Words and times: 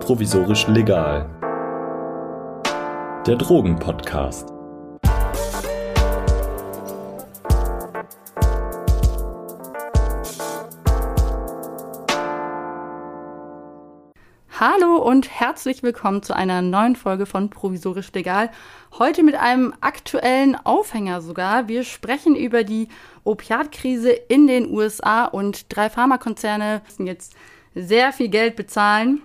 Provisorisch 0.00 0.66
legal. 0.68 1.28
Der 3.26 3.36
Drogenpodcast. 3.36 4.55
Hallo 14.58 14.96
und 14.96 15.28
herzlich 15.28 15.82
willkommen 15.82 16.22
zu 16.22 16.34
einer 16.34 16.62
neuen 16.62 16.96
Folge 16.96 17.26
von 17.26 17.50
Provisorisch 17.50 18.10
Legal. 18.14 18.50
Heute 18.98 19.22
mit 19.22 19.34
einem 19.34 19.74
aktuellen 19.82 20.56
Aufhänger 20.56 21.20
sogar. 21.20 21.68
Wir 21.68 21.84
sprechen 21.84 22.34
über 22.34 22.64
die 22.64 22.88
Opiatkrise 23.22 24.12
in 24.12 24.46
den 24.46 24.70
USA 24.70 25.26
und 25.26 25.66
drei 25.68 25.90
Pharmakonzerne 25.90 26.80
müssen 26.86 27.06
jetzt 27.06 27.34
sehr 27.74 28.14
viel 28.14 28.28
Geld 28.28 28.56
bezahlen. 28.56 29.20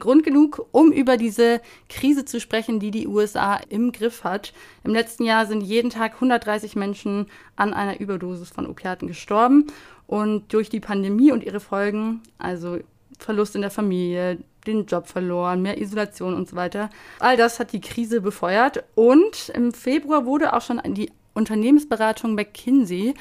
Grund 0.00 0.22
genug, 0.22 0.66
um 0.70 0.92
über 0.92 1.16
diese 1.16 1.62
Krise 1.88 2.26
zu 2.26 2.38
sprechen, 2.38 2.78
die 2.78 2.90
die 2.90 3.06
USA 3.06 3.60
im 3.70 3.90
Griff 3.90 4.22
hat. 4.22 4.52
Im 4.84 4.92
letzten 4.92 5.24
Jahr 5.24 5.46
sind 5.46 5.62
jeden 5.62 5.88
Tag 5.88 6.12
130 6.12 6.76
Menschen 6.76 7.28
an 7.56 7.72
einer 7.72 8.00
Überdosis 8.00 8.50
von 8.50 8.66
Opiaten 8.66 9.08
gestorben. 9.08 9.68
Und 10.06 10.52
durch 10.52 10.68
die 10.68 10.80
Pandemie 10.80 11.32
und 11.32 11.42
ihre 11.42 11.60
Folgen, 11.60 12.20
also 12.36 12.80
Verlust 13.18 13.54
in 13.54 13.62
der 13.62 13.70
Familie, 13.70 14.38
den 14.66 14.86
Job 14.86 15.06
verloren, 15.06 15.62
mehr 15.62 15.80
Isolation 15.80 16.34
und 16.34 16.48
so 16.48 16.56
weiter. 16.56 16.90
All 17.18 17.36
das 17.36 17.60
hat 17.60 17.72
die 17.72 17.80
Krise 17.80 18.20
befeuert 18.20 18.84
und 18.94 19.50
im 19.54 19.72
Februar 19.72 20.26
wurde 20.26 20.52
auch 20.52 20.62
schon 20.62 20.80
die 20.94 21.10
Unternehmensberatung 21.34 22.34
McKinsey 22.34 23.14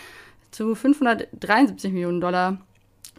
zu 0.52 0.76
573 0.76 1.92
Millionen 1.92 2.22
Dollar 2.22 2.60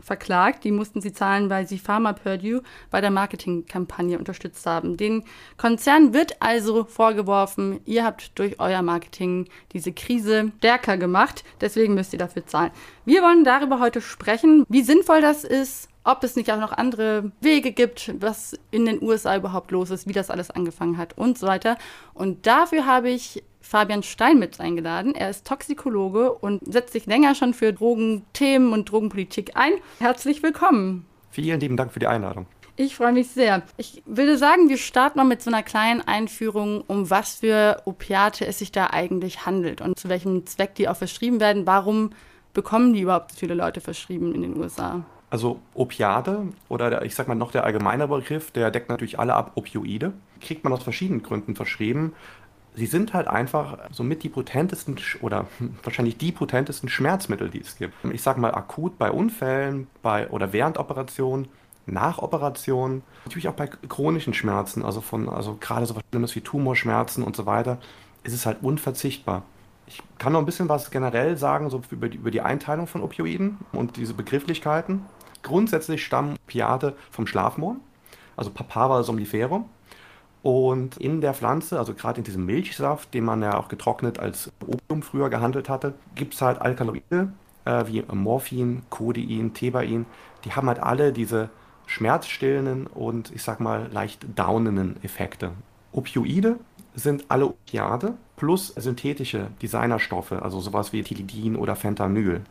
verklagt. 0.02 0.64
Die 0.64 0.72
mussten 0.72 1.00
sie 1.00 1.12
zahlen, 1.12 1.50
weil 1.50 1.66
sie 1.66 1.78
Pharma 1.78 2.12
Purdue 2.12 2.62
bei 2.90 3.00
der 3.00 3.10
Marketingkampagne 3.10 4.18
unterstützt 4.18 4.66
haben. 4.66 4.96
Den 4.96 5.24
Konzern 5.56 6.12
wird 6.12 6.40
also 6.40 6.84
vorgeworfen, 6.84 7.80
ihr 7.84 8.04
habt 8.04 8.38
durch 8.38 8.60
euer 8.60 8.82
Marketing 8.82 9.48
diese 9.72 9.92
Krise 9.92 10.52
stärker 10.58 10.96
gemacht, 10.96 11.44
deswegen 11.60 11.94
müsst 11.94 12.12
ihr 12.12 12.18
dafür 12.18 12.46
zahlen. 12.46 12.70
Wir 13.04 13.22
wollen 13.22 13.44
darüber 13.44 13.80
heute 13.80 14.00
sprechen, 14.00 14.64
wie 14.68 14.82
sinnvoll 14.82 15.20
das 15.20 15.44
ist, 15.44 15.88
ob 16.04 16.22
es 16.22 16.36
nicht 16.36 16.52
auch 16.52 16.60
noch 16.60 16.72
andere 16.72 17.32
Wege 17.40 17.72
gibt, 17.72 18.14
was 18.20 18.56
in 18.70 18.84
den 18.84 19.02
USA 19.02 19.36
überhaupt 19.36 19.70
los 19.70 19.90
ist, 19.90 20.06
wie 20.06 20.12
das 20.12 20.30
alles 20.30 20.50
angefangen 20.50 20.98
hat 20.98 21.16
und 21.16 21.38
so 21.38 21.46
weiter. 21.46 21.76
Und 22.12 22.46
dafür 22.46 22.86
habe 22.86 23.10
ich 23.10 23.42
Fabian 23.60 24.02
Steinmetz 24.02 24.60
eingeladen. 24.60 25.14
Er 25.14 25.30
ist 25.30 25.46
Toxikologe 25.46 26.32
und 26.32 26.60
setzt 26.70 26.92
sich 26.92 27.06
länger 27.06 27.34
schon 27.34 27.54
für 27.54 27.72
Drogenthemen 27.72 28.72
und 28.72 28.90
Drogenpolitik 28.90 29.52
ein. 29.56 29.72
Herzlich 29.98 30.42
willkommen. 30.42 31.06
Vielen 31.30 31.58
lieben 31.58 31.76
Dank 31.76 31.90
für 31.92 31.98
die 31.98 32.06
Einladung. 32.06 32.46
Ich 32.76 32.96
freue 32.96 33.12
mich 33.12 33.28
sehr. 33.28 33.62
Ich 33.76 34.02
würde 34.04 34.36
sagen, 34.36 34.68
wir 34.68 34.78
starten 34.78 35.18
mal 35.18 35.24
mit 35.24 35.40
so 35.40 35.50
einer 35.50 35.62
kleinen 35.62 36.00
Einführung, 36.00 36.82
um 36.88 37.08
was 37.08 37.36
für 37.36 37.80
Opiate 37.84 38.46
es 38.46 38.58
sich 38.58 38.72
da 38.72 38.88
eigentlich 38.88 39.46
handelt 39.46 39.80
und 39.80 39.98
zu 39.98 40.08
welchem 40.08 40.44
Zweck 40.46 40.74
die 40.74 40.88
auch 40.88 40.96
verschrieben 40.96 41.38
werden. 41.40 41.66
Warum 41.66 42.10
bekommen 42.52 42.92
die 42.92 43.00
überhaupt 43.00 43.32
so 43.32 43.38
viele 43.38 43.54
Leute 43.54 43.80
verschrieben 43.80 44.34
in 44.34 44.42
den 44.42 44.56
USA? 44.56 45.04
Also 45.34 45.60
Opiate 45.74 46.46
oder 46.68 46.90
der, 46.90 47.02
ich 47.02 47.16
sag 47.16 47.26
mal 47.26 47.34
noch 47.34 47.50
der 47.50 47.64
allgemeine 47.64 48.06
Begriff, 48.06 48.52
der 48.52 48.70
deckt 48.70 48.88
natürlich 48.88 49.18
alle 49.18 49.34
ab, 49.34 49.50
Opioide. 49.56 50.12
Kriegt 50.40 50.62
man 50.62 50.72
aus 50.72 50.84
verschiedenen 50.84 51.24
Gründen 51.24 51.56
verschrieben. 51.56 52.12
Sie 52.76 52.86
sind 52.86 53.14
halt 53.14 53.26
einfach 53.26 53.78
somit 53.90 54.22
die 54.22 54.28
potentesten 54.28 54.96
oder 55.22 55.48
wahrscheinlich 55.82 56.18
die 56.18 56.30
potentesten 56.30 56.88
Schmerzmittel, 56.88 57.50
die 57.50 57.62
es 57.62 57.76
gibt. 57.76 57.94
Ich 58.12 58.22
sag 58.22 58.38
mal 58.38 58.54
akut 58.54 58.96
bei 58.96 59.10
Unfällen 59.10 59.88
bei, 60.02 60.30
oder 60.30 60.52
während 60.52 60.78
Operationen, 60.78 61.48
nach 61.84 62.18
Operationen, 62.18 63.02
natürlich 63.24 63.48
auch 63.48 63.54
bei 63.54 63.66
chronischen 63.66 64.34
Schmerzen, 64.34 64.84
also 64.84 65.00
von, 65.00 65.28
also 65.28 65.56
gerade 65.60 65.84
so 65.86 65.96
was 65.96 66.04
Schlimmes 66.10 66.36
wie 66.36 66.42
Tumorschmerzen 66.42 67.24
und 67.24 67.34
so 67.34 67.44
weiter, 67.44 67.78
ist 68.22 68.34
es 68.34 68.46
halt 68.46 68.58
unverzichtbar. 68.62 69.42
Ich 69.86 70.00
kann 70.18 70.32
noch 70.32 70.38
ein 70.38 70.46
bisschen 70.46 70.68
was 70.68 70.90
generell 70.90 71.36
sagen, 71.36 71.68
so 71.70 71.82
über 71.90 72.08
die, 72.08 72.18
über 72.18 72.30
die 72.30 72.40
Einteilung 72.40 72.86
von 72.86 73.02
Opioiden 73.02 73.58
und 73.72 73.96
diese 73.96 74.14
Begrifflichkeiten. 74.14 75.02
Grundsätzlich 75.44 76.04
stammen 76.04 76.36
Opiate 76.46 76.94
vom 77.10 77.28
Schlafmohn, 77.28 77.80
also 78.36 78.50
Papaver 78.50 79.04
somniferum. 79.04 79.66
Und 80.42 80.96
in 80.96 81.20
der 81.20 81.34
Pflanze, 81.34 81.78
also 81.78 81.94
gerade 81.94 82.18
in 82.18 82.24
diesem 82.24 82.44
Milchsaft, 82.44 83.14
den 83.14 83.24
man 83.24 83.42
ja 83.42 83.56
auch 83.56 83.68
getrocknet 83.68 84.18
als 84.18 84.50
Opium 84.66 85.02
früher 85.02 85.30
gehandelt 85.30 85.68
hatte, 85.68 85.94
gibt 86.14 86.34
es 86.34 86.42
halt 86.42 86.60
Alkaloide 86.60 87.32
äh, 87.64 87.84
wie 87.86 88.02
Morphin, 88.12 88.82
Codein, 88.90 89.54
Thebain. 89.54 90.06
Die 90.44 90.52
haben 90.52 90.66
halt 90.66 90.80
alle 90.80 91.12
diese 91.12 91.50
schmerzstillenden 91.86 92.86
und 92.86 93.30
ich 93.34 93.42
sag 93.42 93.60
mal 93.60 93.88
leicht 93.92 94.26
downenden 94.34 94.96
Effekte. 95.02 95.52
Opioide 95.92 96.58
sind 96.94 97.26
alle 97.28 97.46
Opiate 97.46 98.14
plus 98.36 98.68
synthetische 98.68 99.48
Designerstoffe, 99.60 100.32
also 100.32 100.60
sowas 100.60 100.92
wie 100.92 101.02
Tilidin 101.02 101.56
oder 101.56 101.76
Fentanyl. 101.76 102.42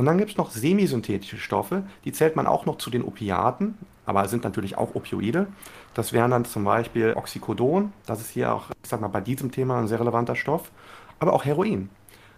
Und 0.00 0.06
dann 0.06 0.16
gibt 0.16 0.30
es 0.30 0.38
noch 0.38 0.50
semisynthetische 0.50 1.36
Stoffe, 1.36 1.82
die 2.06 2.12
zählt 2.12 2.34
man 2.34 2.46
auch 2.46 2.64
noch 2.64 2.78
zu 2.78 2.88
den 2.88 3.04
Opiaten, 3.04 3.76
aber 4.06 4.26
sind 4.28 4.44
natürlich 4.44 4.78
auch 4.78 4.94
Opioide. 4.94 5.46
Das 5.92 6.14
wären 6.14 6.30
dann 6.30 6.46
zum 6.46 6.64
Beispiel 6.64 7.12
Oxycodon, 7.14 7.92
das 8.06 8.22
ist 8.22 8.30
hier 8.30 8.54
auch, 8.54 8.70
ich 8.82 8.88
sag 8.88 9.02
mal, 9.02 9.08
bei 9.08 9.20
diesem 9.20 9.52
Thema 9.52 9.78
ein 9.78 9.88
sehr 9.88 10.00
relevanter 10.00 10.36
Stoff, 10.36 10.70
aber 11.18 11.34
auch 11.34 11.44
Heroin. 11.44 11.90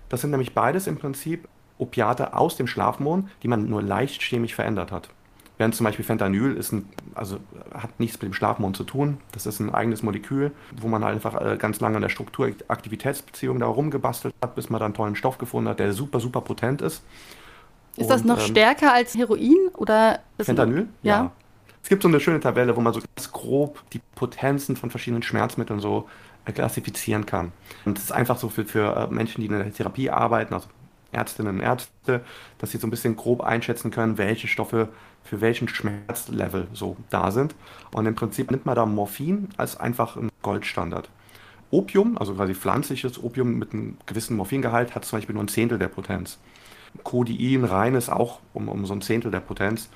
Das 0.08 0.22
sind 0.22 0.32
nämlich 0.32 0.54
beides 0.54 0.88
im 0.88 0.96
Prinzip 0.96 1.46
Opiate 1.78 2.34
aus 2.36 2.56
dem 2.56 2.66
Schlafmohn, 2.66 3.30
die 3.44 3.48
man 3.48 3.70
nur 3.70 3.80
leicht 3.80 4.22
chemisch 4.22 4.56
verändert 4.56 4.90
hat. 4.90 5.10
Während 5.56 5.76
zum 5.76 5.84
Beispiel 5.84 6.04
Fentanyl 6.04 6.56
ist 6.56 6.72
ein, 6.72 6.88
also 7.14 7.38
hat 7.72 8.00
nichts 8.00 8.16
mit 8.16 8.24
dem 8.24 8.34
Schlafmond 8.34 8.76
zu 8.76 8.82
tun. 8.82 9.18
Das 9.30 9.46
ist 9.46 9.60
ein 9.60 9.72
eigenes 9.72 10.02
Molekül, 10.02 10.50
wo 10.80 10.88
man 10.88 11.04
einfach 11.04 11.40
äh, 11.40 11.56
ganz 11.58 11.78
lange 11.78 11.94
an 11.94 12.02
der 12.02 12.08
Struktur-Aktivitätsbeziehung 12.08 13.60
da 13.60 13.66
rumgebastelt 13.66 14.34
hat, 14.42 14.56
bis 14.56 14.68
man 14.68 14.80
dann 14.80 14.86
einen 14.86 14.94
tollen 14.94 15.14
Stoff 15.14 15.38
gefunden 15.38 15.68
hat, 15.68 15.78
der 15.78 15.92
super, 15.92 16.18
super 16.18 16.40
potent 16.40 16.82
ist. 16.82 17.04
Ist 17.96 18.10
das 18.10 18.24
noch 18.24 18.38
ähm, 18.38 18.46
stärker 18.46 18.92
als 18.92 19.14
Heroin 19.14 19.68
oder? 19.76 20.20
Fentanyl? 20.40 20.88
Ja. 21.02 21.14
ja. 21.14 21.32
Es 21.82 21.88
gibt 21.88 22.02
so 22.02 22.08
eine 22.08 22.20
schöne 22.20 22.40
Tabelle, 22.40 22.76
wo 22.76 22.80
man 22.80 22.92
so 22.92 23.00
ganz 23.00 23.32
grob 23.32 23.82
die 23.90 24.00
Potenzen 24.14 24.76
von 24.76 24.90
verschiedenen 24.90 25.22
Schmerzmitteln 25.22 25.80
so 25.80 26.08
äh, 26.44 26.52
klassifizieren 26.52 27.26
kann. 27.26 27.52
Und 27.84 27.98
das 27.98 28.04
ist 28.04 28.12
einfach 28.12 28.38
so 28.38 28.48
für, 28.48 28.64
für 28.64 28.96
äh, 28.96 29.12
Menschen, 29.12 29.40
die 29.40 29.46
in 29.48 29.52
der 29.52 29.72
Therapie 29.72 30.10
arbeiten, 30.10 30.54
also 30.54 30.68
Ärztinnen 31.10 31.56
und 31.56 31.60
Ärzte, 31.60 32.22
dass 32.58 32.70
sie 32.70 32.78
so 32.78 32.86
ein 32.86 32.90
bisschen 32.90 33.16
grob 33.16 33.42
einschätzen 33.42 33.90
können, 33.90 34.16
welche 34.16 34.48
Stoffe 34.48 34.88
für 35.24 35.40
welchen 35.40 35.68
Schmerzlevel 35.68 36.68
so 36.72 36.96
da 37.10 37.30
sind. 37.30 37.54
Und 37.92 38.06
im 38.06 38.14
Prinzip 38.14 38.50
nimmt 38.50 38.66
man 38.66 38.74
da 38.74 38.86
Morphin 38.86 39.48
als 39.56 39.76
einfach 39.76 40.16
ein 40.16 40.30
Goldstandard. 40.42 41.10
Opium, 41.70 42.18
also 42.18 42.34
quasi 42.34 42.54
pflanzliches 42.54 43.22
Opium 43.22 43.58
mit 43.58 43.72
einem 43.72 43.96
gewissen 44.06 44.36
Morphingehalt, 44.36 44.94
hat 44.94 45.04
zum 45.04 45.18
Beispiel 45.18 45.34
nur 45.34 45.44
ein 45.44 45.48
Zehntel 45.48 45.78
der 45.78 45.88
Potenz. 45.88 46.38
Codein, 47.04 47.64
reines 47.64 48.08
auch 48.08 48.40
um, 48.54 48.68
um 48.68 48.86
so 48.86 48.94
ein 48.94 49.00
Zehntel 49.00 49.30
der 49.30 49.40
Potenz. 49.40 49.88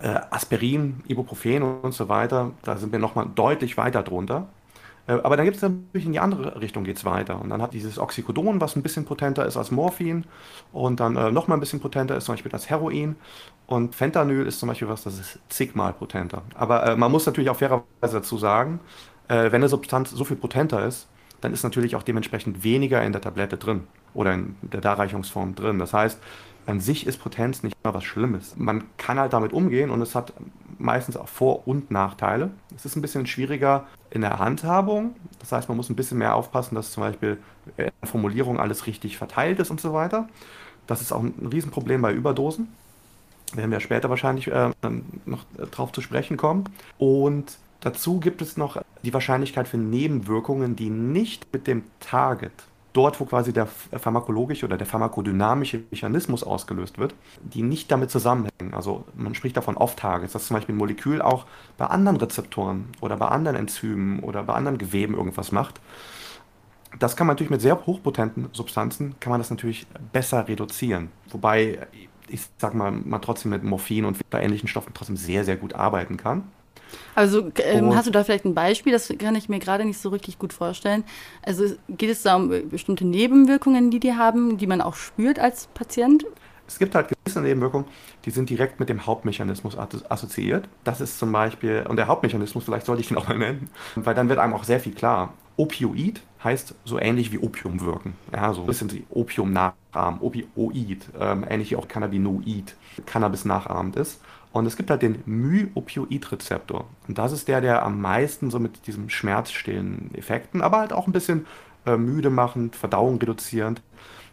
Äh, 0.00 0.20
Aspirin, 0.30 1.02
Ibuprofen 1.08 1.62
und 1.62 1.92
so 1.92 2.08
weiter, 2.08 2.52
da 2.62 2.76
sind 2.76 2.92
wir 2.92 3.00
nochmal 3.00 3.26
deutlich 3.34 3.76
weiter 3.76 4.02
drunter. 4.02 4.46
Äh, 5.06 5.12
aber 5.22 5.36
dann 5.36 5.44
gibt 5.44 5.56
es 5.56 5.62
natürlich 5.62 6.06
in 6.06 6.12
die 6.12 6.20
andere 6.20 6.60
Richtung 6.60 6.84
geht 6.84 6.96
es 6.96 7.04
weiter. 7.04 7.40
Und 7.40 7.50
dann 7.50 7.60
hat 7.60 7.74
dieses 7.74 7.98
Oxycodon, 7.98 8.60
was 8.60 8.76
ein 8.76 8.82
bisschen 8.82 9.04
potenter 9.04 9.46
ist 9.46 9.56
als 9.56 9.70
Morphin 9.70 10.24
und 10.72 11.00
dann 11.00 11.16
äh, 11.16 11.32
nochmal 11.32 11.56
ein 11.56 11.60
bisschen 11.60 11.80
potenter 11.80 12.16
ist, 12.16 12.24
zum 12.24 12.34
Beispiel 12.34 12.52
das 12.52 12.70
Heroin. 12.70 13.16
Und 13.66 13.94
Fentanyl 13.94 14.46
ist 14.46 14.60
zum 14.60 14.68
Beispiel 14.68 14.88
was, 14.88 15.04
das 15.04 15.18
ist 15.18 15.38
zigmal 15.48 15.92
potenter. 15.92 16.42
Aber 16.54 16.86
äh, 16.86 16.96
man 16.96 17.10
muss 17.10 17.26
natürlich 17.26 17.50
auch 17.50 17.56
fairerweise 17.56 18.18
dazu 18.18 18.38
sagen, 18.38 18.80
äh, 19.28 19.44
wenn 19.44 19.54
eine 19.54 19.68
Substanz 19.68 20.10
so 20.10 20.24
viel 20.24 20.36
potenter 20.36 20.86
ist, 20.86 21.08
dann 21.40 21.52
ist 21.52 21.62
natürlich 21.62 21.96
auch 21.96 22.02
dementsprechend 22.02 22.64
weniger 22.64 23.02
in 23.02 23.12
der 23.12 23.20
Tablette 23.20 23.56
drin 23.56 23.86
oder 24.14 24.34
in 24.34 24.56
der 24.62 24.80
Darreichungsform 24.80 25.54
drin. 25.54 25.78
Das 25.78 25.92
heißt, 25.92 26.18
an 26.66 26.80
sich 26.80 27.06
ist 27.06 27.18
Potenz 27.18 27.62
nicht 27.62 27.76
immer 27.82 27.94
was 27.94 28.04
Schlimmes. 28.04 28.54
Man 28.56 28.84
kann 28.96 29.18
halt 29.18 29.32
damit 29.32 29.52
umgehen 29.52 29.90
und 29.90 30.02
es 30.02 30.14
hat 30.14 30.32
meistens 30.78 31.16
auch 31.16 31.28
Vor- 31.28 31.66
und 31.66 31.90
Nachteile. 31.90 32.50
Es 32.74 32.84
ist 32.84 32.96
ein 32.96 33.02
bisschen 33.02 33.26
schwieriger 33.26 33.86
in 34.10 34.20
der 34.20 34.38
Handhabung. 34.38 35.14
Das 35.38 35.52
heißt, 35.52 35.68
man 35.68 35.76
muss 35.76 35.90
ein 35.90 35.96
bisschen 35.96 36.18
mehr 36.18 36.34
aufpassen, 36.34 36.74
dass 36.74 36.92
zum 36.92 37.02
Beispiel 37.02 37.38
in 37.76 37.90
der 38.02 38.08
Formulierung 38.08 38.58
alles 38.58 38.86
richtig 38.86 39.18
verteilt 39.18 39.58
ist 39.58 39.70
und 39.70 39.80
so 39.80 39.92
weiter. 39.92 40.28
Das 40.86 41.00
ist 41.00 41.12
auch 41.12 41.22
ein 41.22 41.48
Riesenproblem 41.50 42.02
bei 42.02 42.12
Überdosen. 42.12 42.68
Werden 43.54 43.70
wir 43.70 43.80
später 43.80 44.10
wahrscheinlich 44.10 44.48
äh, 44.48 44.70
noch 45.26 45.44
drauf 45.70 45.92
zu 45.92 46.00
sprechen 46.00 46.36
kommen. 46.36 46.64
Und 46.98 47.58
dazu 47.80 48.20
gibt 48.20 48.42
es 48.42 48.56
noch 48.56 48.80
die 49.02 49.12
Wahrscheinlichkeit 49.12 49.68
für 49.68 49.78
Nebenwirkungen, 49.78 50.76
die 50.76 50.90
nicht 50.90 51.52
mit 51.52 51.66
dem 51.66 51.84
Target 52.00 52.52
dort, 52.92 53.20
wo 53.20 53.24
quasi 53.24 53.52
der 53.52 53.66
pharmakologische 53.66 54.66
oder 54.66 54.76
der 54.76 54.86
pharmakodynamische 54.86 55.84
Mechanismus 55.90 56.42
ausgelöst 56.42 56.98
wird, 56.98 57.14
die 57.40 57.62
nicht 57.62 57.90
damit 57.90 58.10
zusammenhängen. 58.10 58.74
Also 58.74 59.04
man 59.14 59.34
spricht 59.34 59.56
davon 59.56 59.76
Off-Targets, 59.76 60.32
dass 60.32 60.46
zum 60.46 60.56
Beispiel 60.56 60.74
ein 60.74 60.78
Molekül 60.78 61.22
auch 61.22 61.46
bei 61.78 61.86
anderen 61.86 62.16
Rezeptoren 62.16 62.88
oder 63.00 63.16
bei 63.16 63.28
anderen 63.28 63.56
Enzymen 63.56 64.20
oder 64.20 64.42
bei 64.42 64.54
anderen 64.54 64.78
Geweben 64.78 65.14
irgendwas 65.14 65.52
macht. 65.52 65.80
Das 66.98 67.14
kann 67.14 67.28
man 67.28 67.34
natürlich 67.34 67.50
mit 67.50 67.60
sehr 67.60 67.86
hochpotenten 67.86 68.48
Substanzen, 68.52 69.14
kann 69.20 69.30
man 69.30 69.40
das 69.40 69.50
natürlich 69.50 69.86
besser 70.12 70.48
reduzieren. 70.48 71.10
Wobei 71.30 71.86
ich 72.26 72.42
sag 72.58 72.74
mal, 72.74 72.92
man 72.92 73.20
trotzdem 73.22 73.50
mit 73.50 73.64
Morphin 73.64 74.04
und 74.04 74.18
bei 74.30 74.42
ähnlichen 74.42 74.68
Stoffen 74.68 74.92
trotzdem 74.94 75.16
sehr, 75.16 75.44
sehr 75.44 75.56
gut 75.56 75.74
arbeiten 75.74 76.16
kann. 76.16 76.44
Also 77.14 77.50
ähm, 77.62 77.94
hast 77.94 78.06
du 78.06 78.10
da 78.10 78.24
vielleicht 78.24 78.44
ein 78.44 78.54
Beispiel? 78.54 78.92
Das 78.92 79.12
kann 79.18 79.34
ich 79.34 79.48
mir 79.48 79.58
gerade 79.58 79.84
nicht 79.84 79.98
so 79.98 80.08
richtig 80.08 80.38
gut 80.38 80.52
vorstellen. 80.52 81.04
Also 81.42 81.64
geht 81.88 82.10
es 82.10 82.22
da 82.22 82.36
um 82.36 82.50
bestimmte 82.68 83.06
Nebenwirkungen, 83.06 83.90
die 83.90 84.00
die 84.00 84.14
haben, 84.14 84.58
die 84.58 84.66
man 84.66 84.80
auch 84.80 84.94
spürt 84.94 85.38
als 85.38 85.68
Patient? 85.74 86.24
Es 86.66 86.78
gibt 86.78 86.94
halt 86.94 87.08
gewisse 87.08 87.40
Nebenwirkungen, 87.40 87.86
die 88.24 88.30
sind 88.30 88.48
direkt 88.48 88.78
mit 88.78 88.88
dem 88.88 89.04
Hauptmechanismus 89.04 89.76
assoziiert. 89.76 90.68
Das 90.84 91.00
ist 91.00 91.18
zum 91.18 91.32
Beispiel, 91.32 91.84
und 91.88 91.96
der 91.96 92.06
Hauptmechanismus, 92.06 92.62
vielleicht 92.64 92.86
sollte 92.86 93.02
ich 93.02 93.10
ihn 93.10 93.16
auch 93.16 93.26
mal 93.26 93.36
nennen, 93.36 93.70
weil 93.96 94.14
dann 94.14 94.28
wird 94.28 94.38
einem 94.38 94.54
auch 94.54 94.62
sehr 94.62 94.78
viel 94.78 94.94
klar. 94.94 95.34
Opioid 95.56 96.22
heißt 96.44 96.74
so 96.84 96.98
ähnlich 96.98 97.32
wie 97.32 97.38
Opium 97.38 97.80
wirken. 97.80 98.14
Ja, 98.32 98.54
so 98.54 98.60
ein 98.60 98.66
bisschen 98.68 98.86
die 98.86 99.04
Opium 99.10 99.52
nachahmen, 99.52 100.20
Opioid, 100.20 101.06
ähm, 101.18 101.44
ähnlich 101.48 101.72
wie 101.72 101.76
auch 101.76 101.88
Cannabinoid, 101.88 102.76
Cannabis 103.04 103.44
nachahmend 103.44 103.96
ist. 103.96 104.20
Und 104.52 104.66
es 104.66 104.76
gibt 104.76 104.90
halt 104.90 105.02
den 105.02 105.22
Myopioid-Rezeptor. 105.26 106.86
Und 107.06 107.18
das 107.18 107.32
ist 107.32 107.46
der, 107.46 107.60
der 107.60 107.84
am 107.84 108.00
meisten 108.00 108.50
so 108.50 108.58
mit 108.58 108.86
diesem 108.86 109.08
schmerzstillen 109.08 110.10
Effekten, 110.14 110.60
aber 110.60 110.78
halt 110.78 110.92
auch 110.92 111.06
ein 111.06 111.12
bisschen 111.12 111.46
äh, 111.86 111.96
müde 111.96 112.30
machend, 112.30 112.74
Verdauung 112.74 113.18
reduzierend, 113.18 113.80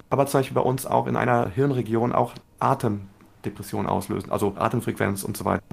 aber 0.10 0.26
zum 0.26 0.40
Beispiel 0.40 0.56
bei 0.56 0.62
uns 0.62 0.86
auch 0.86 1.08
in 1.08 1.16
einer 1.16 1.50
Hirnregion 1.50 2.14
auch 2.14 2.34
Atemdepression 2.60 3.86
auslösen, 3.86 4.32
also 4.32 4.56
Atemfrequenz 4.58 5.24
und 5.24 5.38
so 5.38 5.46
weiter 5.46 5.64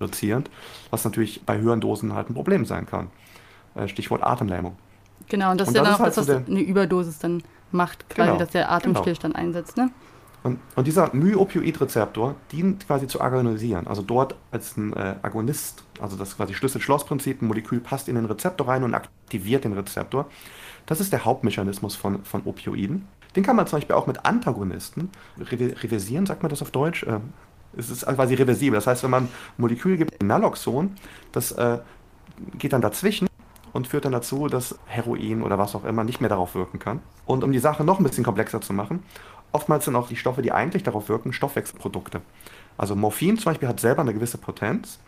reduzierend, 0.00 0.50
was 0.90 1.04
natürlich 1.04 1.44
bei 1.46 1.58
höheren 1.58 1.80
Dosen 1.80 2.14
halt 2.14 2.28
ein 2.28 2.34
Problem 2.34 2.64
sein 2.64 2.86
kann. 2.86 3.10
Äh, 3.74 3.88
Stichwort 3.88 4.22
Atemlähmung. 4.22 4.76
Genau, 5.28 5.52
und 5.52 5.60
das 5.60 5.68
und 5.68 5.74
ist 5.74 5.78
ja 5.78 5.84
dann 5.84 5.94
auch 5.94 6.00
halt 6.00 6.16
das, 6.16 6.28
was 6.28 6.44
so 6.44 6.50
eine 6.50 6.60
Überdosis 6.60 7.18
dann 7.18 7.42
macht, 7.70 8.08
quasi, 8.10 8.28
genau, 8.28 8.38
dass 8.38 8.50
der 8.50 8.70
Atemstillstand 8.70 9.34
genau. 9.34 9.46
einsetzt, 9.46 9.76
ne? 9.76 9.90
Und, 10.42 10.58
und 10.74 10.86
dieser 10.86 11.14
Myopioid-Rezeptor 11.14 12.34
dient 12.50 12.86
quasi 12.86 13.06
zu 13.06 13.20
agonisieren, 13.20 13.86
also 13.86 14.02
dort 14.02 14.34
als 14.50 14.76
ein 14.76 14.92
äh, 14.94 15.14
Agonist, 15.22 15.84
also 16.00 16.16
das 16.16 16.36
quasi 16.36 16.54
Schlüssel-Schloss-Prinzip, 16.54 17.42
ein 17.42 17.46
Molekül 17.46 17.80
passt 17.80 18.08
in 18.08 18.16
den 18.16 18.24
Rezeptor 18.24 18.66
rein 18.66 18.82
und 18.82 18.94
aktiviert 18.94 19.64
den 19.64 19.72
Rezeptor. 19.72 20.26
Das 20.86 21.00
ist 21.00 21.12
der 21.12 21.24
Hauptmechanismus 21.24 21.94
von, 21.94 22.24
von 22.24 22.42
Opioiden. 22.44 23.06
Den 23.36 23.44
kann 23.44 23.54
man 23.54 23.66
zum 23.66 23.78
Beispiel 23.78 23.94
auch 23.94 24.06
mit 24.06 24.24
Antagonisten 24.24 25.10
reversieren, 25.38 26.26
sagt 26.26 26.42
man 26.42 26.50
das 26.50 26.60
auf 26.60 26.72
Deutsch? 26.72 27.04
Äh, 27.04 27.20
es 27.76 27.88
ist 27.88 28.04
quasi 28.04 28.34
reversibel. 28.34 28.74
Das 28.74 28.86
heißt, 28.86 29.02
wenn 29.02 29.10
man 29.10 29.24
ein 29.24 29.28
Molekül 29.56 29.96
gibt, 29.96 30.22
Naloxon, 30.22 30.96
das 31.30 31.52
äh, 31.52 31.78
geht 32.58 32.72
dann 32.72 32.82
dazwischen 32.82 33.28
und 33.72 33.86
führt 33.86 34.04
dann 34.04 34.12
dazu, 34.12 34.48
dass 34.48 34.78
Heroin 34.86 35.42
oder 35.42 35.58
was 35.58 35.74
auch 35.74 35.84
immer 35.84 36.04
nicht 36.04 36.20
mehr 36.20 36.28
darauf 36.28 36.54
wirken 36.54 36.78
kann. 36.78 37.00
Und 37.24 37.44
um 37.44 37.52
die 37.52 37.58
Sache 37.58 37.84
noch 37.84 37.98
ein 37.98 38.04
bisschen 38.04 38.24
komplexer 38.24 38.60
zu 38.60 38.72
machen, 38.72 39.02
Oftmals 39.52 39.84
sind 39.84 39.96
auch 39.96 40.08
die 40.08 40.16
Stoffe, 40.16 40.42
die 40.42 40.52
eigentlich 40.52 40.82
darauf 40.82 41.08
wirken, 41.08 41.32
Stoffwechselprodukte. 41.32 42.22
Also 42.78 42.96
Morphin 42.96 43.36
zum 43.36 43.52
Beispiel 43.52 43.68
hat 43.68 43.80
selber 43.80 44.02
eine 44.02 44.14
gewisse 44.14 44.38
Potenz, 44.38 44.98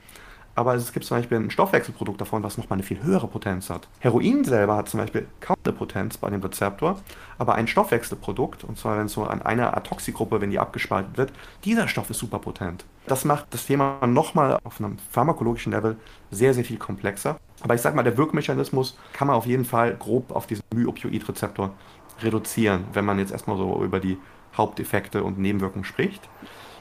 aber 0.54 0.74
es 0.74 0.92
gibt 0.92 1.04
zum 1.04 1.16
Beispiel 1.16 1.38
ein 1.38 1.50
Stoffwechselprodukt 1.50 2.20
davon, 2.20 2.42
was 2.42 2.58
nochmal 2.58 2.76
eine 2.76 2.84
viel 2.84 3.02
höhere 3.02 3.26
Potenz 3.26 3.70
hat. 3.70 3.88
Heroin 3.98 4.44
selber 4.44 4.76
hat 4.76 4.88
zum 4.88 5.00
Beispiel 5.00 5.26
kaum 5.40 5.56
eine 5.64 5.72
Potenz 5.72 6.16
bei 6.16 6.30
dem 6.30 6.40
Rezeptor, 6.40 7.00
aber 7.38 7.54
ein 7.56 7.66
Stoffwechselprodukt, 7.66 8.62
und 8.64 8.78
zwar 8.78 8.98
wenn 8.98 9.06
es 9.06 9.12
so 9.12 9.24
an 9.24 9.42
einer 9.42 9.76
Atoxigruppe, 9.76 10.40
wenn 10.40 10.50
die 10.50 10.60
abgespalten 10.60 11.16
wird, 11.16 11.32
dieser 11.64 11.88
Stoff 11.88 12.10
ist 12.10 12.18
super 12.18 12.38
potent. 12.38 12.84
Das 13.06 13.24
macht 13.24 13.46
das 13.50 13.66
Thema 13.66 14.06
nochmal 14.06 14.58
auf 14.62 14.78
einem 14.78 14.98
pharmakologischen 15.10 15.72
Level 15.72 15.96
sehr, 16.30 16.54
sehr 16.54 16.64
viel 16.64 16.78
komplexer. 16.78 17.38
Aber 17.60 17.74
ich 17.74 17.80
sag 17.80 17.94
mal, 17.94 18.02
der 18.02 18.16
Wirkmechanismus 18.16 18.96
kann 19.12 19.26
man 19.26 19.36
auf 19.36 19.46
jeden 19.46 19.64
Fall 19.64 19.94
grob 19.96 20.30
auf 20.30 20.46
diesen 20.46 20.64
Myopioid-Rezeptor 20.72 21.70
reduzieren, 22.22 22.84
wenn 22.92 23.04
man 23.04 23.18
jetzt 23.18 23.32
erstmal 23.32 23.56
so 23.56 23.82
über 23.82 23.98
die 23.98 24.18
Haupteffekte 24.56 25.24
und 25.24 25.38
Nebenwirkungen 25.38 25.84
spricht. 25.84 26.28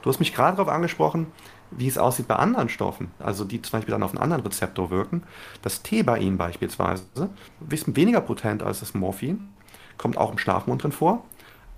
Du 0.01 0.09
hast 0.09 0.19
mich 0.19 0.33
gerade 0.33 0.57
darauf 0.57 0.71
angesprochen, 0.71 1.27
wie 1.71 1.87
es 1.87 1.97
aussieht 1.97 2.27
bei 2.27 2.35
anderen 2.35 2.69
Stoffen, 2.69 3.11
also 3.19 3.45
die 3.45 3.61
zum 3.61 3.79
Beispiel 3.79 3.93
dann 3.93 4.03
auf 4.03 4.11
einen 4.11 4.21
anderen 4.21 4.43
Rezeptor 4.43 4.89
wirken. 4.89 5.23
Das 5.61 5.81
Thebain 5.81 6.37
beispielsweise, 6.37 7.05
ein 7.15 7.29
bisschen 7.61 7.95
weniger 7.95 8.21
potent 8.21 8.63
als 8.63 8.81
das 8.81 8.93
Morphin, 8.93 9.49
kommt 9.97 10.17
auch 10.17 10.31
im 10.31 10.37
Schlafmond 10.37 10.83
drin 10.83 10.91
vor, 10.91 11.23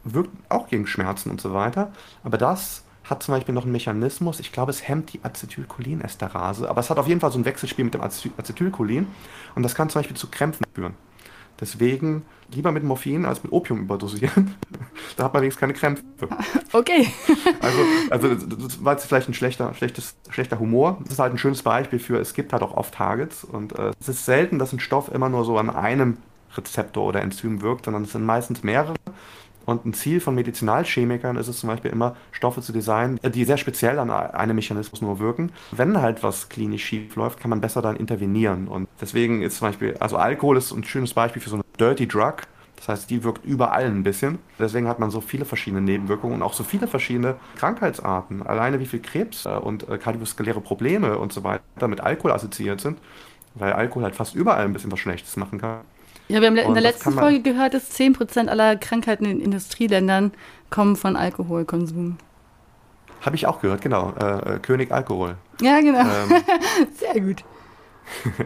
wirkt 0.03 0.31
auch 0.49 0.67
gegen 0.67 0.87
Schmerzen 0.87 1.29
und 1.29 1.41
so 1.41 1.53
weiter, 1.53 1.91
aber 2.23 2.37
das 2.37 2.83
hat 3.03 3.21
zum 3.21 3.35
Beispiel 3.35 3.53
noch 3.53 3.63
einen 3.63 3.71
Mechanismus, 3.71 4.39
ich 4.39 4.51
glaube, 4.51 4.71
es 4.71 4.87
hemmt 4.87 5.13
die 5.13 5.23
Acetylcholinesterase, 5.23 6.67
aber 6.69 6.79
es 6.79 6.89
hat 6.89 6.97
auf 6.97 7.07
jeden 7.07 7.21
Fall 7.21 7.31
so 7.31 7.37
ein 7.37 7.45
Wechselspiel 7.45 7.85
mit 7.85 7.93
dem 7.93 8.01
Acetylcholin 8.01 9.07
und 9.53 9.63
das 9.63 9.75
kann 9.75 9.89
zum 9.89 9.99
Beispiel 9.99 10.17
zu 10.17 10.27
Krämpfen 10.27 10.65
führen. 10.73 10.95
Deswegen 11.59 12.23
lieber 12.53 12.71
mit 12.71 12.83
Morphin 12.83 13.25
als 13.25 13.43
mit 13.43 13.51
Opium 13.51 13.81
überdosieren. 13.81 14.55
da 15.17 15.25
hat 15.25 15.33
man 15.33 15.41
wenigstens 15.41 15.59
keine 15.59 15.73
Krämpfe. 15.73 16.03
Okay. 16.73 17.07
also, 17.61 17.79
also 18.09 18.35
das 18.35 18.83
war 18.83 18.93
jetzt 18.93 19.05
vielleicht 19.05 19.29
ein 19.29 19.33
schlechter, 19.33 19.73
schlechtes, 19.75 20.17
schlechter 20.29 20.59
Humor. 20.59 20.97
Das 21.03 21.13
ist 21.13 21.19
halt 21.19 21.33
ein 21.33 21.37
schönes 21.37 21.63
Beispiel 21.63 21.99
für, 21.99 22.19
es 22.19 22.33
gibt 22.33 22.51
halt 22.51 22.63
auch 22.63 22.75
Off-Targets 22.75 23.45
und 23.45 23.79
äh, 23.79 23.93
es 23.97 24.09
ist 24.09 24.25
selten, 24.25 24.59
dass 24.59 24.73
ein 24.73 24.81
Stoff 24.81 25.09
immer 25.09 25.29
nur 25.29 25.45
so 25.45 25.57
an 25.57 25.69
einem 25.69 26.17
Rezeptor 26.57 27.05
oder 27.05 27.21
Enzym 27.21 27.61
wirkt, 27.61 27.85
sondern 27.85 28.03
es 28.03 28.11
sind 28.11 28.25
meistens 28.25 28.61
mehrere. 28.63 28.95
Und 29.65 29.85
ein 29.85 29.93
Ziel 29.93 30.19
von 30.19 30.35
Medizinalchemikern 30.35 31.37
ist 31.37 31.47
es 31.47 31.59
zum 31.59 31.69
Beispiel 31.69 31.91
immer, 31.91 32.15
Stoffe 32.31 32.61
zu 32.61 32.71
designen, 32.71 33.19
die 33.23 33.45
sehr 33.45 33.57
speziell 33.57 33.99
an 33.99 34.09
einem 34.09 34.55
Mechanismus 34.55 35.01
nur 35.01 35.19
wirken. 35.19 35.51
Wenn 35.71 36.01
halt 36.01 36.23
was 36.23 36.49
klinisch 36.49 36.85
schief 36.85 37.15
läuft, 37.15 37.39
kann 37.39 37.49
man 37.49 37.61
besser 37.61 37.81
dann 37.81 37.95
intervenieren. 37.95 38.67
Und 38.67 38.87
deswegen 39.01 39.41
ist 39.41 39.57
zum 39.57 39.69
Beispiel, 39.69 39.95
also 39.99 40.17
Alkohol 40.17 40.57
ist 40.57 40.71
ein 40.71 40.83
schönes 40.83 41.13
Beispiel 41.13 41.41
für 41.41 41.49
so 41.49 41.55
eine 41.55 41.63
Dirty 41.79 42.07
Drug. 42.07 42.35
Das 42.75 42.89
heißt, 42.89 43.09
die 43.09 43.23
wirkt 43.23 43.45
überall 43.45 43.85
ein 43.85 44.03
bisschen. 44.03 44.39
Deswegen 44.59 44.87
hat 44.87 44.99
man 44.99 45.09
so 45.09 45.21
viele 45.21 45.45
verschiedene 45.45 45.81
Nebenwirkungen 45.81 46.35
und 46.35 46.41
auch 46.43 46.53
so 46.53 46.63
viele 46.63 46.87
verschiedene 46.87 47.35
Krankheitsarten. 47.55 48.45
Alleine 48.45 48.79
wie 48.79 48.85
viel 48.85 48.99
Krebs 48.99 49.45
äh, 49.45 49.49
und 49.49 49.87
äh, 49.89 49.97
kardiovaskuläre 49.97 50.61
Probleme 50.61 51.17
und 51.17 51.33
so 51.33 51.43
weiter 51.43 51.87
mit 51.87 52.01
Alkohol 52.01 52.33
assoziiert 52.33 52.81
sind, 52.81 52.99
weil 53.55 53.73
Alkohol 53.73 54.03
halt 54.03 54.15
fast 54.15 54.35
überall 54.35 54.65
ein 54.65 54.73
bisschen 54.73 54.91
was 54.91 54.99
Schlechtes 54.99 55.37
machen 55.37 55.59
kann. 55.59 55.79
Ja, 56.27 56.41
wir 56.41 56.47
haben 56.47 56.57
in 56.57 56.73
der 56.73 56.83
letzten 56.83 57.11
Folge 57.11 57.41
gehört, 57.41 57.73
dass 57.73 57.91
10% 57.91 58.47
aller 58.47 58.75
Krankheiten 58.77 59.25
in 59.25 59.41
Industrieländern 59.41 60.31
kommen 60.69 60.95
von 60.95 61.15
Alkoholkonsum. 61.15 62.17
Habe 63.21 63.35
ich 63.35 63.47
auch 63.47 63.61
gehört, 63.61 63.81
genau. 63.81 64.13
Äh, 64.19 64.55
äh 64.55 64.59
König 64.59 64.91
Alkohol. 64.91 65.35
Ja, 65.61 65.79
genau. 65.79 65.99
Ähm, 65.99 66.43
Sehr 66.95 67.21
gut. 67.21 67.43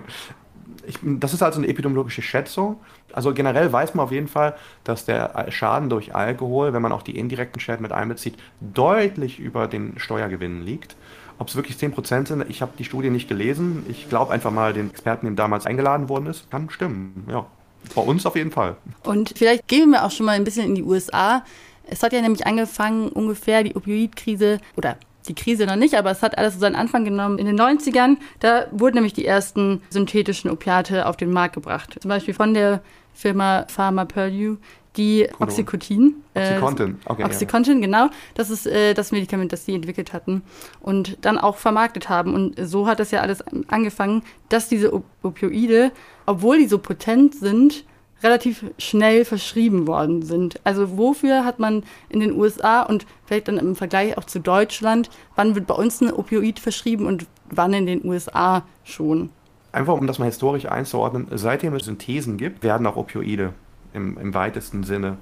ich, 0.88 1.00
das 1.02 1.34
ist 1.34 1.42
also 1.42 1.60
eine 1.60 1.68
epidemiologische 1.68 2.22
Schätzung. 2.22 2.78
Also 3.14 3.34
generell 3.34 3.72
weiß 3.72 3.96
man 3.96 4.06
auf 4.06 4.12
jeden 4.12 4.28
Fall, 4.28 4.56
dass 4.84 5.06
der 5.06 5.48
Schaden 5.50 5.90
durch 5.90 6.16
Alkohol, 6.16 6.74
wenn 6.74 6.82
man 6.82 6.92
auch 6.92 7.02
die 7.02 7.18
indirekten 7.18 7.60
Schäden 7.60 7.82
mit 7.82 7.92
einbezieht, 7.92 8.36
deutlich 8.60 9.40
über 9.40 9.68
den 9.68 9.98
Steuergewinnen 9.98 10.64
liegt. 10.64 10.96
Ob 11.40 11.48
es 11.48 11.56
wirklich 11.56 11.78
10% 11.78 12.28
sind, 12.28 12.46
ich 12.50 12.62
habe 12.62 12.74
die 12.78 12.84
Studie 12.84 13.10
nicht 13.10 13.30
gelesen. 13.30 13.86
Ich 13.88 14.10
glaube 14.10 14.34
einfach 14.34 14.52
mal 14.52 14.74
den 14.74 14.90
Experten, 14.90 15.26
dem 15.26 15.36
damals 15.38 15.66
eingeladen 15.66 16.10
worden 16.10 16.28
ist, 16.28 16.52
kann 16.52 16.70
stimmen. 16.70 17.26
Ja. 17.30 17.46
Bei 17.96 18.02
uns 18.02 18.26
auf 18.26 18.36
jeden 18.36 18.52
Fall. 18.52 18.78
Und 19.04 19.34
vielleicht 19.36 19.68
gehen 19.68 19.90
wir 19.92 20.06
auch 20.06 20.12
schon 20.12 20.26
mal 20.26 20.34
ein 20.34 20.44
bisschen 20.44 20.66
in 20.66 20.76
die 20.76 20.84
USA. 20.84 21.44
Es 21.88 22.04
hat 22.04 22.14
ja 22.14 22.22
nämlich 22.22 22.46
angefangen, 22.46 23.10
ungefähr 23.10 23.64
die 23.64 23.76
Opioidkrise 23.76 24.60
oder 24.78 24.98
die 25.28 25.36
Krise 25.36 25.66
noch 25.66 25.76
nicht, 25.76 25.96
aber 25.96 26.12
es 26.12 26.22
hat 26.22 26.38
alles 26.38 26.56
so 26.56 26.60
seinen 26.60 26.76
Anfang 26.76 27.06
genommen 27.06 27.38
in 27.38 27.46
den 27.46 27.60
90ern. 27.60 28.18
Da 28.40 28.68
wurden 28.72 28.96
nämlich 28.96 29.14
die 29.14 29.26
ersten 29.26 29.82
synthetischen 29.90 30.50
Opiate 30.50 31.06
auf 31.06 31.18
den 31.18 31.32
Markt 31.32 31.56
gebracht. 31.56 31.98
Zum 32.00 32.10
Beispiel 32.10 32.34
von 32.34 32.54
der 32.54 32.82
Firma 33.14 33.66
Pharma 33.68 34.06
Purdue, 34.06 34.58
die 34.98 35.28
Oxycontin. 35.40 36.16
Äh, 36.34 36.54
Oxycontin, 36.54 37.00
okay. 37.06 37.24
Oxycontin, 37.24 37.80
ja. 37.80 37.86
genau. 37.86 38.10
Das 38.36 38.50
ist 38.50 38.66
äh, 38.66 38.94
das 38.94 39.12
Medikament, 39.12 39.54
das 39.54 39.66
sie 39.66 39.76
entwickelt 39.76 40.14
hatten 40.14 40.42
und 40.82 41.18
dann 41.22 41.38
auch 41.38 41.58
vermarktet 41.58 42.10
haben. 42.10 42.34
Und 42.34 42.56
so 42.68 42.88
hat 42.88 43.00
das 43.00 43.12
ja 43.12 43.22
alles 43.22 43.44
angefangen, 43.68 44.24
dass 44.50 44.68
diese 44.68 44.92
Opioide, 45.22 45.92
obwohl 46.26 46.58
die 46.58 46.68
so 46.68 46.80
potent 46.80 47.36
sind, 47.36 47.86
relativ 48.24 48.66
schnell 48.78 49.26
verschrieben 49.26 49.88
worden 49.88 50.24
sind. 50.24 50.60
Also 50.64 50.98
wofür 50.98 51.46
hat 51.46 51.60
man 51.60 51.84
in 52.10 52.20
den 52.20 52.38
USA 52.38 52.82
und 52.82 53.06
vielleicht 53.26 53.48
dann 53.48 53.58
im 53.58 53.76
Vergleich 53.76 54.18
auch 54.18 54.26
zu 54.26 54.40
Deutschland, 54.40 55.10
wann 55.36 55.56
wird 55.56 55.68
bei 55.68 55.76
uns 55.76 56.02
ein 56.02 56.12
Opioid 56.12 56.60
verschrieben 56.60 57.06
und 57.06 57.28
wann 57.50 57.74
in 57.74 57.86
den 57.86 58.06
USA 58.06 58.64
schon? 58.84 59.30
Einfach 59.72 59.94
um 59.94 60.08
das 60.08 60.20
mal 60.20 60.26
historisch 60.26 60.66
einzuordnen, 60.66 61.28
seitdem 61.32 61.74
es 61.76 61.86
Synthesen 61.86 62.38
gibt, 62.38 62.64
werden 62.64 62.88
auch 62.88 62.98
Opioide 62.98 63.54
im, 63.94 64.18
im 64.18 64.34
weitesten 64.34 64.84
Sinne. 64.84 65.18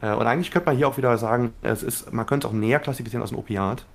Äh, 0.00 0.12
und 0.12 0.26
eigentlich 0.26 0.50
könnte 0.50 0.66
man 0.66 0.76
hier 0.76 0.88
auch 0.88 0.96
wieder 0.96 1.16
sagen, 1.18 1.52
es 1.62 1.82
ist, 1.82 2.12
man 2.12 2.26
könnte 2.26 2.46
es 2.46 2.52
auch 2.52 2.56
näher 2.56 2.78
klassifizieren 2.78 3.22
als 3.22 3.32
ein 3.32 3.38
Opiat. 3.38 3.86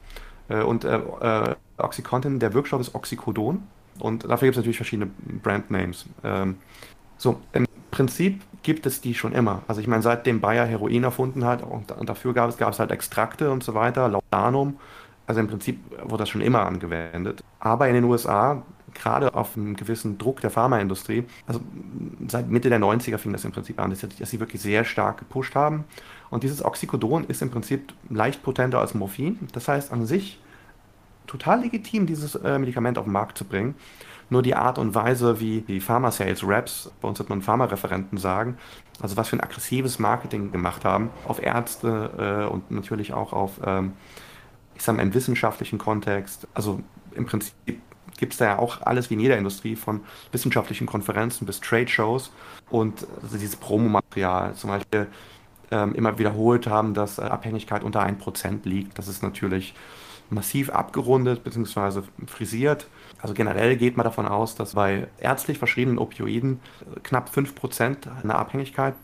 Äh, 0.49 0.61
und 0.61 0.83
äh, 0.83 0.97
äh 0.97 1.55
Oxycontin, 1.77 2.39
der 2.39 2.53
Wirkstoff 2.53 2.81
ist 2.81 2.93
Oxycodon. 2.93 3.63
Und 3.99 4.23
dafür 4.23 4.47
gibt 4.47 4.55
es 4.55 4.57
natürlich 4.57 4.77
verschiedene 4.77 5.09
Brandnames. 5.41 6.05
Ähm, 6.23 6.57
so, 7.17 7.39
im 7.53 7.65
Prinzip 7.89 8.41
gibt 8.63 8.85
es 8.85 9.01
die 9.01 9.13
schon 9.13 9.33
immer. 9.33 9.63
Also 9.67 9.81
ich 9.81 9.87
meine, 9.87 10.01
seitdem 10.01 10.41
Bayer 10.41 10.65
Heroin 10.65 11.03
erfunden 11.03 11.45
hat 11.45 11.63
und, 11.63 11.91
und 11.91 12.09
dafür 12.09 12.33
gab 12.33 12.49
es, 12.49 12.57
gab 12.57 12.73
es 12.73 12.79
halt 12.79 12.91
Extrakte 12.91 13.51
und 13.51 13.63
so 13.63 13.73
weiter, 13.73 14.07
Laudanum. 14.07 14.79
Also 15.27 15.41
im 15.41 15.47
Prinzip 15.47 15.79
wurde 16.03 16.23
das 16.23 16.29
schon 16.29 16.41
immer 16.41 16.65
angewendet. 16.65 17.43
Aber 17.59 17.87
in 17.87 17.95
den 17.95 18.03
USA 18.03 18.63
gerade 18.93 19.33
auf 19.33 19.57
einen 19.57 19.75
gewissen 19.75 20.17
Druck 20.17 20.41
der 20.41 20.49
Pharmaindustrie. 20.49 21.25
Also 21.47 21.61
seit 22.27 22.49
Mitte 22.49 22.69
der 22.69 22.79
90er 22.79 23.17
fing 23.17 23.31
das 23.31 23.45
im 23.45 23.51
Prinzip 23.51 23.79
an, 23.79 23.89
dass, 23.89 24.01
dass 24.01 24.29
sie 24.29 24.39
wirklich 24.39 24.61
sehr 24.61 24.83
stark 24.83 25.17
gepusht 25.17 25.55
haben. 25.55 25.85
Und 26.29 26.43
dieses 26.43 26.63
Oxycodon 26.63 27.25
ist 27.25 27.41
im 27.41 27.49
Prinzip 27.49 27.93
leicht 28.09 28.43
potenter 28.43 28.79
als 28.79 28.93
Morphin. 28.93 29.37
Das 29.53 29.67
heißt 29.67 29.91
an 29.91 30.05
sich 30.05 30.39
total 31.27 31.61
legitim, 31.61 32.05
dieses 32.05 32.35
äh, 32.35 32.59
Medikament 32.59 32.97
auf 32.97 33.05
den 33.05 33.13
Markt 33.13 33.37
zu 33.37 33.45
bringen. 33.45 33.75
Nur 34.29 34.41
die 34.41 34.55
Art 34.55 34.77
und 34.77 34.95
Weise, 34.95 35.41
wie 35.41 35.61
die 35.61 35.81
Pharma-Sales-Reps, 35.81 36.91
bei 37.01 37.07
uns 37.07 37.19
hat 37.19 37.29
man 37.29 37.41
Pharma-Referenten 37.41 38.17
sagen, 38.17 38.57
also 39.01 39.17
was 39.17 39.29
für 39.29 39.35
ein 39.35 39.41
aggressives 39.41 39.99
Marketing 39.99 40.51
gemacht 40.51 40.85
haben, 40.85 41.09
auf 41.27 41.41
Ärzte 41.41 42.47
äh, 42.47 42.51
und 42.51 42.71
natürlich 42.71 43.13
auch 43.13 43.33
auf, 43.33 43.59
ähm, 43.65 43.93
ich 44.75 44.83
sage 44.83 44.97
mal, 44.97 45.03
im 45.03 45.13
wissenschaftlichen 45.13 45.79
Kontext. 45.79 46.47
Also 46.53 46.79
im 47.13 47.25
Prinzip 47.25 47.53
gibt 48.17 48.33
es 48.33 48.39
da 48.39 48.45
ja 48.45 48.59
auch 48.59 48.81
alles 48.81 49.09
wie 49.09 49.15
in 49.15 49.19
jeder 49.19 49.37
Industrie, 49.37 49.75
von 49.75 50.01
wissenschaftlichen 50.31 50.87
Konferenzen 50.87 51.45
bis 51.45 51.59
Trade-Shows 51.59 52.31
und 52.69 53.05
also 53.21 53.37
dieses 53.37 53.55
Promomaterial 53.55 54.53
zum 54.55 54.69
Beispiel 54.69 55.07
ähm, 55.71 55.95
immer 55.95 56.17
wiederholt 56.19 56.67
haben, 56.67 56.93
dass 56.93 57.17
äh, 57.17 57.23
Abhängigkeit 57.23 57.83
unter 57.83 58.01
1% 58.05 58.59
liegt. 58.63 58.97
Das 58.97 59.07
ist 59.07 59.23
natürlich 59.23 59.73
massiv 60.29 60.69
abgerundet 60.69 61.43
bzw. 61.43 62.01
frisiert. 62.27 62.87
Also 63.21 63.33
generell 63.33 63.75
geht 63.77 63.97
man 63.97 64.03
davon 64.03 64.27
aus, 64.27 64.55
dass 64.55 64.73
bei 64.73 65.07
ärztlich 65.19 65.57
verschriebenen 65.57 65.99
Opioiden 65.99 66.59
äh, 66.81 66.99
knapp 67.01 67.29
5% 67.29 68.07
eine 68.23 68.35
Abhängigkeit 68.35 68.95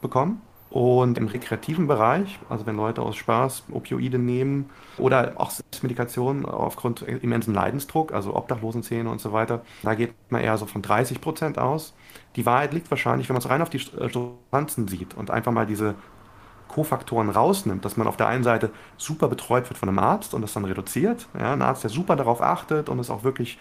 bekommen. 0.00 0.40
Und 0.74 1.18
im 1.18 1.28
rekreativen 1.28 1.86
Bereich, 1.86 2.40
also 2.48 2.66
wenn 2.66 2.74
Leute 2.74 3.00
aus 3.00 3.14
Spaß 3.14 3.66
Opioide 3.70 4.18
nehmen 4.18 4.70
oder 4.98 5.34
auch 5.36 5.52
Medikationen 5.82 6.44
aufgrund 6.44 7.02
immensen 7.02 7.54
Leidensdruck, 7.54 8.12
also 8.12 8.34
Obdachlosenzähne 8.34 9.08
und 9.08 9.20
so 9.20 9.32
weiter, 9.32 9.62
da 9.84 9.94
geht 9.94 10.14
man 10.30 10.40
eher 10.42 10.58
so 10.58 10.66
von 10.66 10.82
30 10.82 11.20
Prozent 11.20 11.58
aus. 11.60 11.94
Die 12.34 12.44
Wahrheit 12.44 12.74
liegt 12.74 12.90
wahrscheinlich, 12.90 13.28
wenn 13.28 13.34
man 13.34 13.42
es 13.42 13.48
rein 13.48 13.62
auf 13.62 13.70
die 13.70 13.76
äh, 13.76 14.08
Substanzen 14.12 14.88
sieht 14.88 15.14
und 15.14 15.30
einfach 15.30 15.52
mal 15.52 15.64
diese 15.64 15.94
Kofaktoren 16.66 17.30
rausnimmt, 17.30 17.84
dass 17.84 17.96
man 17.96 18.08
auf 18.08 18.16
der 18.16 18.26
einen 18.26 18.42
Seite 18.42 18.70
super 18.96 19.28
betreut 19.28 19.70
wird 19.70 19.78
von 19.78 19.88
einem 19.88 20.00
Arzt 20.00 20.34
und 20.34 20.42
das 20.42 20.54
dann 20.54 20.64
reduziert. 20.64 21.28
Ja, 21.38 21.52
ein 21.52 21.62
Arzt, 21.62 21.84
der 21.84 21.90
super 21.90 22.16
darauf 22.16 22.42
achtet 22.42 22.88
und 22.88 22.98
es 22.98 23.10
auch 23.10 23.22
wirklich 23.22 23.60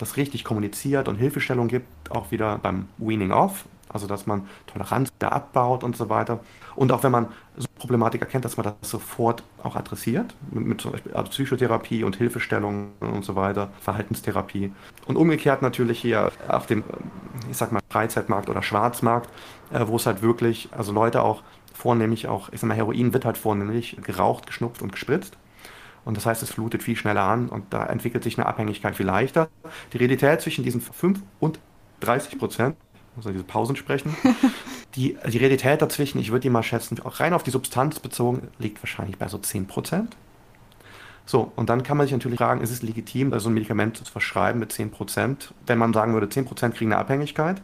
das 0.00 0.16
richtig 0.16 0.44
kommuniziert 0.44 1.08
und 1.08 1.16
Hilfestellung 1.16 1.68
gibt, 1.68 2.10
auch 2.10 2.30
wieder 2.30 2.58
beim 2.58 2.88
Weaning 2.98 3.32
Off, 3.32 3.64
also 3.88 4.06
dass 4.06 4.26
man 4.26 4.48
Toleranz 4.66 5.10
da 5.18 5.28
abbaut 5.28 5.84
und 5.84 5.96
so 5.96 6.08
weiter. 6.08 6.40
Und 6.76 6.92
auch 6.92 7.02
wenn 7.02 7.12
man 7.12 7.28
so 7.56 7.66
Problematik 7.78 8.22
erkennt, 8.22 8.44
dass 8.44 8.56
man 8.56 8.64
das 8.64 8.90
sofort 8.90 9.42
auch 9.62 9.76
adressiert, 9.76 10.34
mit, 10.50 10.64
mit 10.64 10.80
zum 10.80 10.92
Beispiel 10.92 11.12
also 11.12 11.30
Psychotherapie 11.30 12.04
und 12.04 12.16
Hilfestellung 12.16 12.92
und 13.00 13.24
so 13.24 13.36
weiter, 13.36 13.70
Verhaltenstherapie. 13.80 14.72
Und 15.06 15.16
umgekehrt 15.16 15.62
natürlich 15.62 16.00
hier 16.00 16.30
auf 16.48 16.66
dem, 16.66 16.84
ich 17.50 17.56
sag 17.56 17.72
mal, 17.72 17.80
Freizeitmarkt 17.90 18.48
oder 18.48 18.62
Schwarzmarkt, 18.62 19.28
äh, 19.72 19.86
wo 19.86 19.96
es 19.96 20.06
halt 20.06 20.22
wirklich, 20.22 20.68
also 20.76 20.92
Leute 20.92 21.22
auch 21.22 21.42
vornehmlich 21.74 22.28
auch, 22.28 22.50
ich 22.52 22.60
sag 22.60 22.68
mal, 22.68 22.76
Heroin 22.76 23.12
wird 23.12 23.24
halt 23.24 23.38
vornehmlich 23.38 23.96
geraucht, 24.02 24.46
geschnupft 24.46 24.82
und 24.82 24.92
gespritzt. 24.92 25.36
Und 26.04 26.16
das 26.16 26.26
heißt, 26.26 26.42
es 26.42 26.50
flutet 26.50 26.82
viel 26.82 26.96
schneller 26.96 27.22
an 27.22 27.48
und 27.48 27.72
da 27.72 27.84
entwickelt 27.86 28.24
sich 28.24 28.38
eine 28.38 28.46
Abhängigkeit 28.46 28.96
viel 28.96 29.06
leichter. 29.06 29.48
Die 29.92 29.98
Realität 29.98 30.40
zwischen 30.40 30.64
diesen 30.64 30.80
5 30.80 31.20
und 31.40 31.60
30 32.00 32.38
Prozent, 32.38 32.76
muss 33.16 33.24
man 33.24 33.34
diese 33.34 33.44
Pausen 33.44 33.76
sprechen, 33.76 34.16
die, 34.94 35.16
die 35.28 35.38
Realität 35.38 35.82
dazwischen, 35.82 36.18
ich 36.20 36.30
würde 36.30 36.40
die 36.40 36.50
mal 36.50 36.62
schätzen, 36.62 36.98
auch 37.04 37.20
rein 37.20 37.34
auf 37.34 37.42
die 37.42 37.50
Substanz 37.50 38.00
bezogen, 38.00 38.48
liegt 38.58 38.82
wahrscheinlich 38.82 39.18
bei 39.18 39.28
so 39.28 39.38
10 39.38 39.66
Prozent. 39.66 40.16
So, 41.26 41.52
und 41.54 41.70
dann 41.70 41.82
kann 41.82 41.96
man 41.96 42.06
sich 42.06 42.12
natürlich 42.12 42.38
fragen, 42.38 42.60
ist 42.60 42.70
es 42.70 42.82
legitim, 42.82 43.38
so 43.38 43.50
ein 43.50 43.54
Medikament 43.54 43.96
zu 43.96 44.04
verschreiben 44.04 44.58
mit 44.58 44.72
10 44.72 44.90
Prozent, 44.90 45.54
wenn 45.66 45.78
man 45.78 45.92
sagen 45.92 46.12
würde, 46.12 46.28
10 46.28 46.44
Prozent 46.44 46.74
kriegen 46.74 46.92
eine 46.92 47.00
Abhängigkeit? 47.00 47.62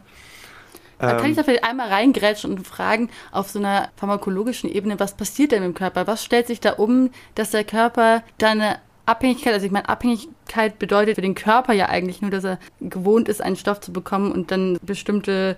Da 0.99 1.15
kann 1.15 1.29
ich 1.29 1.35
da 1.35 1.43
vielleicht 1.43 1.63
einmal 1.63 1.89
reingrätschen 1.89 2.51
und 2.51 2.67
fragen, 2.67 3.09
auf 3.31 3.49
so 3.49 3.59
einer 3.59 3.89
pharmakologischen 3.97 4.69
Ebene, 4.69 4.99
was 4.99 5.15
passiert 5.15 5.51
denn 5.51 5.63
im 5.63 5.73
Körper? 5.73 6.07
Was 6.07 6.23
stellt 6.23 6.47
sich 6.47 6.59
da 6.59 6.73
um, 6.73 7.11
dass 7.35 7.51
der 7.51 7.63
Körper 7.63 8.23
da 8.39 8.49
eine 8.49 8.77
Abhängigkeit, 9.05 9.53
also 9.53 9.65
ich 9.65 9.71
meine, 9.71 9.87
Abhängigkeit 9.89 10.79
bedeutet 10.79 11.15
für 11.15 11.21
den 11.21 11.35
Körper 11.35 11.73
ja 11.73 11.87
eigentlich 11.87 12.21
nur, 12.21 12.31
dass 12.31 12.43
er 12.43 12.59
gewohnt 12.81 13.29
ist, 13.29 13.41
einen 13.41 13.55
Stoff 13.55 13.79
zu 13.79 13.93
bekommen 13.93 14.31
und 14.31 14.51
dann 14.51 14.77
bestimmte 14.81 15.55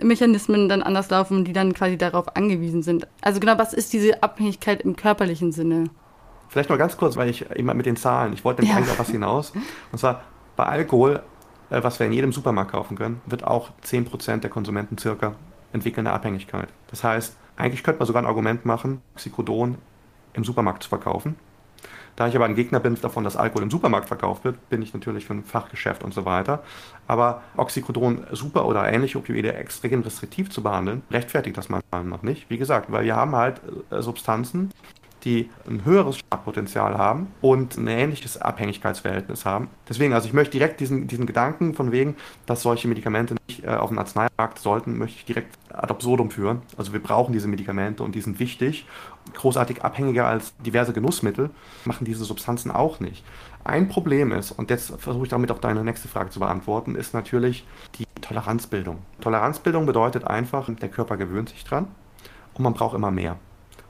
Mechanismen 0.00 0.68
dann 0.68 0.82
anders 0.82 1.10
laufen, 1.10 1.44
die 1.44 1.52
dann 1.52 1.74
quasi 1.74 1.96
darauf 1.96 2.36
angewiesen 2.36 2.82
sind. 2.82 3.06
Also 3.20 3.40
genau, 3.40 3.58
was 3.58 3.72
ist 3.72 3.92
diese 3.92 4.22
Abhängigkeit 4.22 4.82
im 4.82 4.96
körperlichen 4.96 5.52
Sinne? 5.52 5.90
Vielleicht 6.48 6.70
mal 6.70 6.78
ganz 6.78 6.96
kurz, 6.96 7.16
weil 7.16 7.28
ich 7.28 7.42
immer 7.50 7.74
mit 7.74 7.86
den 7.86 7.96
Zahlen, 7.96 8.32
ich 8.32 8.44
wollte 8.44 8.62
nämlich 8.62 8.72
ja. 8.72 8.78
eigentlich 8.78 8.92
auf 8.92 8.98
was 8.98 9.10
hinaus. 9.10 9.52
Und 9.92 9.98
zwar 9.98 10.22
bei 10.56 10.64
Alkohol 10.64 11.22
was 11.70 11.98
wir 11.98 12.06
in 12.06 12.12
jedem 12.12 12.32
Supermarkt 12.32 12.72
kaufen 12.72 12.96
können, 12.96 13.20
wird 13.26 13.44
auch 13.44 13.70
10% 13.84 14.38
der 14.38 14.50
Konsumenten 14.50 14.98
circa 14.98 15.34
entwickeln 15.72 16.06
eine 16.06 16.14
Abhängigkeit. 16.14 16.68
Das 16.90 17.04
heißt, 17.04 17.36
eigentlich 17.56 17.82
könnte 17.82 17.98
man 17.98 18.06
sogar 18.06 18.22
ein 18.22 18.26
Argument 18.26 18.64
machen, 18.64 19.02
Oxycodon 19.14 19.76
im 20.32 20.44
Supermarkt 20.44 20.82
zu 20.82 20.88
verkaufen. 20.88 21.36
Da 22.16 22.26
ich 22.26 22.34
aber 22.34 22.46
ein 22.46 22.56
Gegner 22.56 22.80
bin 22.80 23.00
davon, 23.00 23.22
dass 23.22 23.36
Alkohol 23.36 23.62
im 23.62 23.70
Supermarkt 23.70 24.08
verkauft 24.08 24.44
wird, 24.44 24.68
bin 24.70 24.82
ich 24.82 24.92
natürlich 24.92 25.26
für 25.26 25.34
ein 25.34 25.44
Fachgeschäft 25.44 26.02
und 26.02 26.12
so 26.12 26.24
weiter. 26.24 26.64
Aber 27.06 27.42
Oxycodon 27.56 28.26
super 28.32 28.66
oder 28.66 28.92
ähnliche 28.92 29.18
Opioide 29.18 29.54
extrem 29.54 30.00
restriktiv 30.00 30.50
zu 30.50 30.60
behandeln, 30.60 31.02
rechtfertigt 31.12 31.56
das 31.56 31.68
manchmal 31.68 32.02
noch 32.02 32.24
nicht. 32.24 32.50
Wie 32.50 32.58
gesagt, 32.58 32.90
weil 32.90 33.04
wir 33.04 33.14
haben 33.14 33.36
halt 33.36 33.60
äh, 33.90 34.02
Substanzen, 34.02 34.72
die 35.24 35.50
ein 35.68 35.84
höheres 35.84 36.18
Startpotenzial 36.18 36.96
haben 36.96 37.28
und 37.40 37.76
ein 37.76 37.86
ähnliches 37.86 38.40
Abhängigkeitsverhältnis 38.40 39.44
haben. 39.44 39.68
Deswegen, 39.88 40.12
also 40.12 40.26
ich 40.26 40.32
möchte 40.32 40.52
direkt 40.52 40.80
diesen, 40.80 41.06
diesen 41.08 41.26
Gedanken 41.26 41.74
von 41.74 41.92
wegen, 41.92 42.16
dass 42.46 42.62
solche 42.62 42.88
Medikamente 42.88 43.34
nicht 43.46 43.64
äh, 43.64 43.68
auf 43.68 43.90
dem 43.90 43.98
Arzneimarkt 43.98 44.58
sollten, 44.58 44.98
möchte 44.98 45.18
ich 45.18 45.24
direkt 45.24 45.58
ad 45.72 45.90
absurdum 45.90 46.30
führen. 46.30 46.62
Also 46.76 46.92
wir 46.92 47.02
brauchen 47.02 47.32
diese 47.32 47.48
Medikamente 47.48 48.02
und 48.02 48.14
die 48.14 48.20
sind 48.20 48.38
wichtig. 48.38 48.86
Großartig 49.34 49.82
abhängiger 49.82 50.26
als 50.26 50.54
diverse 50.58 50.92
Genussmittel 50.92 51.50
machen 51.84 52.04
diese 52.04 52.24
Substanzen 52.24 52.70
auch 52.70 53.00
nicht. 53.00 53.24
Ein 53.64 53.88
Problem 53.88 54.32
ist, 54.32 54.52
und 54.52 54.70
jetzt 54.70 54.94
versuche 54.98 55.24
ich 55.24 55.28
damit 55.28 55.50
auch 55.50 55.58
deine 55.58 55.84
nächste 55.84 56.08
Frage 56.08 56.30
zu 56.30 56.40
beantworten, 56.40 56.94
ist 56.94 57.12
natürlich 57.12 57.66
die 57.98 58.06
Toleranzbildung. 58.22 58.98
Toleranzbildung 59.20 59.84
bedeutet 59.86 60.24
einfach, 60.24 60.68
der 60.74 60.88
Körper 60.88 61.16
gewöhnt 61.16 61.50
sich 61.50 61.64
dran 61.64 61.88
und 62.54 62.62
man 62.62 62.74
braucht 62.74 62.94
immer 62.94 63.10
mehr. 63.10 63.36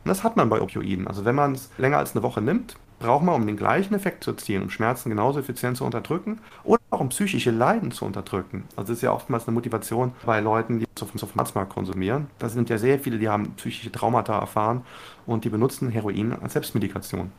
Und 0.08 0.16
das 0.16 0.24
hat 0.24 0.38
man 0.38 0.48
bei 0.48 0.62
Opioiden. 0.62 1.06
Also 1.06 1.26
wenn 1.26 1.34
man 1.34 1.52
es 1.52 1.68
länger 1.76 1.98
als 1.98 2.14
eine 2.14 2.22
Woche 2.22 2.40
nimmt, 2.40 2.76
braucht 2.98 3.22
man, 3.22 3.34
um 3.34 3.46
den 3.46 3.58
gleichen 3.58 3.92
Effekt 3.92 4.24
zu 4.24 4.30
erzielen, 4.30 4.62
um 4.62 4.70
Schmerzen 4.70 5.10
genauso 5.10 5.38
effizient 5.38 5.76
zu 5.76 5.84
unterdrücken 5.84 6.38
oder 6.64 6.80
auch 6.88 7.00
um 7.00 7.10
psychische 7.10 7.50
Leiden 7.50 7.90
zu 7.92 8.06
unterdrücken. 8.06 8.64
Also 8.74 8.88
das 8.88 8.96
ist 8.96 9.02
ja 9.02 9.12
oftmals 9.12 9.46
eine 9.46 9.52
Motivation 9.52 10.12
bei 10.24 10.40
Leuten, 10.40 10.78
die 10.78 10.86
Schwarzmarkt 10.96 11.74
konsumieren. 11.74 12.28
Da 12.38 12.48
sind 12.48 12.70
ja 12.70 12.78
sehr 12.78 12.98
viele, 12.98 13.18
die 13.18 13.28
haben 13.28 13.52
psychische 13.56 13.92
Traumata 13.92 14.38
erfahren 14.38 14.80
und 15.26 15.44
die 15.44 15.50
benutzen 15.50 15.90
Heroin 15.90 16.32
als 16.32 16.54
Selbstmedikation. 16.54 17.30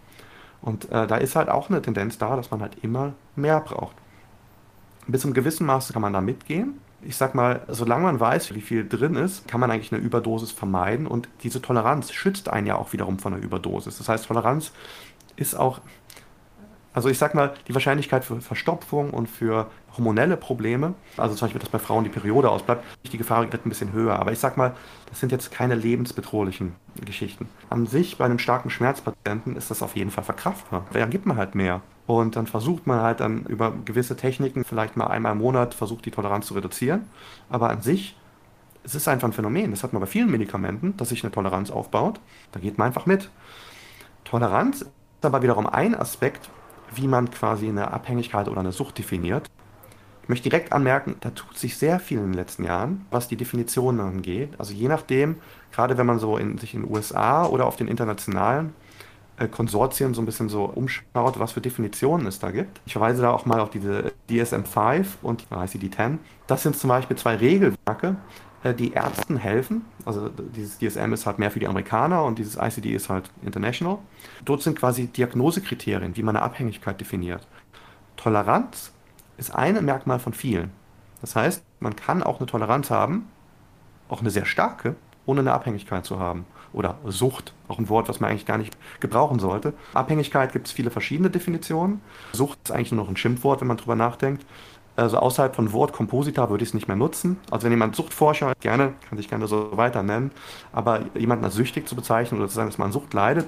Und 0.62 0.92
äh, 0.92 1.08
da 1.08 1.16
ist 1.18 1.36
halt 1.36 1.50
auch 1.50 1.72
eine 1.72 1.82
Tendenz 1.82 2.20
da, 2.20 2.36
dass 2.36 2.52
man 2.52 2.62
halt 2.62 2.84
immer 2.84 3.14
mehr 3.36 3.62
braucht. 3.62 3.96
Bis 5.08 5.22
zum 5.22 5.34
gewissen 5.34 5.66
Maße 5.66 5.92
kann 5.92 6.04
man 6.04 6.14
da 6.14 6.22
mitgehen, 6.22 6.80
ich 7.02 7.16
sag 7.16 7.36
mal, 7.36 7.62
solange 7.68 8.04
man 8.04 8.20
weiß, 8.20 8.54
wie 8.56 8.62
viel 8.62 8.88
drin 8.88 9.16
ist, 9.16 9.48
kann 9.48 9.60
man 9.60 9.72
eigentlich 9.72 9.94
eine 9.94 10.02
Überdosis 10.02 10.52
vermeiden 10.52 11.08
und 11.08 11.30
diese 11.44 11.62
Toleranz 11.62 12.12
schützt 12.12 12.50
einen 12.50 12.68
ja 12.68 12.76
auch 12.76 12.94
wiederum 12.94 13.20
von 13.20 13.34
einer 13.34 13.44
Überdosis. 13.44 13.98
Das 13.98 14.10
heißt, 14.10 14.28
Toleranz 14.28 14.72
ist 15.36 15.56
auch, 15.56 15.80
also 16.94 17.10
ich 17.10 17.18
sag 17.18 17.36
mal, 17.36 17.54
die 17.68 17.74
Wahrscheinlichkeit 17.74 18.26
für 18.26 18.42
Verstopfung 18.42 19.12
und 19.12 19.28
für 19.28 19.68
hormonelle 19.98 20.38
Probleme, 20.38 20.94
also 21.18 21.36
zum 21.36 21.48
Beispiel, 21.48 21.62
dass 21.62 21.70
bei 21.70 21.80
Frauen 21.80 22.04
die 22.04 22.10
Periode 22.10 22.50
ausbleibt, 22.50 22.84
die 23.12 23.18
Gefahr 23.18 23.42
wird 23.42 23.66
ein 23.66 23.70
bisschen 23.70 23.94
höher. 23.94 24.20
Aber 24.20 24.32
ich 24.32 24.40
sag 24.40 24.58
mal, 24.58 24.76
das 25.10 25.20
sind 25.20 25.32
jetzt 25.32 25.52
keine 25.52 25.76
lebensbedrohlichen 25.76 26.76
Geschichten. 27.06 27.48
An 27.70 27.86
sich, 27.86 28.18
bei 28.18 28.26
einem 28.26 28.40
starken 28.40 28.70
Schmerzpatienten 28.70 29.56
ist 29.56 29.72
das 29.72 29.82
auf 29.82 29.96
jeden 29.96 30.12
Fall 30.12 30.24
verkraftbar. 30.24 30.86
Da 30.92 31.06
gibt 31.06 31.26
man 31.26 31.38
halt 31.38 31.56
mehr. 31.56 31.82
Und 32.10 32.36
dann 32.36 32.48
versucht 32.48 32.88
man 32.88 33.02
halt 33.02 33.20
dann 33.20 33.44
über 33.44 33.72
gewisse 33.86 34.16
Techniken, 34.16 34.64
vielleicht 34.64 34.98
mal 34.98 35.06
einmal 35.06 35.34
im 35.34 35.38
Monat, 35.38 35.76
versucht 35.76 36.08
die 36.08 36.10
Toleranz 36.10 36.48
zu 36.48 36.56
reduzieren. 36.56 37.04
Aber 37.52 37.70
an 37.70 37.84
sich, 37.84 38.18
es 38.84 38.96
ist 38.96 39.08
einfach 39.08 39.28
ein 39.28 39.32
Phänomen. 39.32 39.70
Das 39.70 39.84
hat 39.84 39.94
man 39.94 40.00
bei 40.00 40.08
vielen 40.08 40.32
Medikamenten, 40.32 40.98
dass 40.98 41.10
sich 41.10 41.24
eine 41.24 41.32
Toleranz 41.32 41.70
aufbaut. 41.70 42.20
Da 42.52 42.60
geht 42.60 42.80
man 42.80 42.88
einfach 42.88 43.06
mit. 43.06 43.30
Toleranz 44.24 44.82
ist 44.82 44.90
aber 45.22 45.44
wiederum 45.44 45.68
ein 45.68 45.94
Aspekt, 45.94 46.50
wie 46.96 47.08
man 47.08 47.30
quasi 47.30 47.70
eine 47.70 47.92
Abhängigkeit 47.92 48.48
oder 48.48 48.62
eine 48.62 48.72
Sucht 48.72 48.98
definiert. 48.98 49.46
Ich 50.24 50.30
möchte 50.30 50.50
direkt 50.50 50.74
anmerken, 50.74 51.16
da 51.20 51.30
tut 51.30 51.60
sich 51.60 51.78
sehr 51.78 52.00
viel 52.00 52.18
in 52.18 52.24
den 52.24 52.34
letzten 52.34 52.64
Jahren, 52.64 53.06
was 53.12 53.28
die 53.28 53.38
Definitionen 53.38 54.00
angeht. 54.00 54.56
Also 54.58 54.74
je 54.74 54.88
nachdem, 54.88 55.36
gerade 55.72 56.00
wenn 56.00 56.08
man 56.08 56.18
so 56.18 56.38
in, 56.38 56.58
sich 56.58 56.74
in 56.74 56.82
den 56.82 56.92
USA 56.92 57.46
oder 57.46 57.68
auf 57.68 57.76
den 57.76 57.88
internationalen 57.88 58.74
Konsortien 59.48 60.14
so 60.14 60.22
ein 60.22 60.26
bisschen 60.26 60.50
so 60.50 60.66
umschaut, 60.66 61.40
was 61.40 61.54
für 61.54 61.62
Definitionen 61.62 62.28
es 62.28 62.40
da 62.40 62.52
gibt. 62.52 62.82
Ich 62.86 62.94
verweise 62.94 63.22
da 63.22 63.32
auch 63.32 63.46
mal 63.46 63.60
auf 63.60 63.70
diese 63.70 64.12
DSM-5 64.30 65.06
und 65.22 65.48
ICD-10. 65.50 66.18
Das 66.48 66.64
sind 66.64 66.76
zum 66.76 66.90
Beispiel 66.90 67.18
zwei 67.18 67.36
Regelwerke, 67.36 68.18
äh, 68.64 68.74
die 68.74 68.94
Ärzten 68.94 69.38
helfen. 69.38 69.86
Also 70.06 70.30
dieses 70.30 70.80
DSM 70.80 71.14
ist 71.14 71.26
halt 71.26 71.40
mehr 71.40 71.52
für 71.52 71.60
die 71.60 71.68
Amerikaner 71.68 72.24
und 72.24 72.40
dieses 72.40 72.58
ICD 72.58 72.94
ist 72.94 73.10
halt 73.10 73.30
international. 73.44 74.00
Dort 74.44 74.62
sind 74.62 74.78
quasi 74.78 75.08
Diagnosekriterien, 75.08 76.16
wie 76.18 76.24
man 76.24 76.36
eine 76.36 76.44
Abhängigkeit 76.44 77.00
definiert. 77.00 77.48
Toleranz 78.18 78.92
ist 79.38 79.56
ein 79.56 79.84
Merkmal 79.86 80.20
von 80.20 80.34
vielen. 80.34 80.72
Das 81.22 81.36
heißt, 81.36 81.64
man 81.80 81.96
kann 81.96 82.24
auch 82.24 82.40
eine 82.40 82.48
Toleranz 82.48 82.90
haben, 82.90 83.30
auch 84.10 84.22
eine 84.22 84.30
sehr 84.30 84.46
starke, 84.46 84.96
ohne 85.26 85.42
eine 85.42 85.54
Abhängigkeit 85.54 86.06
zu 86.06 86.20
haben. 86.20 86.46
Oder 86.74 86.98
Sucht, 87.06 87.54
auch 87.68 87.80
ein 87.80 87.90
Wort, 87.90 88.10
was 88.10 88.20
man 88.20 88.30
eigentlich 88.30 88.46
gar 88.46 88.58
nicht 88.58 88.78
gebrauchen 89.00 89.40
sollte. 89.40 89.74
Abhängigkeit 89.94 90.54
gibt 90.54 90.68
es 90.68 90.74
viele 90.74 90.92
verschiedene 90.92 91.30
Definitionen. 91.30 92.02
Sucht 92.34 92.60
ist 92.64 92.72
eigentlich 92.72 92.92
nur 92.92 93.04
noch 93.04 93.10
ein 93.10 93.18
Schimpfwort, 93.18 93.62
wenn 93.62 93.68
man 93.68 93.78
drüber 93.78 93.96
nachdenkt. 93.96 94.46
Also 94.96 95.18
außerhalb 95.18 95.56
von 95.56 95.72
Wort 95.72 95.94
Kompositor 95.94 96.50
würde 96.50 96.64
ich 96.64 96.70
es 96.70 96.74
nicht 96.74 96.88
mehr 96.88 96.98
nutzen. 96.98 97.38
Also 97.50 97.64
wenn 97.64 97.72
jemand 97.72 97.96
Suchtforscher 97.96 98.54
gerne, 98.60 98.94
kann 99.08 99.18
sich 99.18 99.30
gerne 99.30 99.48
so 99.48 99.78
weiter 99.78 100.04
nennen, 100.04 100.32
aber 100.74 101.02
jemanden 101.16 101.46
als 101.46 101.56
süchtig 101.56 101.88
zu 101.88 101.96
bezeichnen 101.96 102.40
oder 102.40 102.50
zu 102.50 102.56
sagen, 102.56 102.70
dass 102.70 102.78
man 102.78 102.88
an 102.88 102.92
Sucht 102.92 103.14
leidet, 103.14 103.48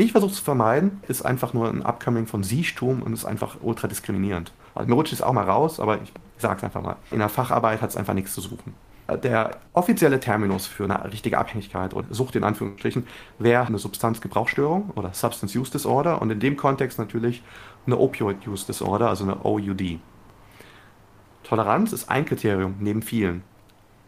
ich 0.00 0.12
versuche 0.12 0.30
es 0.30 0.38
zu 0.38 0.44
vermeiden, 0.44 1.02
ist 1.08 1.26
einfach 1.26 1.52
nur 1.52 1.68
ein 1.68 1.82
Upcoming 1.82 2.26
von 2.26 2.42
Siechtum 2.42 3.02
und 3.02 3.12
ist 3.12 3.26
einfach 3.26 3.58
ultra 3.60 3.86
diskriminierend. 3.86 4.50
Also 4.74 4.88
mir 4.88 4.94
rutscht 4.94 5.12
es 5.12 5.20
auch 5.20 5.34
mal 5.34 5.44
raus, 5.44 5.78
aber 5.78 6.00
ich 6.00 6.10
sage 6.38 6.56
es 6.56 6.64
einfach 6.64 6.80
mal. 6.80 6.96
In 7.10 7.18
der 7.18 7.28
Facharbeit 7.28 7.82
hat 7.82 7.90
es 7.90 7.98
einfach 7.98 8.14
nichts 8.14 8.32
zu 8.32 8.40
suchen. 8.40 8.74
Der 9.16 9.58
offizielle 9.72 10.20
Terminus 10.20 10.66
für 10.66 10.84
eine 10.84 11.10
richtige 11.10 11.38
Abhängigkeit 11.38 11.94
oder 11.94 12.06
Sucht 12.10 12.36
in 12.36 12.44
Anführungsstrichen 12.44 13.06
wäre 13.38 13.66
eine 13.66 13.78
Substanzgebrauchsstörung 13.78 14.90
oder 14.94 15.12
Substance 15.12 15.56
Use 15.58 15.70
Disorder 15.70 16.20
und 16.20 16.30
in 16.30 16.40
dem 16.40 16.56
Kontext 16.56 16.98
natürlich 16.98 17.42
eine 17.86 17.98
Opioid 17.98 18.46
Use 18.46 18.66
Disorder, 18.66 19.08
also 19.08 19.24
eine 19.24 19.44
OUD. 19.44 19.98
Toleranz 21.44 21.92
ist 21.92 22.10
ein 22.10 22.24
Kriterium 22.24 22.76
neben 22.80 23.02
vielen. 23.02 23.42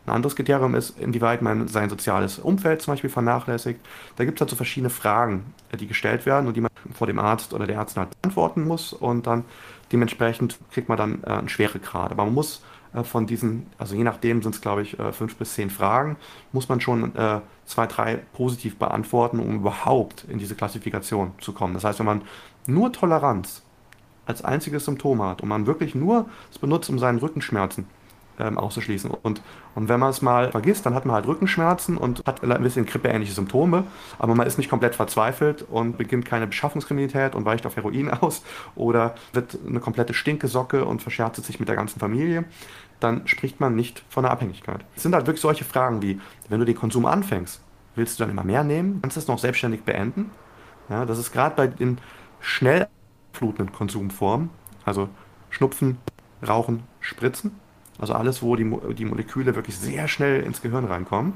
Ein 0.07 0.15
anderes 0.15 0.35
Kriterium 0.35 0.75
ist, 0.75 0.99
inwieweit 0.99 1.43
man 1.43 1.69
sein 1.69 1.89
soziales 1.89 2.39
Umfeld 2.39 2.83
zum 2.83 2.95
Beispiel 2.95 3.11
vernachlässigt. 3.11 3.81
Da 4.17 4.25
gibt 4.25 4.41
es 4.41 4.51
so 4.51 4.57
verschiedene 4.57 4.91
Fragen, 4.91 5.55
die 5.79 5.87
gestellt 5.87 6.27
werden 6.27 6.49
und 6.49 6.57
die 6.57 6.61
man 6.61 6.71
vor 6.93 7.07
dem 7.07 7.21
Arzt 7.21 7.55
oder 7.55 7.67
der 7.67 7.77
Ärztin 7.77 8.03
halt 8.03 8.21
beantworten 8.21 8.67
muss 8.67 8.93
und 8.93 9.27
dann 9.29 9.45
dementsprechend 9.93 10.59
kriegt 10.73 10.89
man 10.89 10.99
dann 10.99 11.23
äh, 11.23 11.31
einen 11.31 11.49
Schweregrad. 11.49 12.11
Aber 12.11 12.25
man 12.25 12.35
muss 12.35 12.63
von 13.05 13.27
diesen, 13.27 13.67
also 13.79 13.95
je 13.95 14.05
nachdem 14.05 14.43
sind 14.43 14.55
es 14.55 14.61
glaube 14.61 14.83
ich 14.83 14.99
äh, 14.99 15.13
fünf 15.13 15.37
bis 15.37 15.55
zehn 15.55 15.71
Fragen, 15.71 16.17
muss 16.53 16.69
man 16.69 16.81
schon 16.81 17.15
äh, 17.17 17.41
zwei, 17.65 17.87
drei 17.87 18.17
positiv 18.35 18.77
beantworten, 18.77 19.39
um 19.39 19.57
überhaupt 19.57 20.25
in 20.29 20.39
diese 20.39 20.55
Klassifikation 20.55 21.33
zu 21.41 21.53
kommen. 21.53 21.75
Das 21.75 21.85
heißt, 21.85 21.99
wenn 21.99 22.07
man 22.07 22.23
nur 22.67 22.93
Toleranz 22.93 23.63
als 24.27 24.45
einziges 24.45 24.85
Symptom 24.85 25.23
hat 25.23 25.43
und 25.43 25.49
man 25.49 25.67
wirklich 25.67 25.95
nur 25.95 26.27
es 26.51 26.59
benutzt, 26.59 26.91
um 26.91 26.99
seinen 26.99 27.19
Rückenschmerzen 27.19 27.87
ähm, 28.39 28.59
auszuschließen. 28.59 29.11
Und, 29.11 29.43
und 29.75 29.89
wenn 29.89 30.01
man 30.01 30.11
es 30.11 30.23
mal 30.23 30.51
vergisst, 30.51 30.87
dann 30.87 30.95
hat 30.95 31.05
man 31.05 31.15
halt 31.15 31.27
Rückenschmerzen 31.27 31.97
und 31.97 32.23
hat 32.27 32.43
ein 32.43 32.63
bisschen 32.63 32.87
grippeähnliche 32.87 33.33
Symptome, 33.33 33.85
aber 34.19 34.35
man 34.35 34.47
ist 34.47 34.59
nicht 34.59 34.71
komplett 34.71 34.95
verzweifelt 34.95 35.63
und 35.63 35.99
beginnt 35.99 36.25
keine 36.25 36.47
Beschaffungskriminalität 36.47 37.35
und 37.35 37.45
weicht 37.45 37.67
auf 37.67 37.77
Heroin 37.77 38.11
aus 38.11 38.43
oder 38.75 39.15
wird 39.33 39.59
eine 39.67 39.81
komplette 39.81 40.15
Stinkesocke 40.15 40.85
und 40.85 41.03
verscherzt 41.03 41.45
sich 41.45 41.61
mit 41.61 41.69
der 41.69 41.77
ganzen 41.77 42.01
Familie, 42.01 42.45
dann 43.03 43.27
spricht 43.27 43.61
man 43.61 43.75
nicht 43.75 44.03
von 44.09 44.25
einer 44.25 44.33
Abhängigkeit. 44.33 44.85
Es 44.97 45.03
sind 45.03 45.15
halt 45.15 45.27
wirklich 45.27 45.41
solche 45.41 45.65
Fragen 45.65 46.03
wie, 46.03 46.21
wenn 46.49 46.61
du 46.61 46.67
den 46.67 46.77
Konsum 46.77 47.07
anfängst, 47.07 47.63
willst 47.95 48.19
du 48.19 48.25
dann 48.25 48.31
immer 48.31 48.45
mehr 48.45 48.65
nehmen? 48.65 49.01
Kannst 49.03 49.17
du 49.17 49.21
es 49.21 49.29
noch 49.29 49.39
selbstständig 49.39 49.83
beenden? 49.83 50.31
Ja, 50.89 51.05
das 51.05 51.19
ist 51.19 51.33
gerade 51.33 51.55
bei 51.57 51.67
den 51.67 51.99
schnell 52.41 52.89
flutenden 53.33 53.75
Konsumformen, 53.75 54.51
also 54.85 55.09
Schnupfen, 55.51 55.99
Rauchen, 56.47 56.83
Spritzen, 57.01 57.53
also 57.99 58.15
alles, 58.15 58.43
wo 58.43 58.57
die, 58.57 58.71
die 58.95 59.05
Moleküle 59.05 59.55
wirklich 59.55 59.77
sehr 59.77 60.09
schnell 60.09 60.43
ins 60.43 60.61
Gehirn 60.61 60.85
reinkommen. 60.85 61.35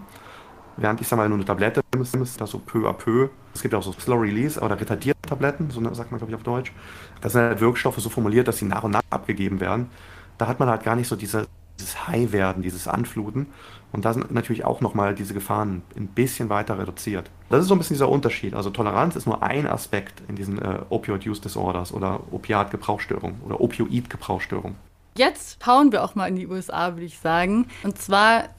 Während 0.77 1.01
ich 1.01 1.09
sage 1.09 1.23
mal 1.23 1.29
nur 1.29 1.39
eine 1.39 1.45
Tablette 1.47 1.81
ist 1.99 2.41
das 2.41 2.51
so 2.51 2.59
peu 2.59 2.87
à 2.87 2.93
peu. 2.93 3.29
Es 3.55 3.63
gibt 3.63 3.75
auch 3.75 3.83
so 3.83 3.93
Slow 3.93 4.21
Release 4.21 4.61
oder 4.61 4.79
retardierte 4.79 5.21
Tabletten, 5.23 5.71
so 5.71 5.83
sagt 5.95 6.11
man 6.11 6.19
glaube 6.19 6.33
ich 6.33 6.35
auf 6.37 6.43
Deutsch. 6.43 6.73
Das 7.23 7.33
sind 7.33 7.43
halt 7.43 7.61
Wirkstoffe 7.61 7.97
so 7.97 8.11
formuliert, 8.11 8.47
dass 8.47 8.59
sie 8.59 8.67
nach 8.67 8.83
und 8.83 8.91
nach 8.91 9.03
abgegeben 9.09 9.61
werden. 9.61 9.89
Da 10.39 10.47
hat 10.47 10.61
man 10.61 10.69
halt 10.69 10.83
gar 10.83 10.97
nicht 10.97 11.09
so 11.09 11.17
diese, 11.17 11.47
dieses 11.79 12.07
High-Werden, 12.09 12.63
dieses 12.63 12.89
Anfluten. 12.89 13.47
Und 13.93 14.05
da 14.05 14.13
sind 14.13 14.31
natürlich 14.31 14.65
auch 14.65 14.81
nochmal 14.81 15.15
diese 15.15 15.35
Gefahren 15.35 15.83
ein 15.97 16.09
bisschen 16.09 16.49
weiter 16.49 16.79
reduziert. 16.79 17.31
Das 17.49 17.63
ist 17.63 17.69
so 17.69 17.75
ein 17.75 17.79
bisschen 17.79 17.95
dieser 17.95 18.09
Unterschied. 18.09 18.55
Also 18.55 18.71
Toleranz 18.71 19.17
ist 19.17 19.27
nur 19.27 19.43
ein 19.43 19.67
Aspekt 19.67 20.23
in 20.29 20.37
diesen 20.37 20.61
äh, 20.61 20.81
Opioid-Use-Disorders 20.91 21.93
oder 21.93 22.21
Opiat-Gebrauchsstörungen 22.31 23.41
oder 23.43 23.61
Opioid-Gebrauchsstörungen. 23.61 24.77
Jetzt 25.17 25.65
schauen 25.65 25.93
wir 25.93 26.05
auch 26.05 26.15
mal 26.15 26.27
in 26.27 26.37
die 26.37 26.47
USA, 26.47 26.93
würde 26.95 27.07
ich 27.07 27.19
sagen. 27.19 27.69
Und 27.83 27.97
zwar, 27.97 28.51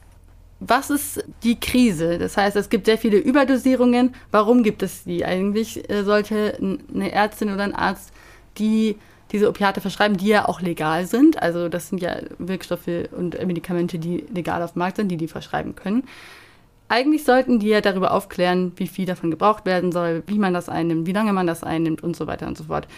was 0.58 0.90
ist 0.90 1.24
die 1.44 1.60
Krise? 1.60 2.18
Das 2.18 2.36
heißt, 2.36 2.56
es 2.56 2.68
gibt 2.68 2.86
sehr 2.86 2.98
viele 2.98 3.18
Überdosierungen. 3.18 4.14
Warum 4.32 4.64
gibt 4.64 4.82
es 4.82 5.04
die? 5.04 5.24
Eigentlich 5.24 5.88
äh, 5.88 6.02
sollte 6.02 6.58
eine 6.92 7.12
Ärztin 7.12 7.52
oder 7.52 7.62
ein 7.62 7.74
Arzt, 7.74 8.12
die 8.58 8.96
diese 9.32 9.48
Opiate 9.48 9.80
verschreiben, 9.80 10.16
die 10.16 10.28
ja 10.28 10.48
auch 10.48 10.60
legal 10.60 11.06
sind. 11.06 11.42
Also 11.42 11.68
das 11.68 11.88
sind 11.88 12.00
ja 12.00 12.16
Wirkstoffe 12.38 13.08
und 13.12 13.38
Medikamente, 13.46 13.98
die 13.98 14.24
legal 14.32 14.62
auf 14.62 14.72
dem 14.72 14.80
Markt 14.80 14.96
sind, 14.96 15.08
die 15.08 15.16
die 15.16 15.28
verschreiben 15.28 15.74
können. 15.74 16.04
Eigentlich 16.88 17.24
sollten 17.24 17.58
die 17.58 17.68
ja 17.68 17.82
darüber 17.82 18.12
aufklären, 18.12 18.72
wie 18.76 18.86
viel 18.86 19.04
davon 19.04 19.30
gebraucht 19.30 19.66
werden 19.66 19.92
soll, 19.92 20.22
wie 20.26 20.38
man 20.38 20.54
das 20.54 20.70
einnimmt, 20.70 21.06
wie 21.06 21.12
lange 21.12 21.34
man 21.34 21.46
das 21.46 21.62
einnimmt 21.62 22.02
und 22.02 22.16
so 22.16 22.26
weiter 22.26 22.46
und 22.46 22.56
so 22.56 22.64
fort. 22.64 22.88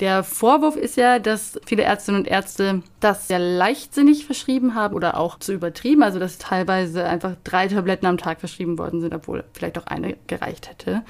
Der 0.00 0.22
Vorwurf 0.22 0.76
ist 0.76 0.96
ja, 0.96 1.18
dass 1.18 1.60
viele 1.66 1.82
Ärztinnen 1.82 2.20
und 2.20 2.28
Ärzte 2.28 2.82
das 3.00 3.26
sehr 3.26 3.40
leichtsinnig 3.40 4.24
verschrieben 4.24 4.74
haben 4.74 4.94
oder 4.94 5.16
auch 5.18 5.40
zu 5.40 5.52
übertrieben, 5.52 6.04
also 6.04 6.20
dass 6.20 6.38
teilweise 6.38 7.04
einfach 7.04 7.34
drei 7.42 7.66
Tabletten 7.66 8.06
am 8.06 8.16
Tag 8.16 8.38
verschrieben 8.40 8.78
worden 8.78 9.00
sind, 9.00 9.12
obwohl 9.12 9.44
vielleicht 9.52 9.76
auch 9.76 9.86
eine 9.86 10.16
gereicht 10.28 10.70
hätte. 10.70 11.02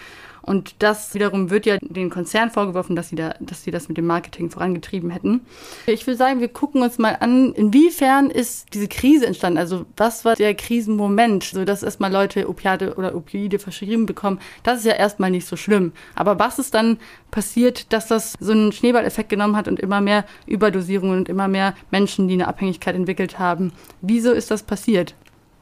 Und 0.48 0.76
das 0.78 1.12
wiederum 1.12 1.50
wird 1.50 1.66
ja 1.66 1.76
den 1.82 2.08
Konzern 2.08 2.50
vorgeworfen, 2.50 2.96
dass 2.96 3.10
sie, 3.10 3.16
da, 3.16 3.34
dass 3.38 3.64
sie 3.64 3.70
das 3.70 3.88
mit 3.88 3.98
dem 3.98 4.06
Marketing 4.06 4.48
vorangetrieben 4.48 5.10
hätten. 5.10 5.42
Ich 5.84 6.06
würde 6.06 6.16
sagen, 6.16 6.40
wir 6.40 6.48
gucken 6.48 6.80
uns 6.80 6.96
mal 6.96 7.18
an, 7.20 7.52
inwiefern 7.52 8.30
ist 8.30 8.72
diese 8.72 8.88
Krise 8.88 9.26
entstanden? 9.26 9.58
Also 9.58 9.84
was 9.98 10.24
war 10.24 10.36
der 10.36 10.54
Krisenmoment, 10.54 11.44
so 11.44 11.66
dass 11.66 11.82
erstmal 11.82 12.10
Leute 12.10 12.48
Opiate 12.48 12.94
oder 12.94 13.14
Opioide 13.14 13.58
verschrieben 13.58 14.06
bekommen? 14.06 14.40
Das 14.62 14.78
ist 14.78 14.86
ja 14.86 14.94
erstmal 14.94 15.30
nicht 15.30 15.46
so 15.46 15.56
schlimm. 15.56 15.92
Aber 16.14 16.38
was 16.38 16.58
ist 16.58 16.72
dann 16.72 16.96
passiert, 17.30 17.92
dass 17.92 18.06
das 18.06 18.32
so 18.40 18.52
einen 18.52 18.72
Schneeballeffekt 18.72 19.28
genommen 19.28 19.54
hat 19.54 19.68
und 19.68 19.78
immer 19.78 20.00
mehr 20.00 20.24
Überdosierungen 20.46 21.18
und 21.18 21.28
immer 21.28 21.48
mehr 21.48 21.74
Menschen, 21.90 22.26
die 22.26 22.34
eine 22.34 22.48
Abhängigkeit 22.48 22.94
entwickelt 22.94 23.38
haben? 23.38 23.72
Wieso 24.00 24.32
ist 24.32 24.50
das 24.50 24.62
passiert? 24.62 25.14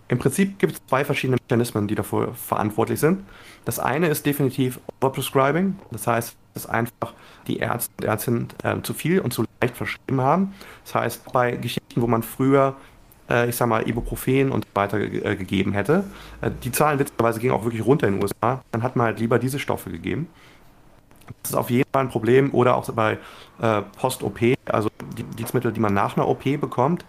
Im 0.08 0.18
Prinzip 0.20 0.60
gibt 0.60 0.74
es 0.74 0.86
zwei 0.86 1.04
verschiedene 1.04 1.38
Mechanismen, 1.42 1.88
die 1.88 1.96
dafür 1.96 2.32
verantwortlich 2.34 3.00
sind. 3.00 3.24
Das 3.66 3.78
eine 3.78 4.08
ist 4.08 4.24
definitiv 4.24 4.80
Overprescribing, 5.00 5.78
das 5.90 6.06
heißt, 6.06 6.36
dass 6.54 6.66
einfach 6.66 7.12
die 7.46 7.58
Ärzte 7.58 7.92
und 7.98 8.04
Ärztinnen 8.06 8.48
äh, 8.62 8.80
zu 8.80 8.94
viel 8.94 9.20
und 9.20 9.34
zu 9.34 9.44
leicht 9.60 9.76
verschrieben 9.76 10.22
haben. 10.22 10.54
Das 10.84 10.94
heißt, 10.94 11.32
bei 11.32 11.56
Geschichten, 11.56 12.00
wo 12.00 12.06
man 12.06 12.22
früher 12.22 12.76
äh, 13.28 13.48
ich 13.48 13.56
sag 13.56 13.68
mal, 13.68 13.86
Ibuprofen 13.88 14.52
und 14.52 14.66
weiter 14.74 14.98
äh, 14.98 15.36
gegeben 15.36 15.72
hätte. 15.72 16.04
Äh, 16.40 16.50
die 16.62 16.72
Zahlen 16.72 16.98
witzigerweise 16.98 17.40
gingen 17.40 17.52
auch 17.52 17.64
wirklich 17.64 17.84
runter 17.84 18.06
in 18.06 18.14
den 18.14 18.22
USA. 18.22 18.62
Dann 18.72 18.82
hat 18.82 18.96
man 18.96 19.06
halt 19.06 19.18
lieber 19.18 19.38
diese 19.38 19.58
Stoffe 19.58 19.90
gegeben. 19.90 20.28
Das 21.42 21.50
ist 21.50 21.56
auf 21.56 21.70
jeden 21.70 21.88
Fall 21.92 22.04
ein 22.04 22.08
Problem. 22.08 22.52
Oder 22.54 22.76
auch 22.76 22.90
bei 22.92 23.18
äh, 23.60 23.82
Post-OP, 23.98 24.38
also 24.66 24.88
die 25.16 25.22
Dienstmittel, 25.22 25.72
die 25.72 25.80
man 25.80 25.94
nach 25.94 26.16
einer 26.16 26.28
OP 26.28 26.44
bekommt, 26.60 27.04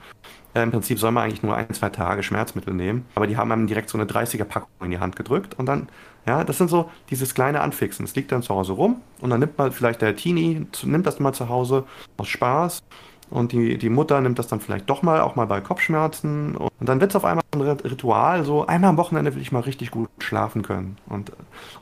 äh, 0.57 0.63
Im 0.63 0.71
Prinzip 0.71 0.97
soll 0.99 1.11
man 1.11 1.25
eigentlich 1.25 1.43
nur 1.43 1.55
ein, 1.55 1.71
zwei 1.73 1.89
Tage 1.89 2.23
Schmerzmittel 2.23 2.73
nehmen, 2.73 3.05
aber 3.15 3.27
die 3.27 3.37
haben 3.37 3.51
einem 3.51 3.67
direkt 3.67 3.89
so 3.89 3.97
eine 3.97 4.07
30er-Packung 4.07 4.69
in 4.81 4.91
die 4.91 4.99
Hand 4.99 5.15
gedrückt 5.15 5.53
und 5.59 5.67
dann, 5.67 5.87
ja, 6.25 6.43
das 6.43 6.57
sind 6.57 6.69
so 6.69 6.89
dieses 7.09 7.35
kleine 7.35 7.61
Anfixen. 7.61 8.05
Es 8.05 8.15
liegt 8.15 8.31
dann 8.31 8.41
zu 8.41 8.55
Hause 8.55 8.73
rum 8.73 9.01
und 9.21 9.29
dann 9.29 9.39
nimmt 9.39 9.57
man 9.57 9.71
vielleicht 9.71 10.01
der 10.01 10.15
Teenie, 10.15 10.65
nimmt 10.83 11.05
das 11.05 11.19
mal 11.19 11.33
zu 11.33 11.49
Hause 11.49 11.83
aus 12.17 12.27
Spaß 12.27 12.81
und 13.29 13.51
die, 13.51 13.77
die 13.77 13.89
Mutter 13.89 14.21
nimmt 14.21 14.39
das 14.39 14.47
dann 14.47 14.59
vielleicht 14.59 14.89
doch 14.89 15.01
mal, 15.03 15.21
auch 15.21 15.35
mal 15.35 15.45
bei 15.45 15.59
Kopfschmerzen. 15.59 16.55
Und 16.55 16.71
dann 16.79 17.01
wird 17.01 17.11
es 17.11 17.15
auf 17.15 17.25
einmal 17.25 17.43
ein 17.53 17.61
Ritual, 17.61 18.43
so 18.45 18.65
einmal 18.65 18.89
am 18.89 18.97
Wochenende 18.97 19.35
will 19.35 19.41
ich 19.41 19.51
mal 19.51 19.59
richtig 19.59 19.91
gut 19.91 20.09
schlafen 20.19 20.61
können. 20.61 20.97
Und, 21.07 21.31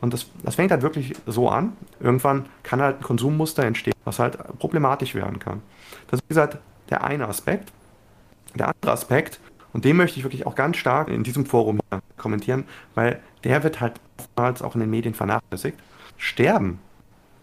und 0.02 0.14
das, 0.14 0.28
das 0.44 0.56
fängt 0.56 0.72
halt 0.72 0.82
wirklich 0.82 1.14
so 1.28 1.50
an. 1.50 1.74
Irgendwann 2.00 2.46
kann 2.64 2.82
halt 2.82 2.98
ein 3.00 3.04
Konsummuster 3.04 3.64
entstehen, 3.64 3.94
was 4.06 4.20
halt 4.20 4.38
problematisch 4.58 5.14
werden 5.14 5.40
kann. 5.40 5.62
Das 6.08 6.20
ist, 6.20 6.26
wie 6.26 6.30
gesagt, 6.30 6.58
der 6.90 7.04
eine 7.04 7.28
Aspekt. 7.28 7.72
Der 8.56 8.70
andere 8.70 8.94
Aspekt, 8.94 9.40
und 9.74 9.84
den 9.84 9.98
möchte 9.98 10.18
ich 10.18 10.24
wirklich 10.24 10.48
auch 10.48 10.56
ganz 10.56 10.78
stark 10.78 11.10
in 11.10 11.24
diesem 11.24 11.46
Forum 11.46 11.82
kommentieren, 12.16 12.64
weil 12.96 13.20
der 13.44 13.62
wird 13.64 13.82
halt 13.82 14.00
oftmals 14.18 14.62
auch 14.62 14.74
in 14.74 14.80
den 14.80 14.90
Medien 14.90 15.14
vernachlässigt. 15.14 15.78
Sterben 16.18 16.80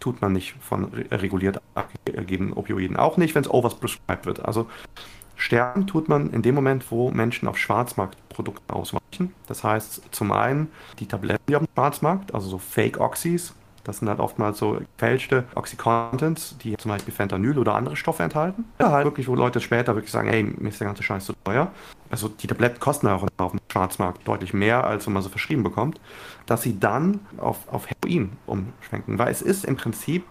tut 0.03 0.21
man 0.21 0.33
nicht 0.33 0.55
von 0.59 0.91
reguliert 1.11 1.61
abgegebenen 1.75 2.51
Opioiden. 2.51 2.97
Auch 2.97 3.15
nicht, 3.15 3.35
wenn 3.35 3.43
es 3.43 3.49
overprescribed 3.49 4.25
wird. 4.25 4.43
Also 4.43 4.67
sterben 5.37 5.87
tut 5.87 6.09
man 6.09 6.29
in 6.31 6.41
dem 6.41 6.55
Moment, 6.55 6.91
wo 6.91 7.09
Menschen 7.09 7.47
auf 7.47 7.57
Schwarzmarktprodukte 7.57 8.73
ausweichen. 8.73 9.33
Das 9.47 9.63
heißt 9.63 10.01
zum 10.11 10.33
einen 10.33 10.67
die 10.99 11.05
Tabletten, 11.05 11.43
die 11.47 11.55
auf 11.55 11.63
dem 11.63 11.69
Schwarzmarkt, 11.73 12.33
also 12.33 12.49
so 12.49 12.57
Fake 12.57 12.99
Oxys, 12.99 13.53
das 13.83 13.99
sind 13.99 14.09
halt 14.09 14.19
oftmals 14.19 14.57
so 14.57 14.79
gefälschte 14.97 15.43
Oxycontins, 15.55 16.57
die 16.59 16.77
zum 16.77 16.89
Beispiel 16.89 17.13
Fentanyl 17.13 17.57
oder 17.57 17.75
andere 17.75 17.95
Stoffe 17.95 18.23
enthalten. 18.23 18.65
Ja, 18.79 18.91
halt 18.91 19.05
wirklich, 19.05 19.27
wo 19.27 19.35
Leute 19.35 19.59
später 19.59 19.95
wirklich 19.95 20.11
sagen, 20.11 20.29
hey, 20.29 20.43
mir 20.43 20.69
ist 20.69 20.79
der 20.79 20.87
ganze 20.87 21.03
Scheiß 21.03 21.25
zu 21.25 21.33
teuer. 21.43 21.71
Also 22.09 22.29
die 22.29 22.47
Tabletten 22.47 22.79
kosten 22.79 23.07
auch 23.07 23.25
auf 23.37 23.51
dem 23.51 23.59
Schwarzmarkt 23.71 24.27
deutlich 24.27 24.53
mehr, 24.53 24.85
als 24.85 25.05
wenn 25.05 25.13
man 25.13 25.23
sie 25.23 25.29
verschrieben 25.29 25.63
bekommt. 25.63 25.99
Dass 26.45 26.61
sie 26.61 26.79
dann 26.79 27.19
auf, 27.37 27.67
auf 27.71 27.87
Heroin 27.87 28.31
umschwenken, 28.45 29.19
weil 29.19 29.31
es 29.31 29.41
ist 29.41 29.65
im 29.65 29.75
Prinzip 29.75 30.25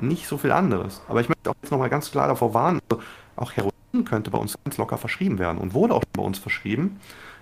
nicht 0.00 0.26
so 0.26 0.38
viel 0.38 0.52
anderes. 0.52 1.02
Aber 1.08 1.20
ich 1.20 1.28
möchte 1.28 1.50
auch 1.50 1.54
jetzt 1.62 1.70
nochmal 1.70 1.90
ganz 1.90 2.10
klar 2.10 2.28
davor 2.28 2.54
warnen, 2.54 2.80
also 2.88 3.02
auch 3.36 3.52
Heroin 3.52 3.72
könnte 4.04 4.30
bei 4.30 4.38
uns 4.38 4.56
ganz 4.64 4.76
locker 4.76 4.98
verschrieben 4.98 5.38
werden 5.38 5.58
und 5.58 5.74
wurde 5.74 5.94
auch 5.94 6.04
bei 6.12 6.22
uns 6.22 6.38
verschrieben. 6.38 7.00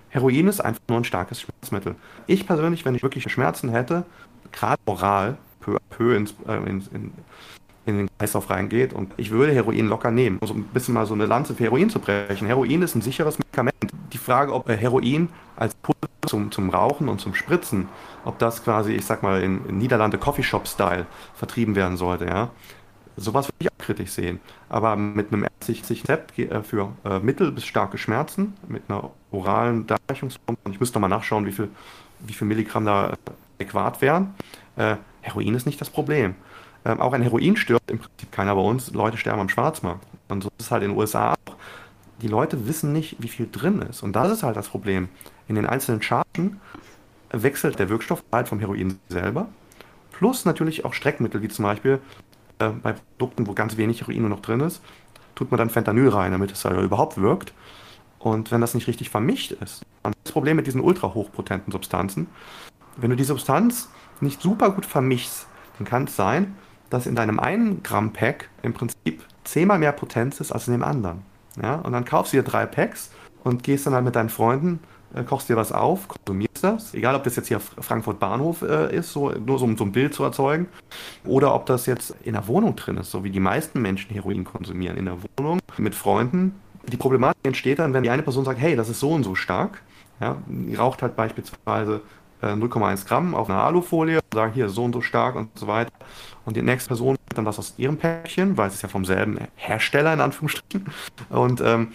Heroin 0.09 0.47
ist 0.47 0.61
einfach 0.61 0.81
nur 0.87 0.99
ein 0.99 1.03
starkes 1.03 1.41
Schmerzmittel. 1.41 1.95
Ich 2.27 2.47
persönlich, 2.47 2.85
wenn 2.85 2.95
ich 2.95 3.03
wirklich 3.03 3.29
Schmerzen 3.31 3.69
hätte, 3.69 4.05
gerade 4.51 4.81
oral, 4.85 5.37
peu 5.65 5.75
à 5.75 5.79
peu 5.89 6.15
ins, 6.15 6.35
äh, 6.47 6.57
in, 6.69 6.83
in, 6.93 7.13
in 7.87 7.97
den 7.97 8.09
Kreislauf 8.17 8.49
reingeht 8.49 8.93
und 8.93 9.13
ich 9.17 9.31
würde 9.31 9.53
Heroin 9.53 9.87
locker 9.87 10.11
nehmen, 10.11 10.37
um 10.39 10.47
so 10.47 10.53
ein 10.53 10.63
bisschen 10.63 10.93
mal 10.93 11.05
so 11.05 11.13
eine 11.13 11.25
Lanze 11.25 11.53
für 11.55 11.63
Heroin 11.63 11.89
zu 11.89 11.99
brechen. 11.99 12.47
Heroin 12.47 12.81
ist 12.81 12.95
ein 12.95 13.01
sicheres 13.01 13.37
Medikament. 13.37 13.75
Die 14.13 14.17
Frage, 14.17 14.53
ob 14.53 14.69
äh, 14.69 14.77
Heroin 14.77 15.29
als 15.55 15.75
Pulver 15.75 16.07
zum, 16.27 16.51
zum 16.51 16.69
Rauchen 16.69 17.07
und 17.09 17.21
zum 17.21 17.33
Spritzen, 17.35 17.87
ob 18.23 18.39
das 18.39 18.63
quasi, 18.63 18.93
ich 18.93 19.05
sag 19.05 19.21
mal, 19.23 19.41
in, 19.41 19.65
in 19.67 19.77
Niederlande 19.77 20.17
Coffeeshop-Style 20.17 21.05
vertrieben 21.35 21.75
werden 21.75 21.97
sollte, 21.97 22.25
ja, 22.25 22.49
sowas 23.17 23.47
würde 23.47 23.55
ich 23.59 23.71
auch 23.71 23.77
kritisch 23.77 24.11
sehen. 24.11 24.39
Aber 24.67 24.95
mit 24.95 25.31
einem 25.31 25.43
ärztlichen 25.43 25.85
Rezept 25.87 26.37
äh, 26.39 26.63
für 26.63 26.91
äh, 27.05 27.19
mittel- 27.19 27.51
bis 27.51 27.65
starke 27.65 27.97
Schmerzen, 27.97 28.55
mit 28.67 28.83
einer 28.87 29.11
oralen 29.31 29.85
Darreichungsform, 29.85 30.57
und 30.63 30.71
ich 30.71 30.79
müsste 30.79 30.99
mal 30.99 31.07
nachschauen, 31.07 31.45
wie 31.45 31.51
viel, 31.51 31.69
wie 32.21 32.33
viel 32.33 32.47
Milligramm 32.47 32.85
da 32.85 33.13
adäquat 33.59 34.01
wären, 34.01 34.33
äh, 34.75 34.95
Heroin 35.25 35.55
ist 35.55 35.65
nicht 35.65 35.81
das 35.81 35.89
Problem. 35.89 36.35
Ähm, 36.85 37.01
auch 37.01 37.13
ein 37.13 37.23
Heroin 37.23 37.57
stirbt 37.57 37.89
im 37.89 37.99
Prinzip 37.99 38.31
keiner 38.31 38.55
bei 38.55 38.61
uns. 38.61 38.93
Leute 38.93 39.17
sterben 39.17 39.41
am 39.41 39.49
Schwarzmarkt. 39.49 40.05
Und 40.29 40.43
so 40.43 40.49
ist 40.57 40.65
es 40.65 40.71
halt 40.71 40.83
in 40.83 40.91
den 40.91 40.97
USA 40.97 41.33
auch. 41.33 41.55
Die 42.21 42.27
Leute 42.27 42.67
wissen 42.67 42.93
nicht, 42.93 43.17
wie 43.19 43.27
viel 43.27 43.49
drin 43.51 43.81
ist. 43.81 44.03
Und 44.03 44.15
das 44.15 44.31
ist 44.31 44.43
halt 44.43 44.55
das 44.55 44.69
Problem. 44.69 45.09
In 45.47 45.55
den 45.55 45.65
einzelnen 45.65 46.01
Chargen 46.01 46.61
wechselt 47.31 47.79
der 47.79 47.89
Wirkstoff 47.89 48.23
halt 48.31 48.47
vom 48.47 48.59
Heroin 48.59 48.99
selber. 49.09 49.49
Plus 50.11 50.45
natürlich 50.45 50.85
auch 50.85 50.93
Streckmittel, 50.93 51.41
wie 51.41 51.49
zum 51.49 51.63
Beispiel 51.63 51.99
äh, 52.59 52.69
bei 52.69 52.93
Produkten, 53.17 53.47
wo 53.47 53.53
ganz 53.53 53.77
wenig 53.77 54.01
Heroin 54.01 54.21
nur 54.21 54.29
noch 54.29 54.41
drin 54.41 54.61
ist, 54.61 54.81
tut 55.33 55.51
man 55.51 55.57
dann 55.57 55.71
Fentanyl 55.71 56.09
rein, 56.09 56.31
damit 56.31 56.51
es 56.51 56.63
halt 56.63 56.79
überhaupt 56.79 57.17
wirkt. 57.17 57.51
Und 58.19 58.51
wenn 58.51 58.61
das 58.61 58.75
nicht 58.75 58.87
richtig 58.87 59.09
vermischt 59.09 59.51
ist, 59.51 59.85
dann 60.03 60.13
ist 60.13 60.21
das 60.25 60.31
Problem 60.31 60.55
mit 60.55 60.67
diesen 60.67 60.81
ultra 60.81 61.13
hochpotenten 61.13 61.71
Substanzen. 61.71 62.27
Wenn 62.95 63.09
du 63.09 63.15
die 63.15 63.23
Substanz 63.23 63.89
nicht 64.21 64.41
super 64.41 64.71
gut 64.71 64.85
vermischst, 64.85 65.47
dann 65.77 65.85
kann 65.85 66.05
es 66.05 66.15
sein, 66.15 66.55
dass 66.89 67.07
in 67.07 67.15
deinem 67.15 67.39
1 67.39 67.83
Gramm 67.83 68.13
Pack 68.13 68.49
im 68.61 68.73
Prinzip 68.73 69.23
zehnmal 69.43 69.79
mehr 69.79 69.91
Potenz 69.91 70.39
ist 70.39 70.51
als 70.51 70.67
in 70.67 70.73
dem 70.73 70.83
anderen. 70.83 71.23
Ja? 71.61 71.75
Und 71.75 71.93
dann 71.93 72.05
kaufst 72.05 72.33
du 72.33 72.37
dir 72.37 72.43
drei 72.43 72.65
Packs 72.65 73.11
und 73.43 73.63
gehst 73.63 73.85
dann 73.85 73.93
halt 73.93 74.05
mit 74.05 74.15
deinen 74.15 74.29
Freunden, 74.29 74.79
äh, 75.13 75.23
kochst 75.23 75.49
dir 75.49 75.55
was 75.55 75.71
auf, 75.71 76.07
konsumierst 76.07 76.63
das. 76.63 76.93
Egal, 76.93 77.15
ob 77.15 77.23
das 77.23 77.35
jetzt 77.35 77.47
hier 77.47 77.59
Frankfurt 77.59 78.19
Bahnhof 78.19 78.61
äh, 78.61 78.95
ist, 78.95 79.11
so, 79.11 79.31
nur 79.31 79.59
so, 79.59 79.65
um 79.65 79.77
so 79.77 79.85
ein 79.85 79.91
Bild 79.91 80.13
zu 80.13 80.23
erzeugen, 80.23 80.67
oder 81.23 81.53
ob 81.53 81.65
das 81.65 81.85
jetzt 81.85 82.15
in 82.23 82.33
der 82.33 82.47
Wohnung 82.47 82.75
drin 82.75 82.97
ist, 82.97 83.11
so 83.11 83.23
wie 83.23 83.29
die 83.29 83.39
meisten 83.39 83.81
Menschen 83.81 84.11
Heroin 84.13 84.43
konsumieren, 84.43 84.97
in 84.97 85.05
der 85.05 85.17
Wohnung 85.37 85.59
mit 85.77 85.95
Freunden. 85.95 86.55
Die 86.87 86.97
Problematik 86.97 87.45
entsteht 87.45 87.79
dann, 87.79 87.93
wenn 87.93 88.03
die 88.03 88.09
eine 88.09 88.23
Person 88.23 88.45
sagt, 88.45 88.59
hey, 88.59 88.75
das 88.75 88.89
ist 88.89 88.99
so 88.99 89.11
und 89.11 89.23
so 89.23 89.35
stark. 89.35 89.81
Ja, 90.21 90.37
raucht 90.77 91.01
halt 91.01 91.15
beispielsweise 91.15 92.01
0,1 92.41 93.03
äh, 93.03 93.07
Gramm 93.07 93.35
auf 93.35 93.49
einer 93.49 93.63
Alufolie, 93.63 94.19
sagen 94.33 94.53
hier 94.53 94.69
so 94.69 94.83
und 94.83 94.93
so 94.93 95.01
stark 95.01 95.35
und 95.35 95.57
so 95.57 95.67
weiter. 95.67 95.91
Und 96.45 96.55
die 96.55 96.61
nächste 96.61 96.89
Person 96.89 97.15
nimmt 97.15 97.37
dann 97.37 97.45
was 97.45 97.59
aus 97.59 97.73
ihrem 97.77 97.97
Päckchen, 97.97 98.57
weil 98.57 98.67
es 98.67 98.75
ist 98.75 98.81
ja 98.83 98.89
vom 98.89 99.05
selben 99.05 99.39
Hersteller 99.55 100.13
in 100.13 100.21
Anführungsstrichen. 100.21 100.85
Und 101.29 101.61
ähm, 101.61 101.89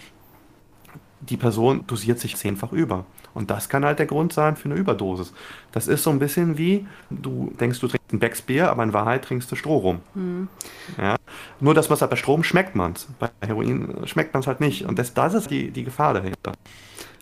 die 1.21 1.37
Person 1.37 1.85
dosiert 1.87 2.19
sich 2.19 2.35
zehnfach 2.35 2.71
über. 2.71 3.05
Und 3.33 3.49
das 3.49 3.69
kann 3.69 3.85
halt 3.85 3.99
der 3.99 4.07
Grund 4.07 4.33
sein 4.33 4.55
für 4.55 4.65
eine 4.65 4.75
Überdosis. 4.75 5.33
Das 5.71 5.87
ist 5.87 6.03
so 6.03 6.09
ein 6.09 6.19
bisschen 6.19 6.57
wie, 6.57 6.85
du 7.09 7.53
denkst, 7.59 7.79
du 7.79 7.87
trinkst 7.87 8.11
ein 8.11 8.19
Becksbier, 8.19 8.69
aber 8.69 8.83
in 8.83 8.93
Wahrheit 8.93 9.23
trinkst 9.23 9.49
du 9.51 9.55
Stroh 9.55 9.77
rum. 9.77 9.99
Mhm. 10.15 10.49
Ja? 10.97 11.15
Nur, 11.59 11.73
dass 11.73 11.87
man 11.89 11.95
es 11.95 12.01
halt 12.01 12.11
bei 12.11 12.17
Strom 12.17 12.43
schmeckt 12.43 12.75
man 12.75 12.93
es. 12.93 13.07
Bei 13.19 13.29
Heroin 13.41 14.05
schmeckt 14.05 14.33
man 14.33 14.41
es 14.41 14.47
halt 14.47 14.59
nicht. 14.59 14.85
Und 14.85 14.99
das, 14.99 15.13
das 15.13 15.33
ist 15.33 15.49
die, 15.49 15.71
die 15.71 15.85
Gefahr 15.85 16.13
dahinter. 16.13 16.53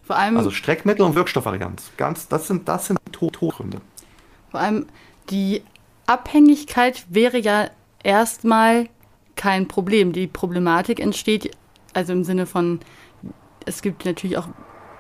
Vor 0.10 0.18
allem, 0.18 0.38
also 0.38 0.50
Streckmittel 0.50 1.06
und 1.06 1.14
Wirkstoffvarianz. 1.14 1.92
Ganz, 1.96 2.28
das 2.28 2.48
sind, 2.48 2.68
das 2.68 2.88
sind 2.88 2.98
die 3.08 3.12
Todgründe. 3.12 3.80
Vor 4.50 4.60
allem 4.60 4.88
die 5.30 5.62
Abhängigkeit 6.08 7.06
wäre 7.10 7.38
ja 7.38 7.70
erstmal 8.04 8.90
kein 9.36 9.68
Problem. 9.68 10.12
Die 10.12 10.26
Problematik 10.26 11.00
entsteht 11.00 11.52
also 11.94 12.12
im 12.14 12.24
Sinne 12.24 12.48
von, 12.48 12.80
es 13.68 13.84
gibt 13.84 14.04
natürlich 14.04 14.40
auch 14.40 14.48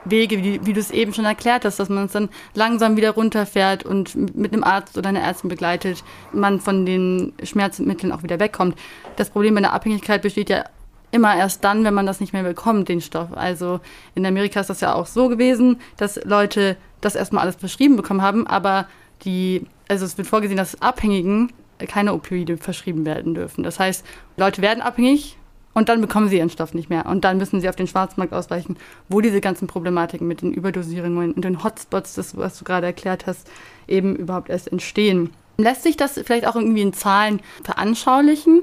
Wege, 0.05 0.43
wie, 0.43 0.63
wie 0.63 0.73
du 0.73 0.79
es 0.79 0.91
eben 0.91 1.11
schon 1.15 1.25
erklärt 1.25 1.65
hast, 1.65 1.79
dass 1.79 1.89
man 1.89 2.05
es 2.05 2.11
dann 2.11 2.29
langsam 2.53 2.95
wieder 2.95 3.09
runterfährt 3.09 3.83
und 3.83 4.15
mit 4.35 4.53
einem 4.53 4.63
Arzt 4.63 4.95
oder 4.95 5.09
einer 5.09 5.21
Ärztin 5.21 5.49
begleitet, 5.49 6.03
man 6.33 6.59
von 6.59 6.85
den 6.85 7.33
Schmerzmitteln 7.41 8.11
auch 8.11 8.21
wieder 8.21 8.39
wegkommt. 8.39 8.77
Das 9.15 9.31
Problem 9.31 9.55
bei 9.55 9.61
der 9.61 9.73
Abhängigkeit 9.73 10.21
besteht 10.21 10.51
ja 10.51 10.65
immer 11.11 11.35
erst 11.35 11.63
dann, 11.63 11.83
wenn 11.83 11.93
man 11.93 12.05
das 12.05 12.19
nicht 12.19 12.33
mehr 12.33 12.43
bekommt, 12.43 12.89
den 12.89 13.01
Stoff. 13.01 13.29
Also 13.33 13.79
in 14.15 14.25
Amerika 14.25 14.59
ist 14.59 14.69
das 14.69 14.81
ja 14.81 14.93
auch 14.93 15.07
so 15.07 15.27
gewesen, 15.27 15.79
dass 15.97 16.23
Leute 16.23 16.77
das 17.01 17.15
erstmal 17.15 17.43
alles 17.43 17.55
verschrieben 17.55 17.95
bekommen 17.95 18.21
haben, 18.21 18.47
aber 18.47 18.87
die, 19.23 19.65
also 19.87 20.05
es 20.05 20.17
wird 20.17 20.27
vorgesehen, 20.27 20.57
dass 20.57 20.81
Abhängigen 20.81 21.51
keine 21.87 22.13
Opioide 22.13 22.57
verschrieben 22.57 23.05
werden 23.05 23.33
dürfen. 23.33 23.63
Das 23.63 23.79
heißt, 23.79 24.05
Leute 24.37 24.61
werden 24.61 24.81
abhängig 24.81 25.37
und 25.73 25.87
dann 25.87 26.01
bekommen 26.01 26.29
sie 26.29 26.37
ihren 26.37 26.49
Stoff 26.49 26.73
nicht 26.73 26.89
mehr. 26.89 27.05
Und 27.05 27.23
dann 27.23 27.37
müssen 27.37 27.61
sie 27.61 27.69
auf 27.69 27.75
den 27.75 27.87
Schwarzmarkt 27.87 28.33
ausweichen, 28.33 28.77
wo 29.07 29.21
diese 29.21 29.39
ganzen 29.39 29.67
Problematiken 29.67 30.27
mit 30.27 30.41
den 30.41 30.51
Überdosierungen 30.51 31.33
und 31.33 31.45
den 31.45 31.63
Hotspots, 31.63 32.15
das, 32.15 32.35
was 32.35 32.59
du 32.59 32.65
gerade 32.65 32.87
erklärt 32.87 33.27
hast, 33.27 33.49
eben 33.87 34.15
überhaupt 34.15 34.49
erst 34.49 34.71
entstehen. 34.71 35.31
Lässt 35.57 35.83
sich 35.83 35.97
das 35.97 36.19
vielleicht 36.23 36.47
auch 36.47 36.55
irgendwie 36.55 36.81
in 36.81 36.93
Zahlen 36.93 37.41
veranschaulichen? 37.63 38.61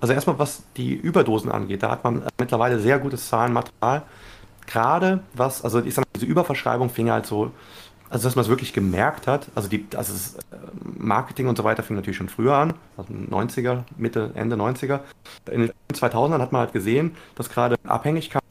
Also 0.00 0.14
erstmal, 0.14 0.38
was 0.38 0.62
die 0.76 0.94
Überdosen 0.94 1.50
angeht, 1.50 1.82
da 1.82 1.90
hat 1.90 2.04
man 2.04 2.22
mittlerweile 2.38 2.78
sehr 2.78 2.98
gutes 2.98 3.28
Zahlenmaterial. 3.28 4.02
Gerade 4.66 5.20
was, 5.34 5.64
also 5.64 5.80
ich 5.80 5.94
sag 5.94 6.02
mal, 6.02 6.10
diese 6.14 6.26
Überverschreibung 6.26 6.90
fing 6.90 7.10
halt 7.10 7.26
so, 7.26 7.50
also 8.10 8.26
dass 8.26 8.36
man 8.36 8.44
es 8.44 8.48
wirklich 8.48 8.72
gemerkt 8.72 9.26
hat, 9.26 9.48
also 9.54 9.68
die, 9.68 9.86
also 9.96 10.12
das 10.12 10.34
äh, 10.52 10.56
Marketing 10.82 11.48
und 11.48 11.56
so 11.56 11.64
weiter 11.64 11.82
fing 11.82 11.96
natürlich 11.96 12.16
schon 12.16 12.28
früher 12.28 12.54
an, 12.54 12.74
also 12.96 13.12
90er, 13.12 13.84
Mitte, 13.96 14.30
Ende 14.34 14.56
90er. 14.56 15.00
In 15.50 15.62
den 15.62 15.72
2000ern 15.92 16.40
hat 16.40 16.52
man 16.52 16.60
halt 16.60 16.72
gesehen, 16.72 17.16
dass 17.34 17.50
gerade 17.50 17.76
Abhängigkeiten 17.84 18.47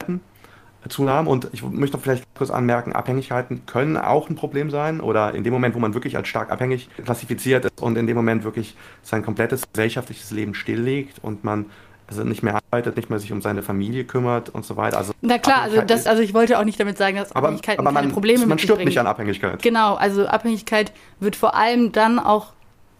zunahmen. 0.88 1.28
Und 1.28 1.48
ich 1.52 1.62
möchte 1.62 1.96
noch 1.96 2.02
vielleicht 2.02 2.24
kurz 2.34 2.50
anmerken, 2.50 2.92
Abhängigkeiten 2.92 3.66
können 3.66 3.96
auch 3.96 4.28
ein 4.28 4.36
Problem 4.36 4.70
sein 4.70 5.00
oder 5.00 5.34
in 5.34 5.44
dem 5.44 5.52
Moment, 5.52 5.74
wo 5.74 5.78
man 5.78 5.94
wirklich 5.94 6.16
als 6.16 6.28
stark 6.28 6.50
abhängig 6.50 6.88
klassifiziert 7.04 7.64
ist 7.64 7.80
und 7.80 7.96
in 7.96 8.06
dem 8.06 8.16
Moment 8.16 8.44
wirklich 8.44 8.76
sein 9.02 9.22
komplettes 9.22 9.62
gesellschaftliches 9.72 10.30
Leben 10.30 10.54
stilllegt 10.54 11.22
und 11.22 11.44
man 11.44 11.66
also 12.08 12.24
nicht 12.24 12.42
mehr 12.42 12.54
arbeitet, 12.54 12.96
nicht 12.96 13.10
mehr 13.10 13.18
sich 13.18 13.32
um 13.32 13.42
seine 13.42 13.62
Familie 13.62 14.04
kümmert 14.04 14.48
und 14.48 14.64
so 14.64 14.76
weiter. 14.76 14.96
Also 14.96 15.12
Na 15.20 15.38
klar, 15.38 15.62
also 15.62 15.82
das, 15.82 16.06
also 16.06 16.22
ich 16.22 16.32
wollte 16.32 16.58
auch 16.58 16.64
nicht 16.64 16.80
damit 16.80 16.96
sagen, 16.96 17.16
dass 17.16 17.32
aber, 17.32 17.48
aber 17.48 17.58
keine 17.60 18.08
Probleme 18.08 18.40
man 18.40 18.48
mit 18.48 18.48
Man 18.48 18.58
stirbt 18.58 18.84
nicht 18.84 18.98
an 18.98 19.06
Abhängigkeit. 19.06 19.62
Genau, 19.62 19.94
also 19.94 20.26
Abhängigkeit 20.26 20.92
wird 21.20 21.36
vor 21.36 21.54
allem 21.54 21.92
dann 21.92 22.18
auch 22.18 22.52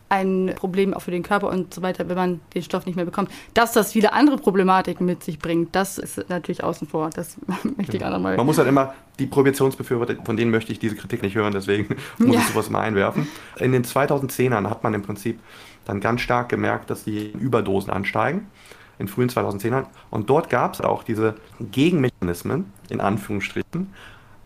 ein 0.08 0.52
Problem 0.56 0.94
auch 0.94 1.02
für 1.02 1.10
den 1.10 1.22
Körper 1.22 1.48
und 1.48 1.74
so 1.74 1.82
weiter, 1.82 2.08
wenn 2.08 2.16
man 2.16 2.40
den 2.54 2.62
Stoff 2.62 2.86
nicht 2.86 2.96
mehr 2.96 3.04
bekommt. 3.04 3.30
Dass 3.54 3.72
das 3.72 3.92
viele 3.92 4.12
andere 4.12 4.36
Problematiken 4.36 5.04
mit 5.04 5.22
sich 5.22 5.38
bringt, 5.38 5.74
das 5.74 5.98
ist 5.98 6.28
natürlich 6.28 6.64
außen 6.64 6.88
vor. 6.88 7.10
Das 7.10 7.36
möchte 7.76 7.96
ich 7.96 8.04
auch 8.04 8.10
nochmal. 8.10 8.36
Man 8.36 8.46
muss 8.46 8.58
halt 8.58 8.68
immer, 8.68 8.94
die 9.18 9.26
Prohibitionsbefürworter, 9.26 10.16
von 10.24 10.36
denen 10.36 10.50
möchte 10.50 10.72
ich 10.72 10.78
diese 10.78 10.96
Kritik 10.96 11.22
nicht 11.22 11.34
hören, 11.34 11.52
deswegen 11.52 11.96
muss 12.18 12.34
ja. 12.34 12.40
ich 12.40 12.46
sowas 12.48 12.70
mal 12.70 12.80
einwerfen. 12.80 13.28
In 13.58 13.72
den 13.72 13.84
2010ern 13.84 14.68
hat 14.68 14.82
man 14.82 14.94
im 14.94 15.02
Prinzip 15.02 15.38
dann 15.84 16.00
ganz 16.00 16.20
stark 16.20 16.48
gemerkt, 16.48 16.90
dass 16.90 17.04
die 17.04 17.30
Überdosen 17.32 17.90
ansteigen 17.90 18.46
in 18.98 19.08
frühen 19.08 19.28
2010ern. 19.28 19.86
Und 20.10 20.28
dort 20.28 20.50
gab 20.50 20.74
es 20.74 20.80
auch 20.80 21.02
diese 21.02 21.36
Gegenmechanismen, 21.60 22.72
in 22.88 23.00
Anführungsstrichen, 23.00 23.92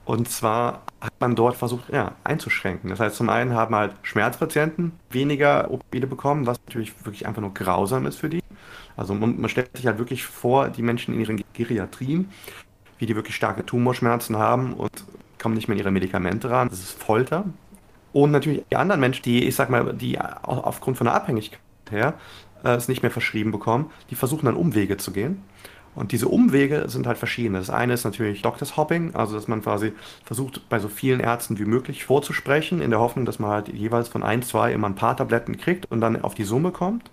und 0.04 0.28
zwar 0.28 0.82
hat 1.02 1.14
man 1.18 1.34
dort 1.34 1.56
versucht, 1.56 1.88
ja, 1.92 2.12
einzuschränken. 2.22 2.88
Das 2.88 3.00
heißt, 3.00 3.16
zum 3.16 3.28
einen 3.28 3.54
haben 3.54 3.74
halt 3.74 3.92
Schmerzpatienten 4.02 4.92
weniger 5.10 5.68
Opioide 5.68 6.06
bekommen, 6.06 6.46
was 6.46 6.60
natürlich 6.64 6.94
wirklich 7.04 7.26
einfach 7.26 7.42
nur 7.42 7.52
grausam 7.52 8.06
ist 8.06 8.16
für 8.16 8.28
die. 8.28 8.40
Also 8.96 9.12
man, 9.12 9.40
man 9.40 9.50
stellt 9.50 9.76
sich 9.76 9.86
halt 9.86 9.98
wirklich 9.98 10.24
vor, 10.24 10.68
die 10.68 10.82
Menschen 10.82 11.12
in 11.12 11.20
ihren 11.20 11.42
Geriatrien, 11.54 12.30
wie 12.98 13.06
die 13.06 13.16
wirklich 13.16 13.34
starke 13.34 13.66
Tumorschmerzen 13.66 14.38
haben 14.38 14.74
und 14.74 15.04
kommen 15.40 15.56
nicht 15.56 15.66
mehr 15.66 15.74
in 15.74 15.80
ihre 15.80 15.90
Medikamente 15.90 16.48
ran. 16.48 16.68
Das 16.68 16.78
ist 16.78 16.92
Folter. 16.92 17.46
Und 18.12 18.30
natürlich 18.30 18.62
die 18.70 18.76
anderen 18.76 19.00
Menschen, 19.00 19.24
die, 19.24 19.44
ich 19.44 19.56
sag 19.56 19.70
mal, 19.70 19.92
die 19.94 20.20
aufgrund 20.20 20.98
von 20.98 21.06
der 21.06 21.14
Abhängigkeit 21.14 21.58
her 21.90 22.14
äh, 22.62 22.76
es 22.76 22.86
nicht 22.86 23.02
mehr 23.02 23.10
verschrieben 23.10 23.50
bekommen, 23.50 23.90
die 24.10 24.14
versuchen 24.14 24.46
dann 24.46 24.54
Umwege 24.54 24.98
zu 24.98 25.10
gehen 25.10 25.42
und 25.94 26.12
diese 26.12 26.28
Umwege 26.28 26.84
sind 26.88 27.06
halt 27.06 27.18
verschiedene. 27.18 27.58
Das 27.58 27.70
eine 27.70 27.92
ist 27.92 28.04
natürlich 28.04 28.42
Doctors 28.42 28.76
Hopping, 28.76 29.14
also 29.14 29.34
dass 29.34 29.48
man 29.48 29.62
quasi 29.62 29.92
versucht, 30.24 30.68
bei 30.68 30.78
so 30.78 30.88
vielen 30.88 31.20
Ärzten 31.20 31.58
wie 31.58 31.64
möglich 31.64 32.04
vorzusprechen, 32.04 32.80
in 32.80 32.90
der 32.90 33.00
Hoffnung, 33.00 33.26
dass 33.26 33.38
man 33.38 33.50
halt 33.50 33.68
jeweils 33.68 34.08
von 34.08 34.22
ein, 34.22 34.42
zwei 34.42 34.72
immer 34.72 34.88
ein 34.88 34.94
paar 34.94 35.16
Tabletten 35.16 35.58
kriegt 35.58 35.90
und 35.90 36.00
dann 36.00 36.22
auf 36.22 36.34
die 36.34 36.44
Summe 36.44 36.70
kommt. 36.70 37.10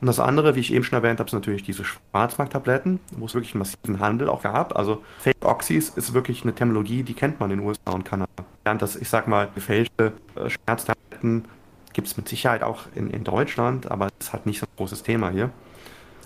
Und 0.00 0.06
das 0.06 0.20
andere, 0.20 0.54
wie 0.54 0.60
ich 0.60 0.72
eben 0.72 0.84
schon 0.84 0.96
erwähnt 0.96 1.20
habe, 1.20 1.30
sind 1.30 1.40
natürlich 1.40 1.62
diese 1.62 1.84
Schwarzmarkttabletten, 1.84 3.00
wo 3.16 3.26
es 3.26 3.34
wirklich 3.34 3.54
einen 3.54 3.60
massiven 3.60 4.00
Handel 4.00 4.28
auch 4.28 4.42
gab. 4.42 4.76
Also 4.76 5.02
Fake 5.18 5.44
Oxys 5.44 5.90
ist 5.90 6.14
wirklich 6.14 6.42
eine 6.42 6.54
Terminologie, 6.54 7.02
die 7.02 7.14
kennt 7.14 7.40
man 7.40 7.50
in 7.50 7.58
den 7.58 7.66
USA 7.66 7.92
und 7.92 8.04
Kanada. 8.04 8.44
Während 8.64 8.82
das, 8.82 8.96
ich 8.96 9.08
sag 9.08 9.28
mal, 9.28 9.48
gefälschte 9.54 10.12
äh, 10.34 10.50
Schmerztabletten 10.50 11.44
gibt 11.92 12.08
es 12.08 12.16
mit 12.16 12.28
Sicherheit 12.28 12.62
auch 12.62 12.82
in, 12.94 13.08
in 13.10 13.24
Deutschland, 13.24 13.90
aber 13.90 14.08
es 14.18 14.26
ist 14.26 14.32
halt 14.32 14.46
nicht 14.46 14.58
so 14.58 14.66
ein 14.66 14.76
großes 14.76 15.04
Thema 15.04 15.30
hier. 15.30 15.50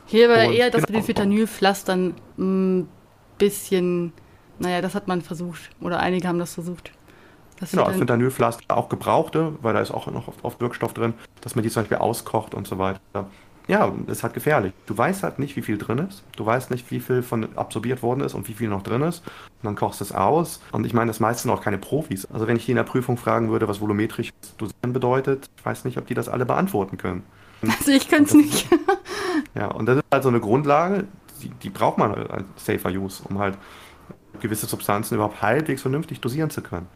Hier 0.09 0.29
war 0.29 0.47
und, 0.47 0.53
eher 0.53 0.71
das 0.71 0.85
genau. 0.85 0.99
mit 0.99 1.09
den 1.09 1.17
Phenanylpflastern. 1.17 2.15
Mh, 2.37 2.45
mm, 2.45 2.89
bisschen, 3.39 4.13
naja, 4.59 4.81
das 4.81 4.95
hat 4.95 5.09
man 5.09 5.23
versucht 5.23 5.71
oder 5.81 6.01
einige 6.01 6.29
haben 6.29 6.39
das 6.39 6.55
versucht. 6.55 6.93
Das 7.59 7.73
genau, 7.73 7.85
als 7.85 7.97
Fentanylpflaster 7.97 8.63
auch 8.69 8.89
gebrauchte, 8.89 9.55
weil 9.63 9.75
da 9.75 9.81
ist 9.81 9.91
auch 9.91 10.07
noch 10.09 10.29
oft, 10.29 10.45
oft 10.45 10.61
Wirkstoff 10.61 10.95
drin, 10.95 11.15
dass 11.41 11.57
man 11.57 11.65
die 11.65 11.71
zum 11.71 11.83
Beispiel 11.83 11.99
auskocht 11.99 12.55
und 12.55 12.69
so 12.69 12.79
weiter. 12.79 13.01
Ja, 13.67 13.93
ist 14.07 14.23
halt 14.23 14.33
gefährlich. 14.33 14.73
Du 14.87 14.97
weißt 14.97 15.25
halt 15.25 15.39
nicht, 15.39 15.57
wie 15.57 15.63
viel 15.63 15.77
drin 15.77 15.99
ist. 15.99 16.23
Du 16.37 16.47
weißt 16.47 16.71
nicht, 16.71 16.91
wie 16.91 17.01
viel 17.01 17.23
von 17.23 17.49
absorbiert 17.57 18.03
worden 18.03 18.21
ist 18.21 18.35
und 18.35 18.49
wie 18.49 18.55
viel 18.55 18.69
noch 18.69 18.83
drin 18.83 19.03
ist. 19.03 19.27
Und 19.27 19.65
dann 19.65 19.75
kochst 19.75 20.01
du 20.01 20.05
es 20.05 20.13
aus. 20.13 20.63
Und 20.73 20.87
ich 20.87 20.95
meine, 20.95 21.09
das 21.09 21.21
meiste 21.21 21.43
sind 21.43 21.51
auch 21.51 21.61
keine 21.61 21.79
Profis. 21.79 22.27
Also 22.33 22.47
wenn 22.47 22.57
ich 22.57 22.65
die 22.65 22.71
in 22.71 22.77
der 22.77 22.85
Prüfung 22.85 23.19
fragen 23.19 23.51
würde, 23.51 23.69
was 23.69 23.81
volumetrisch 23.81 24.31
dosieren 24.57 24.93
bedeutet, 24.93 25.51
ich 25.59 25.67
weiß 25.67 25.85
nicht, 25.85 25.99
ob 25.99 26.07
die 26.07 26.15
das 26.15 26.29
alle 26.29 26.47
beantworten 26.47 26.97
können. 26.97 27.25
Also 27.81 27.91
ich 27.91 28.09
könnte 28.09 28.31
es 28.31 28.35
nicht. 28.35 28.69
ja, 29.59 29.67
und 29.67 29.87
das 29.87 29.97
ist 29.97 30.05
halt 30.13 30.23
so 30.23 30.29
eine 30.29 30.39
Grundlage, 30.39 31.05
die, 31.43 31.49
die 31.49 31.71
braucht 31.71 31.99
man 31.99 32.15
als 32.15 32.45
Safer 32.57 32.91
Use, 32.91 33.23
um 33.29 33.39
halt 33.39 33.59
gewisse 34.41 34.67
Substanzen 34.67 35.17
überhaupt 35.17 35.43
halbwegs 35.43 35.83
vernünftig 35.83 36.21
dosieren 36.21 36.49
zu 36.49 36.63
können. 36.63 36.87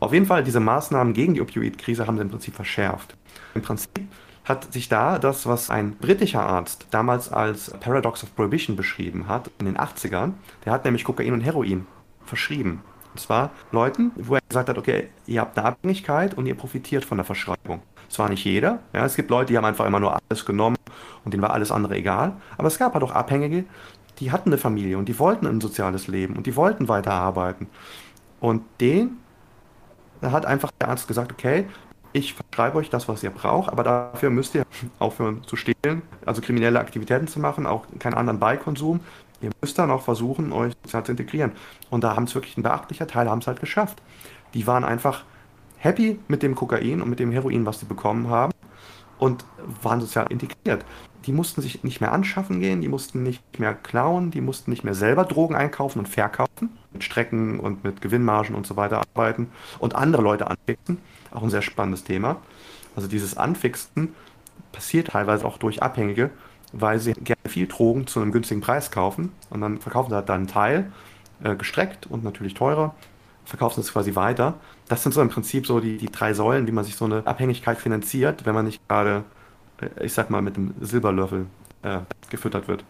Auf 0.00 0.12
jeden 0.12 0.26
Fall, 0.26 0.42
diese 0.42 0.58
Maßnahmen 0.58 1.14
gegen 1.14 1.34
die 1.34 1.40
Opioidkrise 1.40 2.08
haben 2.08 2.16
sie 2.16 2.22
im 2.22 2.30
Prinzip 2.30 2.56
verschärft. 2.56 3.16
Im 3.54 3.62
Prinzip 3.62 4.00
hat 4.44 4.72
sich 4.72 4.88
da 4.88 5.20
das, 5.20 5.46
was 5.46 5.70
ein 5.70 5.92
britischer 5.92 6.42
Arzt 6.42 6.88
damals 6.90 7.32
als 7.32 7.70
Paradox 7.78 8.24
of 8.24 8.34
Prohibition 8.34 8.74
beschrieben 8.74 9.28
hat, 9.28 9.52
in 9.60 9.66
den 9.66 9.76
80ern, 9.76 10.32
der 10.64 10.72
hat 10.72 10.84
nämlich 10.84 11.04
Kokain 11.04 11.32
und 11.32 11.42
Heroin 11.42 11.86
verschrieben. 12.24 12.82
Und 13.12 13.20
zwar 13.20 13.50
Leuten, 13.70 14.10
wo 14.16 14.34
er 14.34 14.40
gesagt 14.48 14.68
hat, 14.68 14.78
okay, 14.78 15.10
ihr 15.26 15.40
habt 15.40 15.56
eine 15.56 15.68
Abhängigkeit 15.68 16.34
und 16.34 16.46
ihr 16.46 16.56
profitiert 16.56 17.04
von 17.04 17.18
der 17.18 17.24
Verschreibung. 17.24 17.82
Zwar 18.12 18.28
nicht 18.28 18.44
jeder, 18.44 18.80
ja, 18.92 19.06
es 19.06 19.16
gibt 19.16 19.30
Leute, 19.30 19.46
die 19.46 19.56
haben 19.56 19.64
einfach 19.64 19.86
immer 19.86 19.98
nur 19.98 20.14
alles 20.28 20.44
genommen 20.44 20.76
und 21.24 21.32
denen 21.32 21.42
war 21.42 21.54
alles 21.54 21.72
andere 21.72 21.96
egal, 21.96 22.34
aber 22.58 22.68
es 22.68 22.78
gab 22.78 22.92
halt 22.92 23.02
auch 23.02 23.12
Abhängige, 23.12 23.64
die 24.18 24.30
hatten 24.30 24.50
eine 24.50 24.58
Familie 24.58 24.98
und 24.98 25.08
die 25.08 25.18
wollten 25.18 25.46
ein 25.46 25.62
soziales 25.62 26.08
Leben 26.08 26.36
und 26.36 26.44
die 26.44 26.54
wollten 26.54 26.88
weiterarbeiten. 26.88 27.68
Und 28.38 28.64
den 28.82 29.16
hat 30.20 30.44
einfach 30.44 30.70
der 30.78 30.90
Arzt 30.90 31.08
gesagt, 31.08 31.32
okay, 31.32 31.64
ich 32.12 32.34
verschreibe 32.34 32.76
euch 32.76 32.90
das, 32.90 33.08
was 33.08 33.22
ihr 33.22 33.30
braucht, 33.30 33.72
aber 33.72 33.82
dafür 33.82 34.28
müsst 34.28 34.54
ihr 34.54 34.64
aufhören 34.98 35.42
zu 35.46 35.56
stehlen, 35.56 36.02
also 36.26 36.42
kriminelle 36.42 36.80
Aktivitäten 36.80 37.28
zu 37.28 37.40
machen, 37.40 37.66
auch 37.66 37.86
keinen 37.98 38.12
anderen 38.12 38.38
Beikonsum. 38.38 39.00
Ihr 39.40 39.52
müsst 39.62 39.78
dann 39.78 39.90
auch 39.90 40.02
versuchen, 40.02 40.52
euch 40.52 40.74
sozial 40.84 41.04
zu 41.04 41.12
integrieren. 41.12 41.52
Und 41.88 42.04
da 42.04 42.14
haben 42.14 42.24
es 42.24 42.34
wirklich 42.34 42.58
ein 42.58 42.62
beachtlicher 42.62 43.06
Teil, 43.06 43.30
haben 43.30 43.38
es 43.38 43.46
halt 43.46 43.60
geschafft. 43.60 44.02
Die 44.52 44.66
waren 44.66 44.84
einfach 44.84 45.24
happy 45.82 46.18
mit 46.28 46.42
dem 46.42 46.54
Kokain 46.54 47.02
und 47.02 47.10
mit 47.10 47.18
dem 47.18 47.32
Heroin, 47.32 47.66
was 47.66 47.80
sie 47.80 47.86
bekommen 47.86 48.28
haben 48.28 48.52
und 49.18 49.44
waren 49.82 50.00
sozial 50.00 50.26
integriert. 50.30 50.84
Die 51.26 51.32
mussten 51.32 51.60
sich 51.60 51.82
nicht 51.82 52.00
mehr 52.00 52.12
anschaffen 52.12 52.60
gehen, 52.60 52.80
die 52.80 52.88
mussten 52.88 53.22
nicht 53.22 53.58
mehr 53.58 53.74
klauen, 53.74 54.30
die 54.30 54.40
mussten 54.40 54.70
nicht 54.70 54.84
mehr 54.84 54.94
selber 54.94 55.24
Drogen 55.24 55.54
einkaufen 55.54 55.98
und 55.98 56.08
verkaufen, 56.08 56.78
mit 56.92 57.02
Strecken 57.02 57.60
und 57.60 57.84
mit 57.84 58.00
Gewinnmargen 58.00 58.54
und 58.54 58.66
so 58.66 58.76
weiter 58.76 59.02
arbeiten 59.14 59.48
und 59.78 59.94
andere 59.94 60.22
Leute 60.22 60.48
anfixen. 60.48 60.98
Auch 61.32 61.42
ein 61.42 61.50
sehr 61.50 61.62
spannendes 61.62 62.04
Thema. 62.04 62.36
Also 62.94 63.08
dieses 63.08 63.36
Anfixen 63.36 64.14
passiert 64.70 65.08
teilweise 65.08 65.46
auch 65.46 65.58
durch 65.58 65.82
Abhängige, 65.82 66.30
weil 66.72 66.98
sie 67.00 67.12
gerne 67.12 67.48
viel 67.48 67.66
Drogen 67.66 68.06
zu 68.06 68.20
einem 68.20 68.30
günstigen 68.30 68.60
Preis 68.60 68.90
kaufen 68.90 69.32
und 69.50 69.60
dann 69.60 69.78
verkaufen 69.78 70.10
sie 70.10 70.16
halt 70.16 70.28
dann 70.28 70.42
einen 70.42 70.46
Teil, 70.46 70.92
äh, 71.42 71.56
gestreckt 71.56 72.06
und 72.06 72.22
natürlich 72.24 72.54
teurer, 72.54 72.94
verkaufen 73.44 73.80
es 73.80 73.92
quasi 73.92 74.14
weiter. 74.14 74.54
Das 74.88 75.02
sind 75.02 75.12
so 75.12 75.22
im 75.22 75.28
Prinzip 75.28 75.66
so 75.66 75.80
die, 75.80 75.96
die 75.96 76.10
drei 76.10 76.34
Säulen, 76.34 76.66
wie 76.66 76.72
man 76.72 76.84
sich 76.84 76.96
so 76.96 77.04
eine 77.04 77.26
Abhängigkeit 77.26 77.78
finanziert, 77.78 78.44
wenn 78.44 78.54
man 78.54 78.66
nicht 78.66 78.86
gerade, 78.88 79.24
äh, 79.80 80.04
ich 80.04 80.12
sag 80.12 80.30
mal, 80.30 80.42
mit 80.42 80.56
einem 80.56 80.74
Silberlöffel 80.80 81.46
äh, 81.82 81.98
gefüttert 82.30 82.68
wird. 82.68 82.84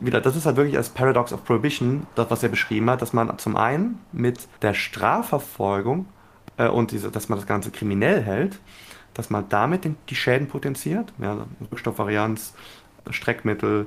Wieder, 0.00 0.20
das 0.20 0.36
ist 0.36 0.46
halt 0.46 0.56
wirklich 0.56 0.76
als 0.76 0.88
Paradox 0.88 1.32
of 1.32 1.44
Prohibition, 1.44 2.06
das, 2.14 2.30
was 2.30 2.42
er 2.42 2.48
beschrieben 2.48 2.88
hat, 2.90 3.02
dass 3.02 3.12
man 3.12 3.38
zum 3.38 3.56
einen 3.56 3.98
mit 4.12 4.48
der 4.62 4.74
Strafverfolgung 4.74 6.06
äh, 6.56 6.68
und 6.68 6.90
diese, 6.90 7.10
dass 7.10 7.28
man 7.28 7.38
das 7.38 7.46
Ganze 7.46 7.70
kriminell 7.70 8.22
hält, 8.22 8.58
dass 9.14 9.30
man 9.30 9.48
damit 9.48 9.84
den, 9.84 9.96
die 10.08 10.14
Schäden 10.14 10.48
potenziert, 10.48 11.12
ja, 11.18 11.46
Rückstoffvarianz, 11.70 12.54
Streckmittel, 13.10 13.86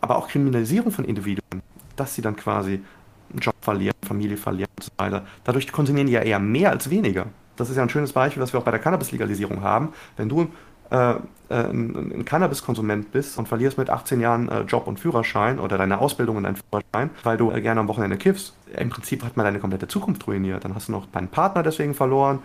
aber 0.00 0.16
auch 0.16 0.28
Kriminalisierung 0.28 0.90
von 0.90 1.04
Individuen, 1.04 1.62
dass 1.94 2.14
sie 2.14 2.22
dann 2.22 2.36
quasi 2.36 2.82
einen 3.30 3.40
Job 3.40 3.54
verlieren, 3.60 3.95
Familie 4.06 4.36
verlieren 4.36 4.70
und 4.76 4.84
so 4.84 4.90
weiter. 4.96 5.26
Dadurch 5.44 5.70
konsumieren 5.72 6.06
die 6.06 6.14
ja 6.14 6.22
eher 6.22 6.38
mehr 6.38 6.70
als 6.70 6.90
weniger. 6.90 7.26
Das 7.56 7.70
ist 7.70 7.76
ja 7.76 7.82
ein 7.82 7.90
schönes 7.90 8.12
Beispiel, 8.12 8.42
was 8.42 8.52
wir 8.52 8.60
auch 8.60 8.64
bei 8.64 8.70
der 8.70 8.80
Cannabis-Legalisierung 8.80 9.62
haben. 9.62 9.92
Wenn 10.16 10.28
du 10.28 10.48
äh, 10.90 11.14
äh, 11.48 11.54
ein, 11.54 12.12
ein 12.12 12.24
Cannabis-Konsument 12.24 13.12
bist 13.12 13.38
und 13.38 13.48
verlierst 13.48 13.78
mit 13.78 13.90
18 13.90 14.20
Jahren 14.20 14.48
äh, 14.48 14.62
Job 14.62 14.86
und 14.86 15.00
Führerschein 15.00 15.58
oder 15.58 15.78
deine 15.78 15.98
Ausbildung 15.98 16.36
und 16.36 16.42
deinen 16.44 16.56
Führerschein, 16.56 17.10
weil 17.22 17.36
du 17.36 17.50
äh, 17.50 17.60
gerne 17.60 17.80
am 17.80 17.88
Wochenende 17.88 18.16
kiffst, 18.16 18.54
im 18.76 18.90
Prinzip 18.90 19.24
hat 19.24 19.36
man 19.36 19.44
deine 19.44 19.58
komplette 19.58 19.88
Zukunft 19.88 20.26
ruiniert. 20.26 20.64
Dann 20.64 20.74
hast 20.74 20.88
du 20.88 20.92
noch 20.92 21.06
deinen 21.06 21.28
Partner 21.28 21.62
deswegen 21.62 21.94
verloren 21.94 22.40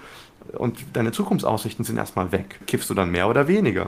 und 0.54 0.80
deine 0.94 1.12
Zukunftsaussichten 1.12 1.86
sind 1.86 1.98
erstmal 1.98 2.32
weg. 2.32 2.60
Kiffst 2.68 2.90
du 2.90 2.94
dann 2.94 3.12
mehr 3.12 3.28
oder 3.28 3.48
weniger? 3.48 3.88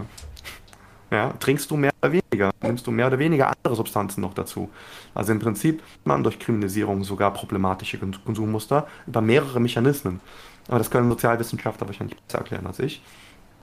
Ja, 1.13 1.29
trinkst 1.33 1.69
du 1.69 1.77
mehr 1.77 1.91
oder 2.01 2.11
weniger? 2.11 2.51
Nimmst 2.63 2.87
du 2.87 2.91
mehr 2.91 3.05
oder 3.05 3.19
weniger 3.19 3.53
andere 3.55 3.75
Substanzen 3.75 4.21
noch 4.21 4.33
dazu? 4.33 4.71
Also 5.13 5.31
im 5.31 5.37
Prinzip 5.37 5.83
man 6.05 6.23
durch 6.23 6.39
Kriminalisierung 6.39 7.03
sogar 7.03 7.31
problematische 7.31 7.99
Konsummuster 7.99 8.87
über 9.05 9.21
mehrere 9.21 9.59
Mechanismen. 9.59 10.21
Aber 10.67 10.79
das 10.79 10.89
können 10.89 11.11
Sozialwissenschaftler 11.11 11.85
wahrscheinlich 11.85 12.19
besser 12.19 12.39
erklären 12.39 12.65
als 12.65 12.79
ich. 12.79 13.03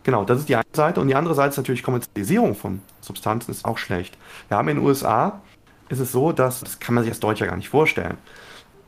Genau, 0.05 0.25
das 0.25 0.39
ist 0.39 0.49
die 0.49 0.55
eine 0.55 0.65
Seite. 0.73 1.01
Und 1.01 1.09
die 1.09 1.17
andere 1.17 1.35
Seite 1.35 1.51
ist 1.51 1.57
natürlich 1.57 1.83
Kommerzialisierung 1.83 2.55
von 2.55 2.83
Substanzen 3.01 3.51
ist 3.51 3.65
auch 3.65 3.79
schlecht. 3.79 4.17
Wir 4.47 4.57
haben 4.57 4.69
in 4.69 4.77
den 4.77 4.87
USA, 4.87 5.41
ist 5.89 5.99
es 5.99 6.13
so, 6.13 6.31
dass, 6.31 6.61
das 6.61 6.79
kann 6.79 6.95
man 6.95 7.03
sich 7.03 7.11
als 7.11 7.19
Deutscher 7.19 7.49
gar 7.49 7.57
nicht 7.57 7.69
vorstellen, 7.69 8.17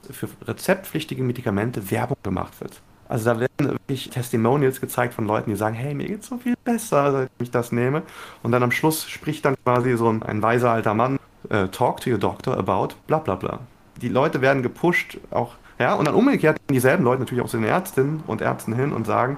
für 0.09 0.29
rezeptpflichtige 0.47 1.25
Medikamente 1.25 1.91
Werbung 1.91 2.19
gemacht 2.23 2.61
wird. 2.61 2.81
Also 3.13 3.27
da 3.27 3.41
werden 3.41 3.73
wirklich 3.73 4.09
Testimonials 4.09 4.81
gezeigt 4.81 5.13
von 5.13 5.27
Leuten, 5.27 5.51
die 5.51 5.57
sagen, 5.57 5.75
hey, 5.75 5.93
mir 5.93 6.07
geht's 6.07 6.29
so 6.29 6.39
viel 6.39 6.55
besser, 6.65 7.13
seit 7.13 7.31
ich 7.43 7.51
das 7.51 7.71
nehme. 7.71 8.05
Und 8.43 8.53
dann 8.53 8.63
am 8.63 8.71
Schluss 8.71 9.07
spricht 9.07 9.45
dann 9.45 9.55
quasi 9.65 9.99
so 9.99 10.09
ein, 10.09 10.23
ein 10.23 10.41
weiser 10.41 10.71
alter 10.71 10.95
Mann, 10.95 11.19
äh, 11.51 11.69
talk 11.69 12.01
to 12.01 12.09
your 12.09 12.17
doctor 12.17 12.57
about 12.57 12.95
bla 13.07 13.19
bla 13.19 13.35
bla. 13.35 13.59
Die 14.01 14.09
Leute 14.09 14.41
werden 14.41 14.63
gepusht, 14.63 15.19
auch, 15.31 15.57
ja, 15.79 15.93
und 15.93 16.07
dann 16.07 16.15
umgekehrt 16.15 16.59
dieselben 16.71 17.05
Leute 17.05 17.21
natürlich 17.21 17.45
auch 17.45 17.51
zu 17.51 17.59
den 17.59 17.67
Ärztinnen 17.67 18.23
und 18.27 18.41
Ärzten 18.41 18.75
hin 18.75 18.95
und 18.95 19.07
sagen, 19.07 19.37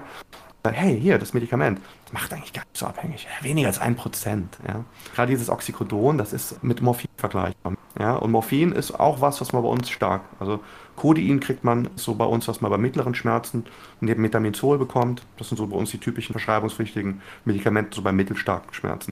hey, 0.63 0.97
hier, 0.97 1.19
das 1.19 1.33
Medikament, 1.33 1.81
das 2.05 2.13
macht 2.13 2.33
eigentlich 2.33 2.53
gar 2.53 2.63
nicht 2.63 2.77
so 2.77 2.85
abhängig. 2.85 3.27
Weniger 3.41 3.67
als 3.67 3.79
ein 3.79 3.97
Prozent. 3.97 4.57
Ja. 4.65 4.85
Gerade 5.13 5.31
dieses 5.31 5.49
Oxycodon, 5.49 6.17
das 6.17 6.31
ist 6.31 6.63
mit 6.63 6.81
Morphin 6.81 7.09
vergleichbar. 7.17 7.73
Ja. 7.99 8.15
Und 8.15 8.31
Morphin 8.31 8.71
ist 8.71 8.97
auch 8.97 9.19
was, 9.19 9.41
was 9.41 9.51
man 9.51 9.63
bei 9.63 9.69
uns 9.69 9.89
stark, 9.89 10.21
also 10.39 10.61
Codein 10.95 11.39
kriegt 11.39 11.63
man 11.63 11.89
so 11.95 12.15
bei 12.15 12.25
uns, 12.25 12.47
was 12.47 12.61
man 12.61 12.71
bei 12.71 12.77
mittleren 12.77 13.15
Schmerzen 13.15 13.65
neben 13.99 14.21
Metamizol 14.21 14.77
bekommt. 14.77 15.23
Das 15.37 15.49
sind 15.49 15.57
so 15.57 15.67
bei 15.67 15.75
uns 15.75 15.91
die 15.91 15.97
typischen 15.97 16.33
verschreibungspflichtigen 16.33 17.21
Medikamente, 17.43 17.95
so 17.95 18.01
bei 18.01 18.11
mittelstarken 18.11 18.73
Schmerzen. 18.73 19.11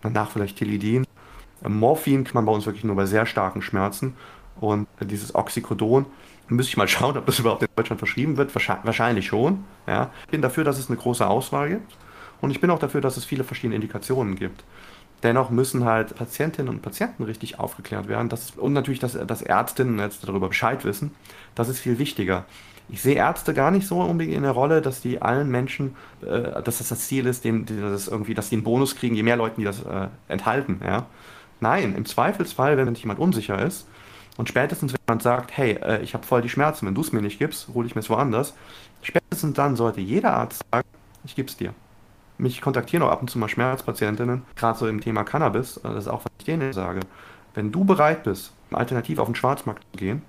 Danach 0.00 0.30
vielleicht 0.30 0.56
Tilidin. 0.58 1.06
Morphin 1.66 2.24
kriegt 2.24 2.34
man 2.34 2.46
bei 2.46 2.52
uns 2.52 2.66
wirklich 2.66 2.84
nur 2.84 2.96
bei 2.96 3.06
sehr 3.06 3.26
starken 3.26 3.62
Schmerzen. 3.62 4.14
Und 4.60 4.88
dieses 5.00 5.34
Oxycodon, 5.34 6.06
müsste 6.48 6.70
ich 6.70 6.76
mal 6.76 6.88
schauen, 6.88 7.16
ob 7.16 7.26
das 7.26 7.38
überhaupt 7.38 7.62
in 7.62 7.68
Deutschland 7.76 8.00
verschrieben 8.00 8.36
wird. 8.36 8.54
Wahrscheinlich 8.54 9.26
schon. 9.26 9.64
Ja. 9.86 10.10
Ich 10.24 10.30
bin 10.30 10.42
dafür, 10.42 10.64
dass 10.64 10.78
es 10.78 10.88
eine 10.88 10.98
große 10.98 11.26
Auswahl 11.26 11.68
gibt. 11.68 11.96
Und 12.40 12.50
ich 12.50 12.60
bin 12.60 12.70
auch 12.70 12.78
dafür, 12.78 13.00
dass 13.00 13.16
es 13.16 13.24
viele 13.24 13.44
verschiedene 13.44 13.76
Indikationen 13.76 14.34
gibt. 14.34 14.64
Dennoch 15.22 15.50
müssen 15.50 15.84
halt 15.84 16.16
Patientinnen 16.16 16.68
und 16.68 16.82
Patienten 16.82 17.22
richtig 17.22 17.58
aufgeklärt 17.60 18.08
werden. 18.08 18.28
Das, 18.28 18.52
und 18.52 18.72
natürlich, 18.72 18.98
dass, 18.98 19.12
dass 19.12 19.42
Ärztinnen 19.42 19.98
jetzt 19.98 20.26
darüber 20.26 20.48
Bescheid 20.48 20.84
wissen. 20.84 21.14
Das 21.54 21.68
ist 21.68 21.78
viel 21.78 21.98
wichtiger. 21.98 22.44
Ich 22.88 23.00
sehe 23.00 23.14
Ärzte 23.14 23.54
gar 23.54 23.70
nicht 23.70 23.86
so 23.86 24.00
unbedingt 24.00 24.36
in 24.36 24.42
der 24.42 24.52
Rolle, 24.52 24.82
dass 24.82 25.00
die 25.00 25.22
allen 25.22 25.48
Menschen, 25.48 25.96
äh, 26.22 26.62
dass 26.62 26.78
das 26.78 26.88
das 26.88 27.06
Ziel 27.06 27.26
ist, 27.26 27.44
dem, 27.44 27.66
das 27.66 28.08
irgendwie, 28.08 28.34
dass 28.34 28.48
die 28.48 28.56
einen 28.56 28.64
Bonus 28.64 28.96
kriegen, 28.96 29.14
je 29.14 29.22
mehr 29.22 29.36
Leuten 29.36 29.60
die 29.60 29.64
das 29.64 29.82
äh, 29.82 30.08
enthalten. 30.28 30.80
Ja? 30.84 31.06
Nein, 31.60 31.94
im 31.96 32.04
Zweifelsfall, 32.04 32.76
wenn 32.76 32.92
jemand 32.94 33.20
unsicher 33.20 33.64
ist 33.64 33.86
und 34.36 34.48
spätestens, 34.48 34.92
wenn 34.92 35.00
jemand 35.08 35.22
sagt, 35.22 35.56
hey, 35.56 35.78
äh, 35.82 36.02
ich 36.02 36.14
habe 36.14 36.26
voll 36.26 36.42
die 36.42 36.48
Schmerzen, 36.48 36.86
wenn 36.86 36.94
du 36.94 37.00
es 37.00 37.12
mir 37.12 37.22
nicht 37.22 37.38
gibst, 37.38 37.68
hole 37.68 37.86
ich 37.86 37.94
mir 37.94 38.00
es 38.00 38.10
woanders, 38.10 38.54
spätestens 39.00 39.54
dann 39.54 39.76
sollte 39.76 40.00
jeder 40.00 40.34
Arzt 40.34 40.62
sagen, 40.70 40.88
ich 41.24 41.36
gebe 41.36 41.48
es 41.48 41.56
dir. 41.56 41.72
Mich 42.42 42.60
kontaktieren 42.60 43.04
auch 43.04 43.10
ab 43.12 43.20
und 43.20 43.30
zu 43.30 43.38
mal 43.38 43.48
Schmerzpatientinnen, 43.48 44.42
gerade 44.56 44.76
so 44.76 44.88
im 44.88 45.00
Thema 45.00 45.22
Cannabis. 45.22 45.78
Das 45.80 45.94
ist 45.94 46.08
auch, 46.08 46.24
was 46.24 46.32
ich 46.38 46.44
denen 46.44 46.72
sage. 46.72 46.98
Wenn 47.54 47.70
du 47.70 47.84
bereit 47.84 48.24
bist, 48.24 48.52
alternativ 48.72 49.20
auf 49.20 49.28
den 49.28 49.36
Schwarzmarkt 49.36 49.84
zu 49.92 49.98
gehen, 49.98 50.22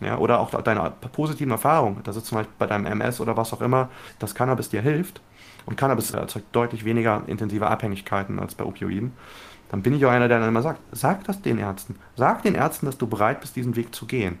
ja, 0.00 0.18
oder 0.18 0.40
auch 0.40 0.60
deine 0.62 0.92
positiven 1.12 1.52
Erfahrungen, 1.52 2.02
dass 2.02 2.16
es 2.16 2.24
zum 2.24 2.38
Beispiel 2.38 2.54
bei 2.58 2.66
deinem 2.66 2.86
MS 2.86 3.20
oder 3.20 3.36
was 3.36 3.52
auch 3.52 3.60
immer, 3.60 3.90
dass 4.18 4.34
Cannabis 4.34 4.70
dir 4.70 4.82
hilft, 4.82 5.20
und 5.64 5.76
Cannabis 5.76 6.10
erzeugt 6.10 6.46
deutlich 6.50 6.84
weniger 6.84 7.22
intensive 7.28 7.68
Abhängigkeiten 7.68 8.40
als 8.40 8.56
bei 8.56 8.64
Opioiden, 8.64 9.12
dann 9.70 9.82
bin 9.82 9.94
ich 9.94 10.04
auch 10.04 10.10
einer, 10.10 10.26
der 10.26 10.40
dann 10.40 10.48
immer 10.48 10.62
sagt, 10.62 10.80
sag 10.90 11.22
das 11.24 11.42
den 11.42 11.58
Ärzten. 11.58 11.94
Sag 12.16 12.42
den 12.42 12.56
Ärzten, 12.56 12.86
dass 12.86 12.98
du 12.98 13.06
bereit 13.06 13.40
bist, 13.40 13.54
diesen 13.54 13.76
Weg 13.76 13.94
zu 13.94 14.06
gehen. 14.06 14.40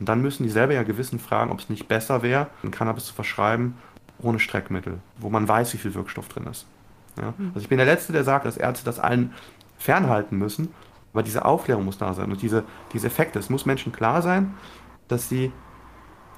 Und 0.00 0.08
dann 0.08 0.20
müssen 0.20 0.42
die 0.42 0.48
selber 0.48 0.74
ja 0.74 0.82
gewissen 0.82 1.20
fragen, 1.20 1.52
ob 1.52 1.60
es 1.60 1.70
nicht 1.70 1.86
besser 1.86 2.22
wäre, 2.22 2.48
Cannabis 2.72 3.04
zu 3.04 3.14
verschreiben 3.14 3.76
ohne 4.22 4.38
Streckmittel, 4.38 4.98
wo 5.18 5.30
man 5.30 5.46
weiß, 5.46 5.72
wie 5.74 5.78
viel 5.78 5.94
Wirkstoff 5.94 6.28
drin 6.28 6.46
ist. 6.46 6.66
Ja? 7.18 7.34
Mhm. 7.36 7.48
Also 7.48 7.60
ich 7.60 7.68
bin 7.68 7.78
der 7.78 7.86
Letzte, 7.86 8.12
der 8.12 8.24
sagt, 8.24 8.46
dass 8.46 8.56
Ärzte 8.56 8.84
das 8.84 8.98
allen 8.98 9.32
fernhalten 9.78 10.38
müssen. 10.38 10.68
Aber 11.12 11.22
diese 11.22 11.44
Aufklärung 11.44 11.84
muss 11.84 11.98
da 11.98 12.12
sein 12.12 12.30
und 12.30 12.42
diese, 12.42 12.64
diese 12.92 13.06
Effekte. 13.06 13.38
Es 13.38 13.48
muss 13.48 13.64
Menschen 13.64 13.92
klar 13.92 14.20
sein, 14.20 14.54
dass 15.08 15.28
sie 15.28 15.50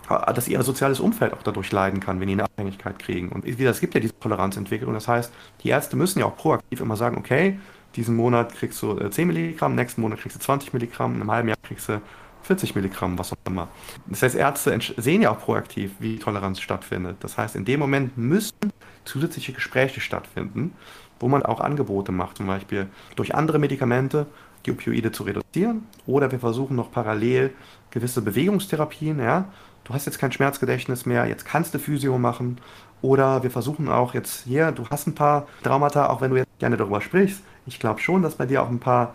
dass 0.09 0.49
ihr 0.49 0.63
soziales 0.63 1.01
Umfeld 1.01 1.35
auch 1.35 1.43
dadurch 1.43 1.71
leiden 1.71 2.01
kann, 2.01 2.19
wenn 2.19 2.29
die 2.29 2.33
eine 2.33 2.45
Abhängigkeit 2.45 2.99
kriegen. 2.99 3.29
Und 3.29 3.45
es 3.45 3.81
gibt 3.81 3.95
ja 3.95 4.01
diese 4.01 4.19
Toleranzentwicklung. 4.19 4.95
Das 4.95 5.07
heißt, 5.07 5.33
die 5.63 5.69
Ärzte 5.69 5.97
müssen 5.97 6.21
ja 6.21 6.25
auch 6.25 6.37
proaktiv 6.37 6.81
immer 6.81 6.97
sagen, 6.97 7.19
okay, 7.19 7.59
diesen 7.95 8.17
Monat 8.17 8.55
kriegst 8.55 8.81
du 8.83 8.97
10 8.97 9.23
äh, 9.23 9.33
Milligramm, 9.33 9.75
nächsten 9.75 10.01
Monat 10.01 10.21
kriegst 10.21 10.37
du 10.37 10.41
20 10.41 10.73
Milligramm, 10.73 11.15
in 11.15 11.21
einem 11.21 11.31
halben 11.31 11.49
Jahr 11.49 11.59
kriegst 11.63 11.89
du 11.89 12.01
40 12.43 12.75
Milligramm, 12.75 13.19
was 13.19 13.33
auch 13.33 13.39
immer. 13.47 13.69
Das 14.07 14.23
heißt, 14.23 14.35
Ärzte 14.35 14.79
sehen 14.97 15.23
ja 15.23 15.31
auch 15.31 15.41
proaktiv, 15.41 15.93
wie 15.99 16.19
Toleranz 16.19 16.61
stattfindet. 16.61 17.17
Das 17.21 17.37
heißt, 17.37 17.57
in 17.57 17.65
dem 17.65 17.81
Moment 17.81 18.17
müssen 18.17 18.73
zusätzliche 19.05 19.53
Gespräche 19.53 20.01
stattfinden, 20.01 20.73
wo 21.21 21.29
man 21.29 21.43
auch 21.43 21.61
Angebote 21.61 22.13
macht, 22.13 22.37
zum 22.37 22.47
Beispiel 22.47 22.89
durch 23.17 23.35
andere 23.35 23.59
Medikamente 23.59 24.27
die 24.67 24.73
Opioide 24.73 25.13
zu 25.13 25.23
reduzieren 25.23 25.87
oder 26.07 26.31
wir 26.31 26.39
versuchen 26.39 26.77
noch 26.77 26.91
parallel 26.91 27.53
gewisse 27.91 28.23
Bewegungstherapien, 28.23 29.19
ja, 29.19 29.47
du 29.85 29.95
hast 29.95 30.07
jetzt 30.07 30.19
kein 30.19 30.33
Schmerzgedächtnis 30.33 31.07
mehr, 31.07 31.27
jetzt 31.27 31.45
kannst 31.45 31.75
du 31.75 31.79
Physio 31.79 32.19
machen. 32.19 32.59
Oder 33.01 33.45
wir 33.45 33.51
versuchen 33.51 33.89
auch 33.89 34.13
jetzt 34.15 34.45
hier, 34.45 34.73
du 34.73 34.89
hast 34.91 35.07
ein 35.07 35.15
paar 35.15 35.47
Traumata, 35.63 36.11
auch 36.11 36.21
wenn 36.21 36.33
du 36.33 36.37
jetzt 36.37 36.59
gerne 36.59 36.77
darüber 36.77 37.01
sprichst. 37.01 37.43
Ich 37.67 37.79
glaube 37.79 38.01
schon, 38.01 38.23
dass 38.23 38.35
bei 38.35 38.45
dir 38.45 38.63
auch 38.63 38.69
ein 38.69 38.81
paar 38.81 39.15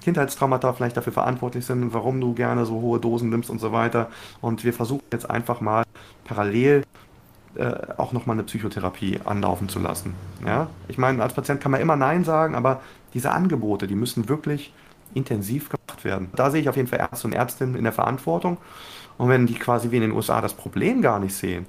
Kindheitstraumata 0.00 0.72
vielleicht 0.72 0.96
dafür 0.96 1.12
verantwortlich 1.12 1.64
sind, 1.66 1.92
warum 1.92 2.20
du 2.20 2.34
gerne 2.34 2.66
so 2.66 2.80
hohe 2.80 3.00
Dosen 3.00 3.30
nimmst 3.30 3.50
und 3.50 3.60
so 3.60 3.72
weiter. 3.72 4.10
Und 4.40 4.64
wir 4.64 4.72
versuchen 4.72 5.04
jetzt 5.12 5.30
einfach 5.30 5.60
mal 5.60 5.84
parallel 6.24 6.84
äh, 7.56 7.72
auch 7.96 8.12
nochmal 8.12 8.34
eine 8.34 8.42
Psychotherapie 8.42 9.20
anlaufen 9.24 9.68
zu 9.68 9.78
lassen. 9.78 10.14
Ja? 10.44 10.68
Ich 10.88 10.98
meine, 10.98 11.22
als 11.22 11.34
Patient 11.34 11.60
kann 11.60 11.70
man 11.70 11.80
immer 11.80 11.96
Nein 11.96 12.24
sagen, 12.24 12.54
aber 12.54 12.80
diese 13.14 13.30
Angebote, 13.30 13.86
die 13.86 13.94
müssen 13.94 14.28
wirklich 14.28 14.72
intensiv 15.14 15.68
gemacht 15.68 16.04
werden. 16.04 16.30
Da 16.34 16.50
sehe 16.50 16.60
ich 16.60 16.68
auf 16.68 16.76
jeden 16.76 16.88
Fall 16.88 16.98
Ärzte 16.98 17.28
und 17.28 17.32
Ärztinnen 17.32 17.76
in 17.76 17.84
der 17.84 17.92
Verantwortung. 17.92 18.58
Und 19.18 19.28
wenn 19.28 19.46
die 19.46 19.54
quasi 19.54 19.92
wie 19.92 19.96
in 19.96 20.02
den 20.02 20.12
USA 20.12 20.40
das 20.40 20.54
Problem 20.54 21.00
gar 21.00 21.20
nicht 21.20 21.34
sehen, 21.34 21.66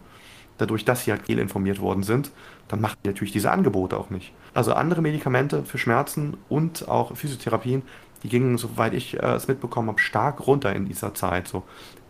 dadurch, 0.58 0.86
dass 0.86 1.04
sie 1.04 1.12
halt 1.12 1.30
informiert 1.30 1.80
worden 1.80 2.04
sind, 2.04 2.32
dann 2.68 2.82
machen 2.82 2.98
die 3.04 3.10
natürlich 3.10 3.34
diese 3.34 3.52
Angebote 3.52 3.98
auch 3.98 4.10
nicht. 4.10 4.34
Also 4.54 4.74
andere 4.74 5.02
Medikamente 5.02 5.64
für 5.64 5.78
Schmerzen 5.78 6.38
und 6.50 6.88
auch 6.88 7.16
Physiotherapien, 7.16 7.84
die 8.26 8.30
gingen, 8.30 8.58
soweit 8.58 8.94
ich 8.94 9.14
äh, 9.14 9.36
es 9.36 9.48
mitbekommen 9.48 9.90
habe, 9.90 10.00
stark 10.00 10.48
runter 10.48 10.74
in 10.74 10.86
dieser 10.86 11.14
Zeit, 11.14 11.48
so 11.48 11.64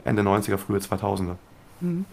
Ende 0.06 0.22
90er, 0.22 0.58
frühe 0.58 0.80
2000er. 0.80 1.36
Mhm. 1.82 2.06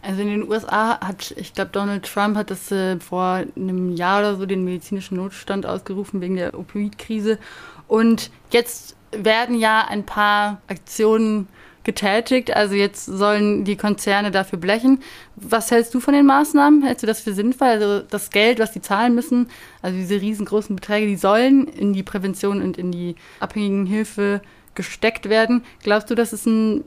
Also 0.00 0.22
in 0.22 0.28
den 0.28 0.48
USA 0.48 0.98
hat, 1.00 1.32
ich 1.36 1.52
glaube, 1.52 1.70
Donald 1.70 2.04
Trump 2.04 2.36
hat 2.36 2.50
das 2.50 2.72
äh, 2.72 2.98
vor 2.98 3.44
einem 3.54 3.94
Jahr 3.94 4.20
oder 4.20 4.36
so 4.36 4.46
den 4.46 4.64
medizinischen 4.64 5.16
Notstand 5.16 5.66
ausgerufen 5.66 6.20
wegen 6.20 6.36
der 6.36 6.58
Opioidkrise. 6.58 7.38
Und 7.86 8.30
jetzt 8.50 8.96
werden 9.12 9.56
ja 9.58 9.86
ein 9.86 10.04
paar 10.04 10.60
Aktionen 10.66 11.46
getätigt. 11.84 12.54
Also 12.54 12.74
jetzt 12.74 13.06
sollen 13.06 13.64
die 13.64 13.76
Konzerne 13.76 14.30
dafür 14.30 14.58
blechen. 14.58 15.00
Was 15.36 15.70
hältst 15.70 15.94
du 15.94 16.00
von 16.00 16.14
den 16.14 16.26
Maßnahmen? 16.26 16.82
Hältst 16.82 17.02
du 17.02 17.06
das 17.06 17.20
für 17.20 17.32
sinnvoll? 17.32 17.68
Also 17.68 18.00
das 18.00 18.30
Geld, 18.30 18.58
was 18.58 18.72
die 18.72 18.80
zahlen 18.80 19.14
müssen, 19.14 19.48
also 19.80 19.96
diese 19.96 20.20
riesengroßen 20.20 20.76
Beträge, 20.76 21.06
die 21.06 21.16
sollen 21.16 21.66
in 21.66 21.92
die 21.92 22.02
Prävention 22.02 22.62
und 22.62 22.78
in 22.78 22.92
die 22.92 23.16
abhängigen 23.40 23.86
Hilfe 23.86 24.40
gesteckt 24.74 25.28
werden. 25.28 25.64
Glaubst 25.82 26.10
du, 26.10 26.14
das 26.14 26.32
ist 26.32 26.46
ein, 26.46 26.84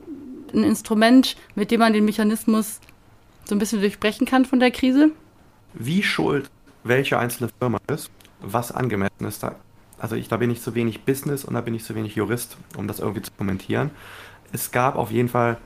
ein 0.53 0.63
Instrument, 0.63 1.35
mit 1.55 1.71
dem 1.71 1.79
man 1.79 1.93
den 1.93 2.05
Mechanismus 2.05 2.79
so 3.45 3.55
ein 3.55 3.59
bisschen 3.59 3.81
durchbrechen 3.81 4.25
kann 4.25 4.45
von 4.45 4.59
der 4.59 4.71
Krise? 4.71 5.11
Wie 5.73 6.03
schuld 6.03 6.49
welche 6.85 7.17
einzelne 7.17 7.49
Firma 7.59 7.79
ist, 7.91 8.11
was 8.41 8.71
angemessen 8.71 9.25
ist, 9.25 9.43
da 9.43 9.55
also 9.97 10.15
ich, 10.17 10.27
da 10.27 10.37
bin 10.37 10.51
ich 10.51 10.61
zu 10.61 10.75
wenig 10.75 11.01
Business 11.03 11.45
und 11.45 11.53
da 11.53 11.61
bin 11.61 11.73
ich 11.73 11.83
zu 11.83 11.95
wenig 11.95 12.15
Jurist, 12.15 12.57
um 12.77 12.87
das 12.87 12.99
irgendwie 12.99 13.21
zu 13.21 13.31
kommentieren 13.37 13.91
es 14.51 14.71
gab 14.71 14.95
auf 14.95 15.11
jeden 15.11 15.29
Fall 15.29 15.57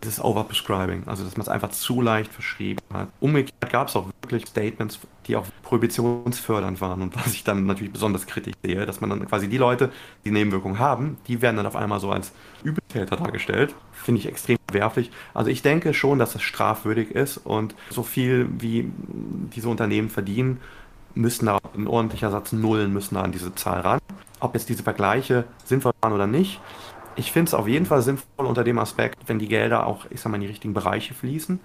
das 0.00 0.22
Overprescribing, 0.22 1.04
also 1.06 1.24
dass 1.24 1.36
man 1.36 1.42
es 1.42 1.48
einfach 1.48 1.70
zu 1.70 2.00
leicht 2.00 2.32
verschrieben 2.32 2.80
hat. 2.92 3.08
Umgekehrt 3.20 3.72
gab 3.72 3.88
es 3.88 3.96
auch 3.96 4.06
wirklich 4.22 4.46
Statements, 4.46 5.00
die 5.26 5.36
auch 5.36 5.46
prohibitionsfördernd 5.62 6.80
waren 6.80 7.02
und 7.02 7.16
was 7.16 7.32
ich 7.32 7.44
dann 7.44 7.66
natürlich 7.66 7.92
besonders 7.92 8.26
kritisch 8.26 8.54
sehe, 8.62 8.86
dass 8.86 9.00
man 9.00 9.10
dann 9.10 9.26
quasi 9.26 9.48
die 9.48 9.58
Leute, 9.58 9.90
die 10.24 10.30
Nebenwirkungen 10.30 10.78
haben, 10.78 11.18
die 11.26 11.42
werden 11.42 11.56
dann 11.56 11.66
auf 11.66 11.76
einmal 11.76 12.00
so 12.00 12.10
als 12.10 12.32
Übeltäter 12.62 13.16
dargestellt. 13.16 13.74
Finde 13.92 14.20
ich 14.20 14.28
extrem 14.28 14.58
werflich. 14.70 15.10
Also 15.34 15.50
ich 15.50 15.62
denke 15.62 15.92
schon, 15.94 16.18
dass 16.18 16.34
es 16.34 16.42
strafwürdig 16.42 17.10
ist 17.10 17.38
und 17.38 17.74
so 17.90 18.02
viel 18.02 18.48
wie 18.58 18.90
diese 19.54 19.68
Unternehmen 19.68 20.10
verdienen, 20.10 20.60
müssen 21.14 21.46
da 21.46 21.58
ein 21.76 21.88
ordentlicher 21.88 22.30
Satz 22.30 22.52
Nullen 22.52 22.92
müssen 22.92 23.16
da 23.16 23.22
an 23.22 23.32
diese 23.32 23.54
Zahl 23.54 23.80
ran. 23.80 23.98
Ob 24.40 24.54
jetzt 24.54 24.68
diese 24.68 24.84
Vergleiche 24.84 25.44
sinnvoll 25.64 25.92
waren 26.00 26.12
oder 26.12 26.28
nicht, 26.28 26.60
ich 27.18 27.32
finde 27.32 27.48
es 27.48 27.54
auf 27.54 27.66
jeden 27.66 27.84
Fall 27.84 28.00
sinnvoll 28.00 28.46
unter 28.46 28.62
dem 28.62 28.78
Aspekt, 28.78 29.18
wenn 29.26 29.40
die 29.40 29.48
Gelder 29.48 29.86
auch, 29.86 30.06
ich 30.10 30.20
sag 30.20 30.30
mal, 30.30 30.36
in 30.36 30.42
die 30.42 30.46
richtigen 30.46 30.72
Bereiche 30.72 31.14
fließen. 31.14 31.58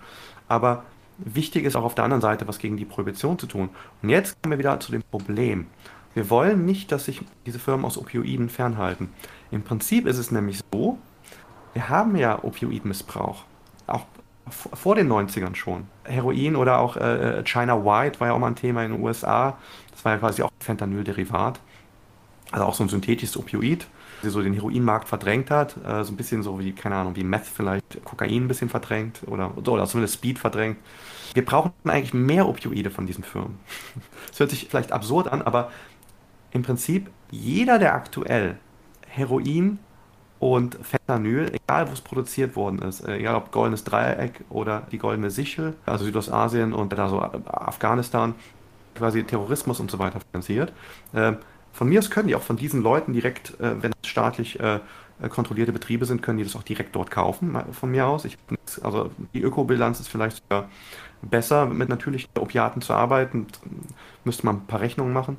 Aber 0.47 0.83
wichtig 1.19 1.63
ist 1.63 1.75
auch 1.75 1.83
auf 1.83 1.93
der 1.93 2.05
anderen 2.05 2.21
Seite, 2.21 2.47
was 2.47 2.57
gegen 2.57 2.75
die 2.75 2.85
Prohibition 2.85 3.37
zu 3.37 3.45
tun. 3.45 3.69
Und 4.01 4.09
jetzt 4.09 4.41
kommen 4.41 4.51
wir 4.51 4.57
wieder 4.57 4.79
zu 4.79 4.91
dem 4.91 5.03
Problem. 5.03 5.67
Wir 6.15 6.31
wollen 6.31 6.65
nicht, 6.65 6.91
dass 6.91 7.05
sich 7.05 7.21
diese 7.45 7.59
Firmen 7.59 7.85
aus 7.85 7.99
Opioiden 7.99 8.49
fernhalten. 8.49 9.09
Im 9.51 9.61
Prinzip 9.61 10.07
ist 10.07 10.17
es 10.17 10.31
nämlich 10.31 10.59
so, 10.71 10.97
wir 11.73 11.87
haben 11.87 12.15
ja 12.15 12.43
Opioidmissbrauch. 12.43 13.43
Auch 13.85 14.05
vor 14.49 14.95
den 14.95 15.11
90ern 15.11 15.53
schon. 15.53 15.85
Heroin 16.03 16.55
oder 16.55 16.79
auch 16.79 16.97
äh, 16.97 17.39
äh, 17.39 17.43
China 17.43 17.85
White 17.85 18.19
war 18.19 18.29
ja 18.29 18.33
auch 18.33 18.39
mal 18.39 18.47
ein 18.47 18.55
Thema 18.55 18.83
in 18.83 18.93
den 18.93 19.01
USA. 19.01 19.57
Das 19.91 20.03
war 20.03 20.13
ja 20.13 20.17
quasi 20.17 20.41
auch 20.41 20.51
Fentanyl-Derivat. 20.59 21.59
Also 22.51 22.65
auch 22.65 22.73
so 22.73 22.83
ein 22.83 22.89
synthetisches 22.89 23.37
Opioid 23.37 23.87
die 24.23 24.29
so 24.29 24.41
den 24.41 24.53
Heroinmarkt 24.53 25.07
verdrängt 25.07 25.51
hat. 25.51 25.77
Äh, 25.85 26.03
so 26.03 26.13
ein 26.13 26.17
bisschen 26.17 26.43
so 26.43 26.59
wie, 26.59 26.71
keine 26.71 26.95
Ahnung, 26.95 27.15
wie 27.15 27.23
Meth 27.23 27.45
vielleicht 27.45 28.03
Kokain 28.03 28.43
ein 28.43 28.47
bisschen 28.47 28.69
verdrängt 28.69 29.21
oder, 29.27 29.57
oder 29.57 29.85
zumindest 29.85 30.15
Speed 30.15 30.39
verdrängt. 30.39 30.77
Wir 31.33 31.45
brauchen 31.45 31.73
eigentlich 31.85 32.13
mehr 32.13 32.47
Opioide 32.47 32.89
von 32.89 33.05
diesen 33.05 33.23
Firmen. 33.23 33.59
Das 34.29 34.39
hört 34.39 34.49
sich 34.49 34.67
vielleicht 34.67 34.91
absurd 34.91 35.27
an, 35.27 35.43
aber 35.43 35.69
im 36.51 36.63
Prinzip 36.63 37.11
jeder, 37.29 37.77
der 37.77 37.93
aktuell 37.93 38.57
Heroin 39.07 39.77
und 40.39 40.77
Fentanyl, 40.81 41.51
egal 41.53 41.87
wo 41.87 41.93
es 41.93 42.01
produziert 42.01 42.55
worden 42.55 42.79
ist, 42.79 43.01
äh, 43.01 43.17
egal 43.17 43.35
ob 43.35 43.51
goldenes 43.51 43.83
Dreieck 43.83 44.43
oder 44.49 44.87
die 44.91 44.97
goldene 44.97 45.29
Sichel, 45.29 45.75
also 45.85 46.05
Südostasien 46.05 46.73
und 46.73 46.91
da 46.93 47.09
so 47.09 47.21
Afghanistan, 47.21 48.35
quasi 48.95 49.23
Terrorismus 49.23 49.79
und 49.79 49.89
so 49.89 49.99
weiter 49.99 50.19
finanziert, 50.31 50.73
äh, 51.13 51.33
von 51.73 51.89
mir 51.89 51.99
aus 51.99 52.09
können 52.09 52.27
die 52.27 52.35
auch 52.35 52.41
von 52.41 52.55
diesen 52.55 52.81
Leuten 52.81 53.13
direkt, 53.13 53.59
äh, 53.59 53.81
wenn 53.81 53.91
es 54.01 54.09
staatlich 54.09 54.59
äh, 54.59 54.79
äh, 55.21 55.29
kontrollierte 55.29 55.73
Betriebe 55.73 56.05
sind, 56.05 56.21
können 56.21 56.37
die 56.37 56.43
das 56.43 56.55
auch 56.55 56.63
direkt 56.63 56.95
dort 56.95 57.11
kaufen, 57.11 57.57
von 57.71 57.91
mir 57.91 58.07
aus. 58.07 58.25
Ich, 58.25 58.37
also 58.83 59.11
die 59.33 59.41
Ökobilanz 59.41 59.99
ist 59.99 60.07
vielleicht 60.07 60.37
sogar 60.43 60.69
besser, 61.21 61.65
mit 61.65 61.89
natürlichen 61.89 62.29
Opiaten 62.39 62.81
zu 62.81 62.93
arbeiten. 62.93 63.47
Müsste 64.23 64.45
man 64.45 64.57
ein 64.57 64.67
paar 64.67 64.81
Rechnungen 64.81 65.13
machen. 65.13 65.37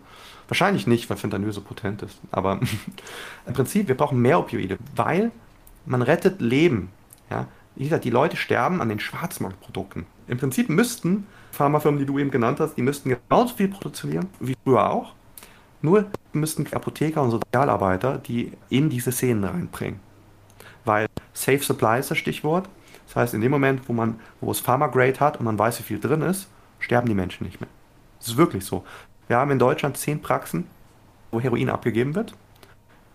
Wahrscheinlich 0.49 0.87
nicht, 0.87 1.09
weil 1.09 1.17
Fentanyl 1.17 1.53
so 1.53 1.61
potent 1.61 2.03
ist. 2.03 2.19
Aber 2.31 2.61
im 3.47 3.53
Prinzip, 3.53 3.89
wir 3.89 3.97
brauchen 3.97 4.21
mehr 4.21 4.39
Opioide, 4.39 4.79
weil 4.95 5.31
man 5.87 6.03
rettet 6.03 6.41
Leben. 6.41 6.91
Ja? 7.31 7.47
Wie 7.77 7.85
gesagt, 7.85 8.05
die 8.05 8.11
Leute 8.11 8.37
sterben 8.37 8.81
an 8.81 8.89
den 8.89 9.01
Schwarzmarktprodukten. 9.01 10.07
Im 10.27 10.39
Prinzip 10.39 10.69
müssten 10.69 11.27
Pharmafirmen, 11.53 11.99
die 11.99 12.07
du 12.07 12.19
eben 12.19 12.31
genannt 12.31 12.61
hast, 12.61 12.75
die 12.75 12.83
müssten 12.83 13.11
genauso 13.11 13.55
viel 13.55 13.69
produzieren 13.69 14.29
wie 14.41 14.57
früher 14.65 14.91
auch. 14.91 15.15
Nur 15.85 16.07
müssten 16.33 16.67
Apotheker 16.73 17.21
und 17.21 17.31
Sozialarbeiter 17.31 18.17
die 18.17 18.53
in 18.71 18.89
diese 18.89 19.13
Szenen 19.13 19.45
reinbringen. 19.45 20.01
Weil 20.87 21.09
Safe 21.35 21.59
Supply 21.59 22.01
ist 22.01 22.11
das 22.11 22.17
Stichwort. 22.17 22.71
Das 23.07 23.17
heißt, 23.17 23.35
in 23.35 23.43
dem 23.43 23.51
Moment, 23.51 23.87
wo 23.87 23.93
man, 23.93 24.19
wo 24.41 24.51
es 24.51 24.61
Pharma-Grade 24.61 25.21
hat 25.21 25.37
und 25.37 25.45
man 25.45 25.59
weiß, 25.59 25.79
wie 25.81 25.83
viel 25.83 26.01
drin 26.01 26.23
ist, 26.23 26.49
sterben 26.79 27.07
die 27.07 27.15
Menschen 27.15 27.45
nicht 27.45 27.61
mehr. 27.61 27.69
Das 28.19 28.29
ist 28.29 28.39
wirklich 28.39 28.65
so. 28.65 28.83
Wir 29.29 29.37
haben 29.37 29.51
in 29.51 29.59
Deutschland 29.59 29.99
zehn 29.99 30.23
Praxen, 30.23 30.67
wo 31.31 31.39
Heroin 31.39 31.69
abgegeben 31.69 32.15
wird. 32.15 32.35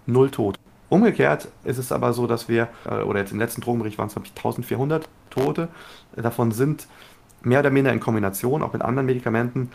Null 0.06 0.30
Tote. 0.30 0.60
Umgekehrt 0.90 1.48
ist 1.64 1.80
es 1.80 1.92
aber 1.92 2.14
so, 2.14 2.28
dass 2.28 2.50
wir, 2.50 2.68
äh, 2.86 3.02
oder 3.02 3.22
jetzt 3.22 3.32
im 3.32 3.40
letzten 3.40 3.62
Drogenbericht 3.62 3.98
waren 3.98 4.10
es, 4.10 4.14
glaube 4.14 4.28
ich, 4.28 4.36
1400 4.36 5.10
Tote. 5.32 5.70
Davon 6.16 6.52
sind 6.52 6.88
mehr 7.42 7.60
oder 7.60 7.70
minder 7.70 7.92
in 7.94 8.00
Kombination, 8.00 8.64
auch 8.64 8.74
mit 8.74 8.82
anderen 8.82 9.06
Medikamenten, 9.06 9.72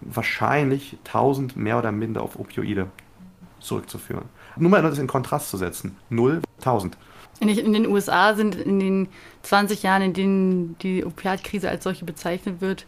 wahrscheinlich 0.00 0.98
1000 1.06 1.56
mehr 1.56 1.78
oder 1.78 1.92
minder 1.92 2.22
auf 2.22 2.38
Opioide 2.38 2.88
zurückzuführen. 3.60 4.24
Nur 4.56 4.70
mal 4.70 4.82
das 4.82 4.98
in 4.98 5.06
Kontrast 5.06 5.50
zu 5.50 5.56
setzen. 5.56 5.96
0, 6.10 6.42
1000. 6.58 6.96
In, 7.40 7.72
den 7.72 7.86
USA 7.86 8.34
sind 8.34 8.54
in 8.54 8.80
den 8.80 9.08
20 9.42 9.82
Jahren, 9.82 10.02
in 10.02 10.12
denen 10.14 10.78
die 10.78 11.04
Opiatkrise 11.04 11.68
als 11.68 11.84
solche 11.84 12.06
bezeichnet 12.06 12.62
wird, 12.62 12.86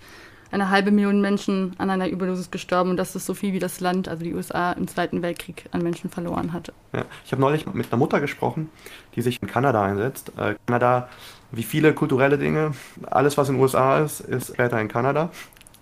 eine 0.50 0.70
halbe 0.70 0.90
Million 0.90 1.20
Menschen 1.20 1.74
an 1.78 1.90
einer 1.90 2.08
Überdosis 2.08 2.50
gestorben 2.50 2.90
und 2.90 2.96
das 2.96 3.14
ist 3.16 3.26
so 3.26 3.34
viel 3.34 3.52
wie 3.52 3.58
das 3.58 3.80
Land, 3.80 4.08
also 4.08 4.24
die 4.24 4.34
USA, 4.34 4.72
im 4.72 4.88
Zweiten 4.88 5.22
Weltkrieg 5.22 5.66
an 5.72 5.82
Menschen 5.82 6.10
verloren 6.10 6.52
hatte. 6.52 6.72
Ja, 6.92 7.04
ich 7.24 7.32
habe 7.32 7.40
neulich 7.42 7.66
mit 7.72 7.92
einer 7.92 7.98
Mutter 7.98 8.20
gesprochen, 8.20 8.70
die 9.14 9.22
sich 9.22 9.40
in 9.42 9.48
Kanada 9.48 9.82
einsetzt. 9.82 10.32
Äh, 10.38 10.54
Kanada, 10.66 11.08
wie 11.52 11.62
viele 11.62 11.92
kulturelle 11.92 12.38
Dinge, 12.38 12.72
alles 13.06 13.36
was 13.36 13.48
in 13.48 13.56
den 13.56 13.62
USA 13.62 14.00
ist, 14.00 14.20
ist 14.20 14.54
später 14.54 14.80
in 14.80 14.88
Kanada 14.88 15.30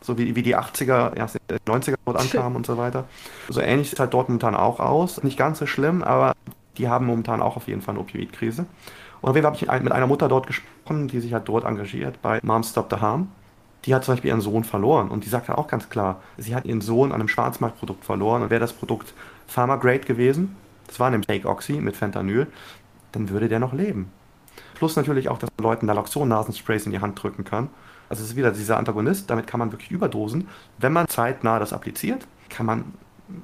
so 0.06 0.16
wie, 0.18 0.36
wie 0.36 0.42
die 0.42 0.56
80er, 0.56 1.16
erst 1.16 1.36
90er 1.66 1.96
dort 2.04 2.18
ankamen 2.18 2.56
und 2.56 2.64
so 2.64 2.78
weiter. 2.78 3.04
So 3.48 3.60
ähnlich 3.60 3.90
sieht 3.90 3.98
halt 3.98 4.14
dort 4.14 4.28
momentan 4.28 4.54
auch 4.54 4.78
aus. 4.78 5.22
Nicht 5.22 5.36
ganz 5.36 5.58
so 5.58 5.66
schlimm, 5.66 6.02
aber 6.02 6.34
die 6.78 6.88
haben 6.88 7.06
momentan 7.06 7.42
auch 7.42 7.56
auf 7.56 7.66
jeden 7.68 7.82
Fall 7.82 7.94
eine 7.94 8.00
Opioidkrise. 8.00 8.66
Und 9.20 9.30
auf 9.30 9.34
jeden 9.34 9.44
Fall 9.44 9.58
habe 9.68 9.76
ich 9.76 9.82
mit 9.82 9.92
einer 9.92 10.06
Mutter 10.06 10.28
dort 10.28 10.46
gesprochen, 10.46 11.08
die 11.08 11.20
sich 11.20 11.32
halt 11.32 11.48
dort 11.48 11.64
engagiert 11.64 12.22
bei 12.22 12.38
Mom 12.42 12.62
Stop 12.62 12.88
the 12.90 13.00
Harm. 13.00 13.28
Die 13.86 13.94
hat 13.94 14.04
zum 14.04 14.14
Beispiel 14.14 14.30
ihren 14.30 14.40
Sohn 14.40 14.64
verloren 14.64 15.08
und 15.08 15.24
die 15.24 15.28
sagte 15.28 15.56
auch 15.56 15.68
ganz 15.68 15.88
klar, 15.88 16.20
sie 16.36 16.54
hat 16.54 16.64
ihren 16.64 16.80
Sohn 16.80 17.12
an 17.12 17.20
einem 17.20 17.28
Schwarzmarktprodukt 17.28 18.04
verloren 18.04 18.42
und 18.42 18.50
wäre 18.50 18.60
das 18.60 18.72
Produkt 18.72 19.14
Pharma 19.46 19.76
Grade 19.76 20.00
gewesen, 20.00 20.56
das 20.88 21.00
war 21.00 21.10
nämlich 21.10 21.26
Fake 21.26 21.46
Oxy 21.46 21.74
mit 21.74 21.96
Fentanyl, 21.96 22.48
dann 23.12 23.28
würde 23.30 23.48
der 23.48 23.60
noch 23.60 23.72
leben. 23.72 24.10
Plus 24.74 24.96
natürlich 24.96 25.28
auch, 25.28 25.38
dass 25.38 25.50
man 25.56 25.62
Leuten 25.62 25.86
Naloxon-Nasensprays 25.86 26.86
in 26.86 26.92
die 26.92 27.00
Hand 27.00 27.22
drücken 27.22 27.44
kann. 27.44 27.68
Also 28.08 28.22
es 28.22 28.30
ist 28.30 28.36
wieder 28.36 28.50
dieser 28.50 28.76
Antagonist, 28.76 29.30
damit 29.30 29.46
kann 29.46 29.58
man 29.58 29.72
wirklich 29.72 29.90
überdosen. 29.90 30.48
Wenn 30.78 30.92
man 30.92 31.08
zeitnah 31.08 31.58
das 31.58 31.72
appliziert, 31.72 32.26
kann 32.48 32.66
man 32.66 32.84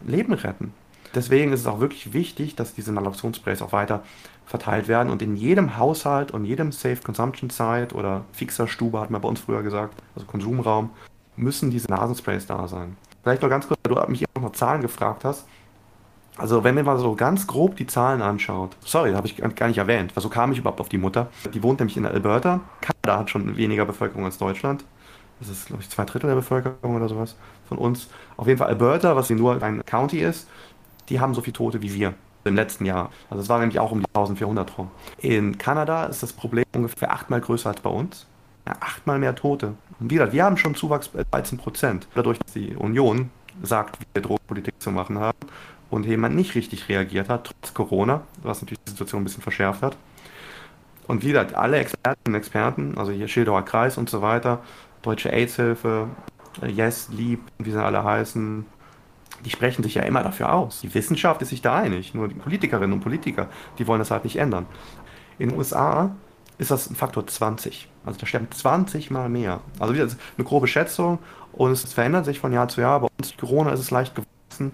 Leben 0.06 0.32
retten. 0.32 0.72
Deswegen 1.14 1.52
ist 1.52 1.60
es 1.60 1.66
auch 1.66 1.80
wirklich 1.80 2.12
wichtig, 2.12 2.56
dass 2.56 2.74
diese 2.74 2.92
Naloxon-Sprays 2.92 3.62
auch 3.62 3.72
weiter 3.72 4.02
verteilt 4.46 4.88
werden 4.88 5.10
und 5.10 5.22
in 5.22 5.36
jedem 5.36 5.76
Haushalt 5.76 6.30
und 6.30 6.44
jedem 6.44 6.72
Safe 6.72 6.96
Consumption 7.02 7.50
Site 7.50 7.94
oder 7.94 8.24
fixer 8.32 8.66
Stube, 8.66 9.00
hat 9.00 9.10
man 9.10 9.20
bei 9.20 9.28
uns 9.28 9.40
früher 9.40 9.62
gesagt, 9.62 9.94
also 10.14 10.26
Konsumraum, 10.26 10.90
müssen 11.36 11.70
diese 11.70 11.90
Nasensprays 11.90 12.46
da 12.46 12.68
sein. 12.68 12.96
Vielleicht 13.22 13.42
noch 13.42 13.48
ganz 13.48 13.66
kurz, 13.66 13.78
weil 13.84 13.94
du 13.94 14.10
mich 14.10 14.24
auch 14.34 14.42
noch 14.42 14.52
Zahlen 14.52 14.82
gefragt 14.82 15.24
hast. 15.24 15.46
Also 16.36 16.64
wenn 16.64 16.74
man 16.74 16.84
mal 16.84 16.98
so 16.98 17.14
ganz 17.14 17.46
grob 17.46 17.76
die 17.76 17.86
Zahlen 17.86 18.22
anschaut, 18.22 18.76
sorry, 18.80 19.12
habe 19.12 19.26
ich 19.26 19.36
gar 19.54 19.68
nicht 19.68 19.78
erwähnt, 19.78 20.16
weil 20.16 20.22
so 20.22 20.28
kam 20.28 20.52
ich 20.52 20.58
überhaupt 20.58 20.80
auf 20.80 20.88
die 20.88 20.98
Mutter. 20.98 21.28
Die 21.52 21.62
wohnt 21.62 21.80
nämlich 21.80 21.96
in 21.96 22.06
Alberta. 22.06 22.60
Kanada 22.80 23.20
hat 23.20 23.30
schon 23.30 23.56
weniger 23.56 23.84
Bevölkerung 23.84 24.24
als 24.24 24.38
Deutschland. 24.38 24.84
Das 25.40 25.48
ist, 25.48 25.66
glaube 25.66 25.82
ich, 25.82 25.90
zwei 25.90 26.04
Drittel 26.04 26.28
der 26.28 26.36
Bevölkerung 26.36 26.96
oder 26.96 27.08
sowas 27.08 27.36
von 27.68 27.76
uns. 27.76 28.08
Auf 28.36 28.46
jeden 28.46 28.58
Fall 28.58 28.68
Alberta, 28.68 29.14
was 29.14 29.28
nur 29.30 29.62
ein 29.62 29.84
County 29.84 30.20
ist, 30.20 30.48
die 31.08 31.20
haben 31.20 31.34
so 31.34 31.40
viele 31.40 31.54
Tote 31.54 31.82
wie 31.82 31.94
wir 31.94 32.14
im 32.44 32.56
letzten 32.56 32.84
Jahr. 32.84 33.10
Also 33.30 33.42
es 33.42 33.48
war 33.48 33.58
nämlich 33.58 33.78
auch 33.78 33.92
um 33.92 34.00
die 34.00 34.06
1400 34.08 34.78
rum. 34.78 34.90
In 35.18 35.58
Kanada 35.58 36.06
ist 36.06 36.22
das 36.22 36.32
Problem 36.32 36.64
ungefähr 36.74 37.12
achtmal 37.12 37.40
größer 37.40 37.70
als 37.70 37.80
bei 37.80 37.90
uns. 37.90 38.26
Ja, 38.66 38.74
achtmal 38.80 39.18
mehr 39.18 39.34
Tote. 39.34 39.74
Und 40.00 40.10
wieder, 40.10 40.32
wir 40.32 40.44
haben 40.44 40.56
schon 40.56 40.74
Zuwachs 40.74 41.08
bei 41.08 41.24
13 41.30 41.58
Prozent. 41.58 42.08
Dadurch, 42.14 42.38
dass 42.38 42.52
die 42.52 42.74
Union 42.76 43.30
sagt, 43.62 44.00
wie 44.00 44.06
wir 44.14 44.22
Drogenpolitik 44.22 44.74
zu 44.80 44.90
machen 44.90 45.18
haben 45.18 45.38
und 45.90 46.06
jemand 46.06 46.34
nicht 46.34 46.54
richtig 46.54 46.88
reagiert 46.88 47.28
hat, 47.28 47.52
trotz 47.60 47.74
Corona, 47.74 48.22
was 48.42 48.62
natürlich 48.62 48.80
die 48.86 48.90
Situation 48.90 49.22
ein 49.22 49.24
bisschen 49.24 49.42
verschärft 49.42 49.82
hat. 49.82 49.96
Und 51.08 51.24
wieder, 51.24 51.46
alle 51.58 51.78
Experten 51.78 52.30
und 52.30 52.34
Experten, 52.34 52.96
also 52.96 53.12
hier 53.12 53.28
Schildauer 53.28 53.64
Kreis 53.64 53.98
und 53.98 54.08
so 54.08 54.22
weiter, 54.22 54.60
Deutsche 55.02 55.32
AIDS-Hilfe, 55.32 56.08
Yes, 56.66 57.08
Lieb, 57.10 57.40
wie 57.58 57.70
sie 57.70 57.82
alle 57.82 58.04
heißen, 58.04 58.66
die 59.44 59.50
sprechen 59.50 59.82
sich 59.82 59.94
ja 59.94 60.02
immer 60.02 60.22
dafür 60.22 60.52
aus. 60.52 60.80
Die 60.80 60.94
Wissenschaft 60.94 61.42
ist 61.42 61.50
sich 61.50 61.62
da 61.62 61.76
einig, 61.76 62.14
nur 62.14 62.28
die 62.28 62.34
Politikerinnen 62.34 62.92
und 62.92 63.00
Politiker, 63.00 63.48
die 63.78 63.86
wollen 63.86 63.98
das 63.98 64.10
halt 64.10 64.24
nicht 64.24 64.36
ändern. 64.36 64.66
In 65.38 65.50
den 65.50 65.58
USA 65.58 66.14
ist 66.58 66.70
das 66.70 66.88
ein 66.88 66.96
Faktor 66.96 67.26
20. 67.26 67.88
Also 68.04 68.18
da 68.20 68.26
sterben 68.26 68.48
20 68.50 69.10
mal 69.10 69.28
mehr. 69.28 69.60
Also 69.78 69.94
wieder 69.94 70.04
eine 70.04 70.44
grobe 70.44 70.68
Schätzung 70.68 71.18
und 71.52 71.72
es 71.72 71.92
verändert 71.92 72.24
sich 72.24 72.40
von 72.40 72.52
Jahr 72.52 72.68
zu 72.68 72.80
Jahr. 72.80 73.00
Bei 73.00 73.08
uns 73.18 73.36
Corona 73.36 73.72
ist 73.72 73.80
es 73.80 73.90
leicht 73.90 74.14
gewachsen. 74.14 74.72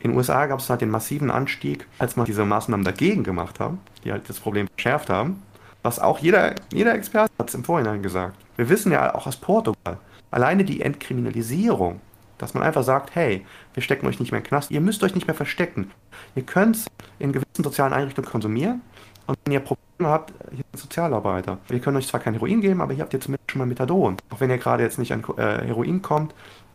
In 0.00 0.10
den 0.10 0.16
USA 0.16 0.46
gab 0.46 0.60
es 0.60 0.70
halt 0.70 0.80
den 0.80 0.90
massiven 0.90 1.30
Anstieg, 1.30 1.86
als 1.98 2.16
man 2.16 2.24
diese 2.24 2.44
Maßnahmen 2.44 2.84
dagegen 2.84 3.22
gemacht 3.22 3.60
haben, 3.60 3.80
die 4.04 4.12
halt 4.12 4.28
das 4.28 4.40
Problem 4.40 4.66
verschärft 4.68 5.10
haben. 5.10 5.42
Was 5.82 5.98
auch 5.98 6.18
jeder, 6.18 6.54
jeder 6.72 6.94
Experte 6.94 7.32
hat 7.38 7.48
es 7.48 7.54
im 7.54 7.64
Vorhinein 7.64 8.02
gesagt. 8.02 8.36
Wir 8.56 8.68
wissen 8.68 8.92
ja 8.92 9.14
auch 9.14 9.26
aus 9.26 9.36
Portugal, 9.36 9.98
alleine 10.30 10.64
die 10.64 10.80
Entkriminalisierung, 10.80 12.00
dass 12.40 12.54
man 12.54 12.62
einfach 12.62 12.82
sagt, 12.82 13.14
hey, 13.14 13.44
wir 13.74 13.82
stecken 13.82 14.06
euch 14.06 14.20
nicht 14.20 14.32
mehr 14.32 14.38
in 14.38 14.44
den 14.44 14.48
Knast, 14.48 14.70
ihr 14.70 14.80
müsst 14.80 15.02
euch 15.02 15.14
nicht 15.14 15.26
mehr 15.26 15.34
verstecken. 15.34 15.90
Ihr 16.34 16.42
könnt 16.42 16.86
in 17.18 17.32
gewissen 17.32 17.64
sozialen 17.64 17.92
Einrichtungen 17.92 18.28
konsumieren 18.28 18.80
und 19.26 19.38
wenn 19.44 19.52
ihr 19.52 19.60
Probleme 19.60 20.08
habt, 20.08 20.32
hier 20.50 20.64
sind 20.72 20.80
Sozialarbeiter. 20.80 21.58
Wir 21.68 21.80
können 21.80 21.96
euch 21.96 22.08
zwar 22.08 22.20
kein 22.20 22.34
Heroin 22.34 22.60
geben, 22.60 22.80
aber 22.80 22.94
hier 22.94 23.02
habt 23.02 23.14
ihr 23.14 23.20
zumindest 23.20 23.50
schon 23.50 23.60
mal 23.60 23.66
Methadon. 23.66 24.16
Auch 24.30 24.40
wenn 24.40 24.50
ihr 24.50 24.58
gerade 24.58 24.82
jetzt 24.82 24.98
nicht 24.98 25.12
an 25.12 25.22
äh, 25.36 25.64
Heroin 25.66 26.02
kommt, 26.02 26.34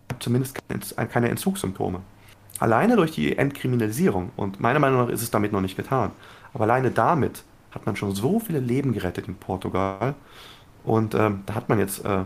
habt 0.10 0.24
zumindest 0.24 0.58
keine, 0.68 1.08
keine 1.10 1.30
Entzugssymptome. 1.30 2.02
Alleine 2.60 2.96
durch 2.96 3.12
die 3.12 3.38
Entkriminalisierung, 3.38 4.32
und 4.38 4.62
meiner 4.62 4.80
Meinung 4.80 5.02
nach 5.02 5.10
ist 5.10 5.22
es 5.22 5.32
damit 5.32 5.52
noch 5.52 5.62
nicht 5.62 5.76
getan, 5.76 6.12
aber 6.54 6.64
alleine 6.64 6.92
damit 6.92 7.44
hat 7.72 7.86
man 7.86 7.98
schon 7.98 8.16
so 8.16 8.40
viele 8.40 8.60
Leben 8.60 8.94
gerettet 8.94 9.28
in 9.28 9.36
Portugal. 9.36 10.16
Und 10.86 11.14
ähm, 11.14 11.44
da 11.46 11.56
hat 11.56 11.68
man 11.68 11.80
jetzt, 11.80 12.06
äh, 12.06 12.24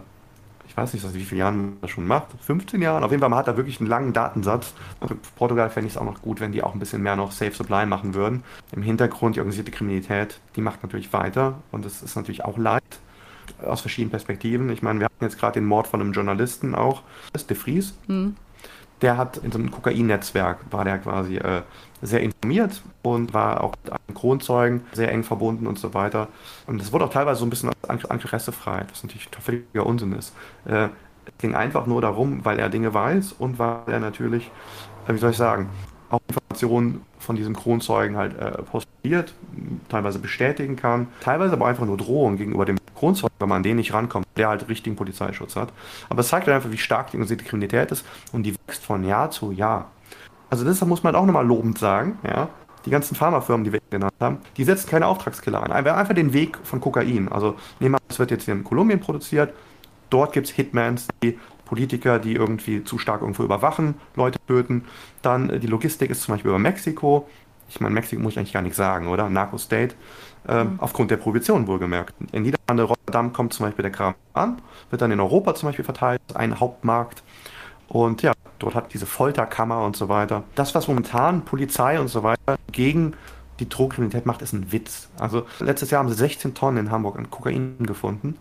ich 0.70 0.78
weiß 0.78 0.93
nicht, 0.93 1.13
wie 1.15 1.24
viele 1.24 1.39
Jahre 1.39 1.55
man 1.55 1.78
das 1.82 1.89
schon 1.89 2.05
macht, 2.05 2.28
15 2.41 2.82
Jahre. 2.82 3.03
Auf 3.03 3.09
jeden 3.11 3.20
Fall, 3.20 3.30
man 3.30 3.39
hat 3.39 3.47
da 3.47 3.57
wirklich 3.57 3.80
einen 3.80 3.89
langen 3.89 4.13
Datensatz. 4.13 4.74
Und 4.99 5.09
für 5.09 5.15
Portugal 5.36 5.70
fände 5.70 5.88
ich 5.88 5.93
es 5.93 5.97
auch 5.97 6.05
noch 6.05 6.22
gut, 6.22 6.39
wenn 6.39 6.51
die 6.51 6.61
auch 6.61 6.74
ein 6.74 6.80
bisschen 6.80 7.01
mehr 7.01 7.15
noch 7.15 7.32
Safe 7.32 7.51
Supply 7.51 7.88
machen 7.88 8.13
würden. 8.13 8.43
Im 8.72 8.84
Hintergrund, 8.84 9.36
die 9.36 9.39
organisierte 9.39 9.72
Kriminalität, 9.72 10.39
die 10.55 10.61
macht 10.61 10.84
natürlich 10.84 11.11
weiter. 11.11 11.55
Und 11.72 11.86
es 11.86 12.03
ist 12.03 12.15
natürlich 12.15 12.45
auch 12.45 12.57
leid 12.57 12.84
aus 13.65 13.82
verschiedenen 13.82 14.11
Perspektiven. 14.11 14.70
Ich 14.70 14.84
meine, 14.84 14.99
wir 14.99 15.05
hatten 15.05 15.24
jetzt 15.24 15.39
gerade 15.39 15.53
den 15.53 15.65
Mord 15.65 15.88
von 15.88 16.01
einem 16.01 16.13
Journalisten 16.13 16.76
auch, 16.76 17.01
das 17.34 17.41
ist 17.41 17.49
De 17.49 17.57
Vries. 17.57 17.97
Mhm 18.07 18.36
der 19.02 19.18
hat 19.18 19.38
in 19.38 19.52
so 19.52 19.60
einem 19.60 19.72
Kokain-Netzwerk, 19.72 20.60
war 20.72 20.84
der 20.84 20.97
quasi 21.00 21.38
äh, 21.38 21.62
sehr 22.02 22.22
informiert 22.22 22.82
und 23.02 23.34
war 23.34 23.64
auch 23.64 23.74
mit 23.84 23.93
einem 23.93 24.16
Kronzeugen 24.16 24.82
sehr 24.93 25.12
eng 25.12 25.24
verbunden 25.24 25.68
und 25.68 25.80
so 25.80 25.93
weiter. 25.93 26.28
Und 26.68 26.82
es 26.82 26.91
wurde 26.91 27.06
auch 27.06 27.10
teilweise 27.10 27.39
so 27.39 27.45
ein 27.45 27.50
bisschen 27.50 27.72
als 27.88 28.04
Interessefreiheit, 28.04 28.91
was 28.91 29.04
natürlich 29.04 29.30
völliger 29.39 29.86
Unsinn 29.86 30.14
ist. 30.14 30.34
Äh, 30.66 30.89
es 31.26 31.38
ging 31.39 31.56
einfach 31.56 31.86
nur 31.86 32.02
darum, 32.02 32.43
weil 32.43 32.60
er 32.60 32.70
Dinge 32.70 32.93
weiß 32.93 33.34
und 33.34 33.60
weil 33.60 33.82
er 33.88 34.00
natürlich, 34.00 34.52
äh, 35.08 35.14
wie 35.14 35.18
soll 35.18 35.32
ich 35.32 35.38
sagen, 35.38 35.70
auch 36.10 36.22
Informationen 36.28 37.02
von 37.20 37.36
diesem 37.36 37.55
Kronzeugen 37.55 38.17
halt 38.17 38.38
äh, 38.38 38.63
postuliert, 38.63 39.34
teilweise 39.89 40.20
bestätigen 40.20 40.76
kann, 40.76 41.07
teilweise 41.22 41.53
aber 41.53 41.67
einfach 41.67 41.86
nur 41.86 41.97
Drohungen 41.97 42.38
gegenüber 42.38 42.65
dem 42.65 42.78
Kronzeugen, 42.95 43.36
wenn 43.39 43.49
man 43.49 43.57
an 43.57 43.63
den 43.63 43.76
nicht 43.76 43.93
rankommt, 43.93 44.26
der 44.38 44.49
halt 44.49 44.67
richtigen 44.70 44.95
Polizeischutz 44.95 45.55
hat. 45.55 45.72
Aber 46.09 46.22
es 46.22 46.30
zeigt 46.30 46.47
halt 46.47 46.55
einfach, 46.55 46.72
wie 46.72 46.78
stark 46.78 47.11
die 47.11 47.17
organisierte 47.17 47.45
Kriminalität 47.45 47.91
ist 47.91 48.05
und 48.32 48.43
die 48.43 48.55
wächst 48.67 48.84
von 48.84 49.03
Jahr 49.03 49.30
zu 49.30 49.51
Jahr. 49.51 49.91
Also 50.49 50.65
das 50.65 50.84
muss 50.86 51.03
man 51.03 51.15
auch 51.15 51.26
nochmal 51.26 51.45
lobend 51.45 51.78
sagen, 51.78 52.17
ja. 52.28 52.49
Die 52.86 52.91
ganzen 52.91 53.13
Pharmafirmen, 53.13 53.65
die 53.65 53.74
wir 53.74 53.82
genannt 53.89 54.13
haben, 54.22 54.38
die 54.55 54.63
setzen 54.63 54.89
keine 54.89 55.05
Auftragskiller 55.05 55.61
ein. 55.61 55.72
Einfach 55.72 56.15
den 56.15 56.32
Weg 56.32 56.57
von 56.63 56.80
Kokain. 56.80 57.28
Also 57.30 57.55
nehmen 57.82 57.95
wir, 57.95 57.99
es 58.07 58.20
wird 58.20 58.32
jetzt 58.32 58.47
in 58.47 58.63
Kolumbien 58.63 59.01
produziert, 59.01 59.53
dort 60.09 60.32
gibt 60.32 60.47
es 60.47 60.53
Hitmans, 60.53 61.07
die 61.22 61.38
Politiker, 61.70 62.17
die 62.17 62.34
irgendwie 62.34 62.84
zu 62.84 62.97
stark 62.97 63.22
irgendwo 63.22 63.43
überwachen, 63.43 63.93
Leute 64.15 64.39
töten. 64.47 64.86
Dann 65.22 65.51
äh, 65.51 65.59
die 65.59 65.67
Logistik 65.67 66.09
ist 66.09 66.24
zum 66.24 66.34
Beispiel 66.34 66.49
über 66.49 66.57
Mexiko. 66.59 67.30
Ich 67.70 67.80
meine, 67.80 67.93
Mexiko 67.93 68.20
muss 68.22 68.34
ich 68.34 68.39
eigentlich 68.39 68.53
gar 68.53 68.63
nicht 68.63 68.76
sagen, 68.76 69.07
oder? 69.07 69.30
Narco-State. 69.30 69.93
Äh, 70.47 70.63
mhm. 70.63 70.80
Aufgrund 70.80 71.11
der 71.11 71.17
Prohibition 71.17 71.67
wohlgemerkt. 71.67 72.15
In 72.32 72.41
Niederlande, 72.41 72.84
Rotterdam 72.84 73.34
kommt 73.34 73.53
zum 73.53 73.67
Beispiel 73.67 73.84
der 73.84 73.91
Kram 73.91 74.15
an, 74.34 74.59
wird 74.89 75.03
dann 75.03 75.11
in 75.11 75.20
Europa 75.20 75.53
zum 75.53 75.70
Beispiel 75.70 75.86
verteilt, 75.86 76.22
ein 76.34 76.59
Hauptmarkt. 76.59 77.22
Und 77.88 78.24
ja, 78.24 78.34
dort 78.57 78.74
hat 78.74 78.91
diese 78.93 79.05
Folterkammer 79.05 79.86
und 79.86 79.95
so 79.95 80.09
weiter. 80.09 80.43
Das, 80.55 80.74
was 80.74 80.88
momentan 80.88 81.45
Polizei 81.45 81.99
und 81.99 82.07
so 82.07 82.24
weiter 82.24 82.57
gegen 82.72 83.13
die 83.59 83.70
Drogenkriminalität 83.70 84.26
macht, 84.26 84.41
ist 84.41 84.53
ein 84.53 84.72
Witz. 84.72 85.09
Also 85.20 85.45
letztes 85.59 85.91
Jahr 85.91 85.99
haben 85.99 86.09
sie 86.09 86.15
16 86.15 86.55
Tonnen 86.55 86.86
in 86.86 86.91
Hamburg 86.91 87.17
an 87.20 87.30
Kokain 87.30 87.76
gefunden. 87.80 88.38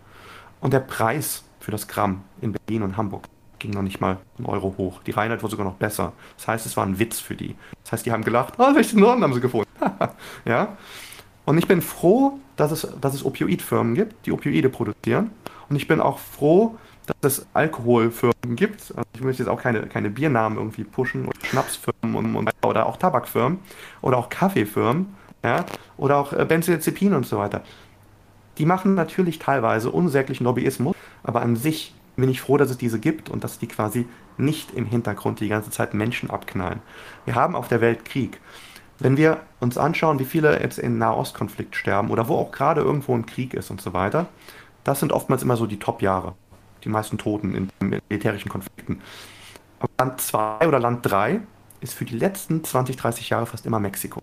Und 0.60 0.72
der 0.72 0.80
Preis 0.80 1.44
für 1.68 1.72
das 1.72 1.86
Gramm 1.86 2.22
in 2.40 2.52
Berlin 2.52 2.82
und 2.82 2.96
Hamburg 2.96 3.24
ging 3.58 3.72
noch 3.72 3.82
nicht 3.82 4.00
mal 4.00 4.16
einen 4.38 4.46
Euro 4.46 4.74
hoch. 4.78 5.02
Die 5.02 5.10
Reinheit 5.10 5.42
war 5.42 5.50
sogar 5.50 5.66
noch 5.66 5.74
besser. 5.74 6.14
Das 6.38 6.48
heißt, 6.48 6.64
es 6.64 6.78
war 6.78 6.86
ein 6.86 6.98
Witz 6.98 7.20
für 7.20 7.34
die. 7.34 7.56
Das 7.82 7.92
heißt, 7.92 8.06
die 8.06 8.12
haben 8.12 8.24
gelacht, 8.24 8.54
oh, 8.56 8.72
16 8.72 8.98
Norden 8.98 9.22
haben 9.22 9.34
sie 9.34 9.42
gefunden. 9.42 9.68
ja? 10.46 10.78
Und 11.44 11.58
ich 11.58 11.68
bin 11.68 11.82
froh, 11.82 12.38
dass 12.56 12.72
es, 12.72 12.88
dass 13.02 13.12
es 13.12 13.22
Opioidfirmen 13.22 13.94
gibt, 13.94 14.24
die 14.24 14.32
Opioide 14.32 14.70
produzieren. 14.70 15.30
Und 15.68 15.76
ich 15.76 15.86
bin 15.86 16.00
auch 16.00 16.18
froh, 16.18 16.78
dass 17.20 17.40
es 17.40 17.46
Alkoholfirmen 17.52 18.56
gibt. 18.56 18.80
Also 18.96 19.08
ich 19.12 19.20
möchte 19.20 19.42
jetzt 19.42 19.50
auch 19.50 19.60
keine, 19.60 19.82
keine 19.88 20.08
Biernamen 20.08 20.56
irgendwie 20.56 20.84
pushen 20.84 21.26
oder 21.26 21.38
Schnapsfirmen 21.44 22.14
und, 22.14 22.34
und, 22.34 22.50
oder 22.64 22.86
auch 22.86 22.96
Tabakfirmen 22.96 23.58
oder 24.00 24.16
auch 24.16 24.30
Kaffeefirmen 24.30 25.14
ja? 25.44 25.66
oder 25.98 26.16
auch 26.16 26.32
äh, 26.32 26.46
Benzodiazepin 26.46 27.12
und 27.12 27.26
so 27.26 27.36
weiter. 27.36 27.62
Die 28.58 28.66
machen 28.66 28.94
natürlich 28.94 29.38
teilweise 29.38 29.90
unsäglichen 29.90 30.44
Lobbyismus, 30.44 30.96
aber 31.22 31.42
an 31.42 31.56
sich 31.56 31.94
bin 32.16 32.28
ich 32.28 32.40
froh, 32.40 32.56
dass 32.56 32.70
es 32.70 32.78
diese 32.78 32.98
gibt 32.98 33.30
und 33.30 33.44
dass 33.44 33.58
die 33.58 33.68
quasi 33.68 34.06
nicht 34.36 34.74
im 34.74 34.86
Hintergrund 34.86 35.40
die 35.40 35.48
ganze 35.48 35.70
Zeit 35.70 35.94
Menschen 35.94 36.30
abknallen. 36.30 36.80
Wir 37.24 37.36
haben 37.36 37.54
auf 37.54 37.68
der 37.68 37.80
Welt 37.80 38.04
Krieg. 38.04 38.40
Wenn 38.98 39.16
wir 39.16 39.40
uns 39.60 39.78
anschauen, 39.78 40.18
wie 40.18 40.24
viele 40.24 40.60
jetzt 40.60 40.78
im 40.78 40.98
Nahostkonflikt 40.98 41.76
sterben 41.76 42.10
oder 42.10 42.26
wo 42.26 42.34
auch 42.34 42.50
gerade 42.50 42.80
irgendwo 42.80 43.14
ein 43.14 43.26
Krieg 43.26 43.54
ist 43.54 43.70
und 43.70 43.80
so 43.80 43.92
weiter, 43.92 44.26
das 44.82 44.98
sind 44.98 45.12
oftmals 45.12 45.44
immer 45.44 45.56
so 45.56 45.66
die 45.66 45.78
Top-Jahre. 45.78 46.34
Die 46.82 46.88
meisten 46.88 47.18
Toten 47.18 47.54
in 47.54 47.68
militärischen 47.80 48.48
Konflikten. 48.48 49.00
Aber 49.78 49.90
Land 49.98 50.20
2 50.20 50.66
oder 50.66 50.80
Land 50.80 51.08
3 51.08 51.40
ist 51.80 51.94
für 51.94 52.04
die 52.04 52.16
letzten 52.16 52.64
20, 52.64 52.96
30 52.96 53.30
Jahre 53.30 53.46
fast 53.46 53.66
immer 53.66 53.78
Mexiko. 53.78 54.20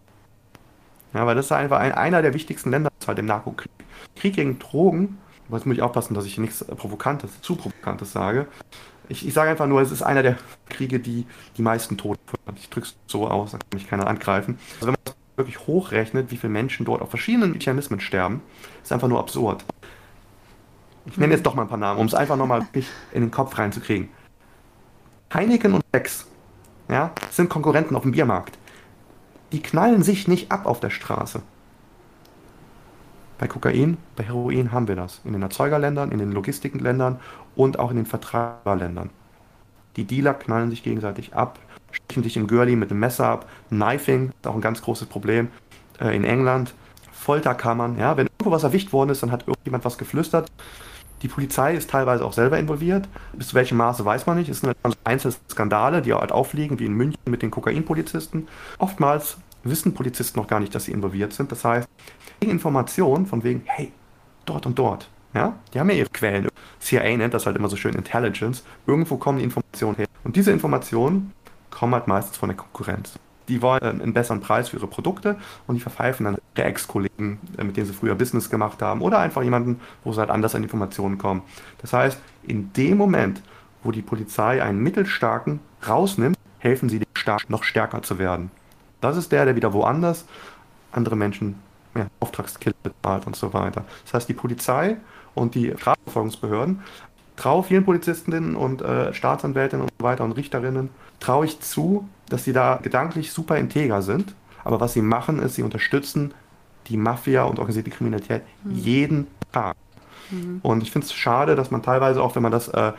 Ja, 1.16 1.26
weil 1.26 1.36
das 1.36 1.46
ist 1.46 1.52
einfach 1.54 1.80
ein, 1.80 1.94
einer 1.94 2.22
der 2.22 2.34
wichtigsten 2.34 2.72
Länder 2.72 2.92
halt 3.08 3.20
im 3.20 3.26
Narkokrieg. 3.26 3.72
Krieg 4.18 4.36
gegen 4.36 4.60
Drogen, 4.60 5.18
jetzt 5.50 5.66
muss 5.66 5.78
ich 5.78 5.82
aufpassen, 5.82 6.14
dass 6.14 6.26
ich 6.26 6.38
nichts 6.38 6.64
Provokantes, 6.66 7.42
zu 7.42 7.56
Provokantes 7.56 8.12
sage, 8.12 8.48
Ich, 9.08 9.26
ich 9.26 9.34
sage 9.34 9.52
einfach 9.52 9.68
nur, 9.68 9.82
es 9.82 9.92
ist 9.92 10.02
einer 10.02 10.24
der 10.24 10.38
Kriege, 10.68 11.00
die 11.00 11.26
die 11.56 11.62
meisten 11.62 11.96
Tote 11.98 12.20
hat. 12.46 12.58
Ich 12.60 12.70
drücke 12.70 12.88
es 12.88 12.96
so 13.08 13.28
aus, 13.28 13.52
da 13.52 13.60
kann 13.60 13.68
mich 13.74 13.88
keiner 13.88 14.08
angreifen. 14.08 14.58
Also 14.76 14.88
wenn 14.88 14.94
man 14.94 15.02
das 15.06 15.16
wirklich 15.38 15.60
hochrechnet, 15.68 16.32
wie 16.32 16.38
viele 16.38 16.52
Menschen 16.52 16.86
dort 16.86 17.02
auf 17.02 17.10
verschiedenen 17.10 17.52
Mechanismen 17.52 18.02
sterben, 18.02 18.42
ist 18.84 18.92
einfach 18.92 19.08
nur 19.08 19.20
absurd. 19.20 19.64
Ich 21.06 21.18
nenne 21.18 21.34
jetzt 21.34 21.46
doch 21.46 21.56
mal 21.56 21.62
ein 21.62 21.68
paar 21.70 21.78
Namen, 21.78 22.00
um 22.00 22.08
es 22.08 22.16
einfach 22.16 22.36
nochmal 22.36 22.68
in 22.74 23.22
den 23.22 23.32
Kopf 23.32 23.58
reinzukriegen. 23.58 24.10
Heineken 25.34 25.76
und 25.76 25.92
Bex 25.92 26.26
ja, 26.90 27.12
sind 27.30 27.50
Konkurrenten 27.50 27.96
auf 27.96 28.02
dem 28.02 28.12
Biermarkt. 28.12 28.58
Die 29.52 29.62
knallen 29.62 30.04
sich 30.04 30.28
nicht 30.28 30.52
ab 30.52 30.66
auf 30.66 30.80
der 30.80 30.90
Straße. 30.90 31.42
Bei 33.38 33.48
Kokain, 33.48 33.98
bei 34.16 34.24
Heroin 34.24 34.72
haben 34.72 34.88
wir 34.88 34.96
das. 34.96 35.22
In 35.26 35.34
den 35.34 35.42
Erzeugerländern, 35.42 36.12
in 36.12 36.20
den 36.20 36.32
Logistikländern 36.32 37.20
und 37.56 37.80
auch 37.80 37.92
in 37.92 37.98
den 37.98 38.06
Vertreiberländern. 38.06 39.10
Die 39.98 40.06
Dealer 40.06 40.34
knallen 40.34 40.70
sich 40.70 40.84
gegenseitig 40.84 41.36
ab, 41.36 41.60
stechen 41.92 42.24
sich 42.24 42.38
im 42.38 42.48
Girlie 42.48 42.76
mit 42.76 42.92
dem 42.92 43.00
Messer 43.00 43.28
ab. 43.28 43.50
Knifing 43.70 44.30
ist 44.30 44.48
auch 44.48 44.56
ein 44.56 44.62
ganz 44.62 44.82
großes 44.82 45.08
Problem 45.08 45.50
äh, 46.00 46.16
in 46.16 46.24
England. 46.24 46.74
Folterkammern, 47.12 47.98
ja, 47.98 48.18
wenn 48.18 48.28
irgendwo 48.28 48.52
was 48.52 48.64
erwischt 48.64 48.94
worden 48.94 49.10
ist, 49.10 49.24
dann 49.24 49.32
hat 49.32 49.48
irgendjemand 49.48 49.84
was 49.84 49.98
geflüstert. 49.98 50.52
Die 51.26 51.30
Polizei 51.30 51.74
ist 51.74 51.90
teilweise 51.90 52.24
auch 52.24 52.34
selber 52.34 52.60
involviert. 52.60 53.10
Bis 53.34 53.48
zu 53.48 53.56
welchem 53.56 53.78
Maße 53.78 54.06
weiß 54.06 54.28
man 54.28 54.38
nicht. 54.38 54.48
Es 54.48 54.60
sind 54.60 54.76
einzelne 55.04 55.34
Skandale, 55.50 56.04
die 56.04 56.14
halt 56.14 56.32
aufliegen, 56.32 56.78
wie 56.78 56.86
in 56.86 56.94
München 56.94 57.20
mit 57.26 57.42
den 57.42 57.50
Kokainpolizisten. 57.50 58.48
Oftmals 58.78 59.38
wissen 59.64 59.96
Polizisten 59.96 60.40
noch 60.40 60.46
gar 60.46 60.60
nicht, 60.60 60.76
dass 60.76 60.84
sie 60.84 60.92
involviert 60.92 61.34
sind. 61.34 61.52
Das 61.52 61.66
heißt, 61.66 61.90
Informationen 62.42 63.26
von 63.26 63.44
wegen, 63.44 63.64
hey, 63.66 63.92
dort 64.46 64.68
und 64.68 64.78
dort. 64.78 65.10
Ja, 65.34 65.56
die 65.74 65.80
haben 65.80 65.90
ja 65.90 65.96
ihre 65.96 66.10
Quellen. 66.10 66.48
CIA 66.80 67.18
nennt 67.18 67.34
das 67.34 67.48
halt 67.48 67.58
immer 67.58 67.70
so 67.70 67.76
schön 67.76 67.96
Intelligence. 67.96 68.64
Irgendwo 68.86 69.18
kommen 69.18 69.40
die 69.40 69.46
Informationen 69.46 69.96
her. 69.96 70.06
Und 70.24 70.36
diese 70.36 70.52
Informationen 70.52 71.34
kommen 71.72 71.96
halt 71.96 72.06
meistens 72.08 72.38
von 72.38 72.50
der 72.50 72.56
Konkurrenz. 72.56 73.18
Die 73.48 73.62
wollen 73.62 74.02
einen 74.02 74.14
besseren 74.14 74.42
Preis 74.42 74.70
für 74.70 74.78
ihre 74.78 74.88
Produkte 74.88 75.36
und 75.68 75.76
die 75.76 75.82
verpfeifen 75.82 76.26
dann 76.26 76.38
ihre 76.56 76.66
Ex-Kollegen, 76.66 77.40
äh, 77.58 77.64
mit 77.64 77.78
denen 77.78 77.88
sie 77.88 77.94
früher 77.94 78.16
Business 78.16 78.50
gemacht 78.50 78.82
haben 78.82 79.02
oder 79.02 79.20
einfach 79.20 79.44
jemanden, 79.44 79.80
wo 80.04 80.14
sie 80.14 80.20
halt 80.20 80.30
anders 80.30 80.56
an 80.56 80.64
Informationen 80.64 81.18
kommen. 81.18 81.42
Das 81.82 81.94
heißt, 81.94 82.20
in 82.44 82.74
dem 82.74 82.98
Moment, 82.98 83.42
wo 83.84 83.92
die 83.92 84.02
Polizei 84.02 84.64
einen 84.64 84.80
mittelstarken 84.80 85.60
rausnimmt, 85.88 86.38
helfen 86.60 86.90
sie 86.90 87.00
dem 87.00 87.08
Staat 87.16 87.50
noch 87.50 87.64
stärker 87.64 88.02
zu 88.02 88.18
werden. 88.18 88.52
Das 89.02 89.18
ist 89.18 89.32
der, 89.32 89.46
der 89.46 89.56
wieder 89.56 89.74
woanders 89.74 90.26
andere 90.92 91.16
Menschen 91.16 91.56
ja, 91.96 92.08
Auftragskiller 92.20 92.76
bezahlt 92.82 93.28
und 93.28 93.36
so 93.36 93.54
weiter. 93.54 93.86
Das 94.06 94.14
heißt, 94.16 94.30
die 94.30 94.34
Polizei 94.34 94.98
und 95.34 95.56
die 95.56 95.74
Strafverfolgungsbehörden 95.78 96.82
traue 97.36 97.64
vielen 97.64 97.86
Polizistinnen 97.86 98.56
und 98.56 98.82
äh, 98.82 99.14
Staatsanwältinnen 99.14 99.84
und 99.84 99.92
so 100.00 100.04
weiter 100.04 100.24
und 100.24 100.32
Richterinnen, 100.32 100.90
traue 101.20 101.46
ich 101.46 101.60
zu, 101.60 102.08
dass 102.30 102.44
sie 102.44 102.54
da 102.54 102.80
gedanklich 102.82 103.32
super 103.32 103.58
integer 103.58 104.02
sind. 104.02 104.36
Aber 104.64 104.80
was 104.80 104.94
sie 104.94 105.02
machen, 105.02 105.40
ist, 105.40 105.56
sie 105.56 105.64
unterstützen 105.64 106.34
die 106.88 106.98
Mafia 106.98 107.44
und 107.44 107.60
organisierte 107.60 107.92
Kriminalität 107.92 108.44
mhm. 108.64 108.76
jeden 108.76 109.28
Tag. 109.52 109.76
Mhm. 110.32 110.60
Und 110.64 110.84
ich 110.84 110.92
finde 110.92 111.06
es 111.06 111.14
schade, 111.14 111.56
dass 111.56 111.72
man 111.72 111.84
teilweise 111.84 112.22
auch, 112.22 112.36
wenn 112.36 112.44
man 112.44 112.52
das 112.52 112.68
äh, 112.70 112.94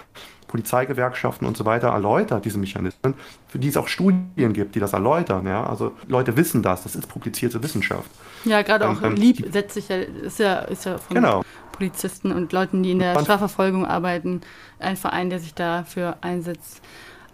Polizeigewerkschaften 0.47 1.47
und 1.47 1.57
so 1.57 1.65
weiter 1.65 1.89
erläutert, 1.89 2.45
diese 2.45 2.59
Mechanismen, 2.59 3.15
für 3.49 3.59
die 3.59 3.69
es 3.69 3.77
auch 3.77 3.89
Studien 3.89 4.53
gibt, 4.53 4.75
die 4.75 4.81
das 4.81 4.93
erläutern. 4.93 5.47
Ja? 5.47 5.67
Also 5.67 5.93
Leute 6.07 6.37
wissen 6.37 6.63
das, 6.63 6.85
das 6.85 6.95
ist 6.95 7.09
publizierte 7.09 7.63
Wissenschaft. 7.63 8.11
Ja, 8.45 8.63
gerade 8.63 8.89
auch 8.89 9.03
ähm, 9.03 9.17
Lieb 9.17 9.45
setzt 9.53 9.75
sich 9.75 9.89
ja, 9.89 9.97
ist 9.97 10.39
ja, 10.39 10.59
ist 10.61 10.85
ja 10.85 10.99
von 10.99 11.17
genau. 11.17 11.43
Polizisten 11.73 12.33
und 12.33 12.53
Leuten, 12.53 12.83
die 12.83 12.93
in 12.93 13.01
der 13.01 13.21
Strafverfolgung 13.21 13.87
arbeiten, 13.87 14.41
ein 14.79 14.97
Verein, 14.97 15.31
der 15.31 15.41
sich 15.41 15.55
dafür 15.55 16.17
einsetzt. 16.21 16.81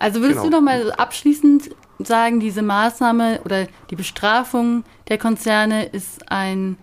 Also 0.02 0.20
würdest 0.20 0.42
genau. 0.42 0.50
du 0.50 0.56
noch 0.56 0.62
mal 0.62 0.92
abschließend 0.92 1.70
sagen, 2.00 2.40
diese 2.40 2.60
Maßnahme 2.60 3.40
oder 3.44 3.68
die 3.90 3.94
Bestrafung 3.94 4.82
der 5.08 5.16
Konzerne 5.16 5.84
ist 5.84 6.28
ein 6.28 6.76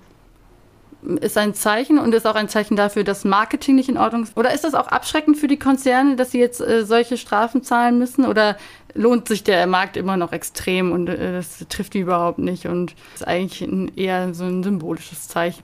ist 1.22 1.38
ein 1.38 1.54
Zeichen 1.54 1.98
und 1.98 2.14
ist 2.14 2.28
auch 2.28 2.36
ein 2.36 2.50
Zeichen 2.50 2.76
dafür, 2.76 3.06
dass 3.06 3.24
Marketing 3.24 3.76
nicht 3.76 3.88
in 3.88 3.98
Ordnung 3.98 4.24
ist? 4.24 4.38
Oder 4.38 4.54
ist 4.54 4.66
das 4.66 4.74
auch 4.74 4.88
abschreckend 4.88 5.38
für 5.38 5.48
die 5.48 5.60
Konzerne, 5.60 6.18
dass 6.18 6.32
sie 6.32 6.40
jetzt 6.40 6.60
äh, 6.60 6.86
solche 6.86 7.18
Strafen 7.18 7.64
zahlen 7.64 7.98
müssen? 7.98 8.26
Oder 8.26 8.58
lohnt 8.94 9.28
sich 9.28 9.44
der 9.46 9.66
Markt 9.68 9.96
immer 9.96 10.18
noch 10.18 10.34
extrem 10.34 10.92
und 10.92 11.08
äh, 11.08 11.34
das 11.34 11.66
trifft 11.70 11.94
die 11.94 12.00
überhaupt 12.00 12.40
nicht 12.40 12.68
und 12.68 12.96
ist 13.16 13.26
eigentlich 13.26 13.62
ein, 13.62 13.92
eher 13.98 14.34
so 14.34 14.44
ein 14.46 14.64
symbolisches 14.64 15.28
Zeichen? 15.28 15.64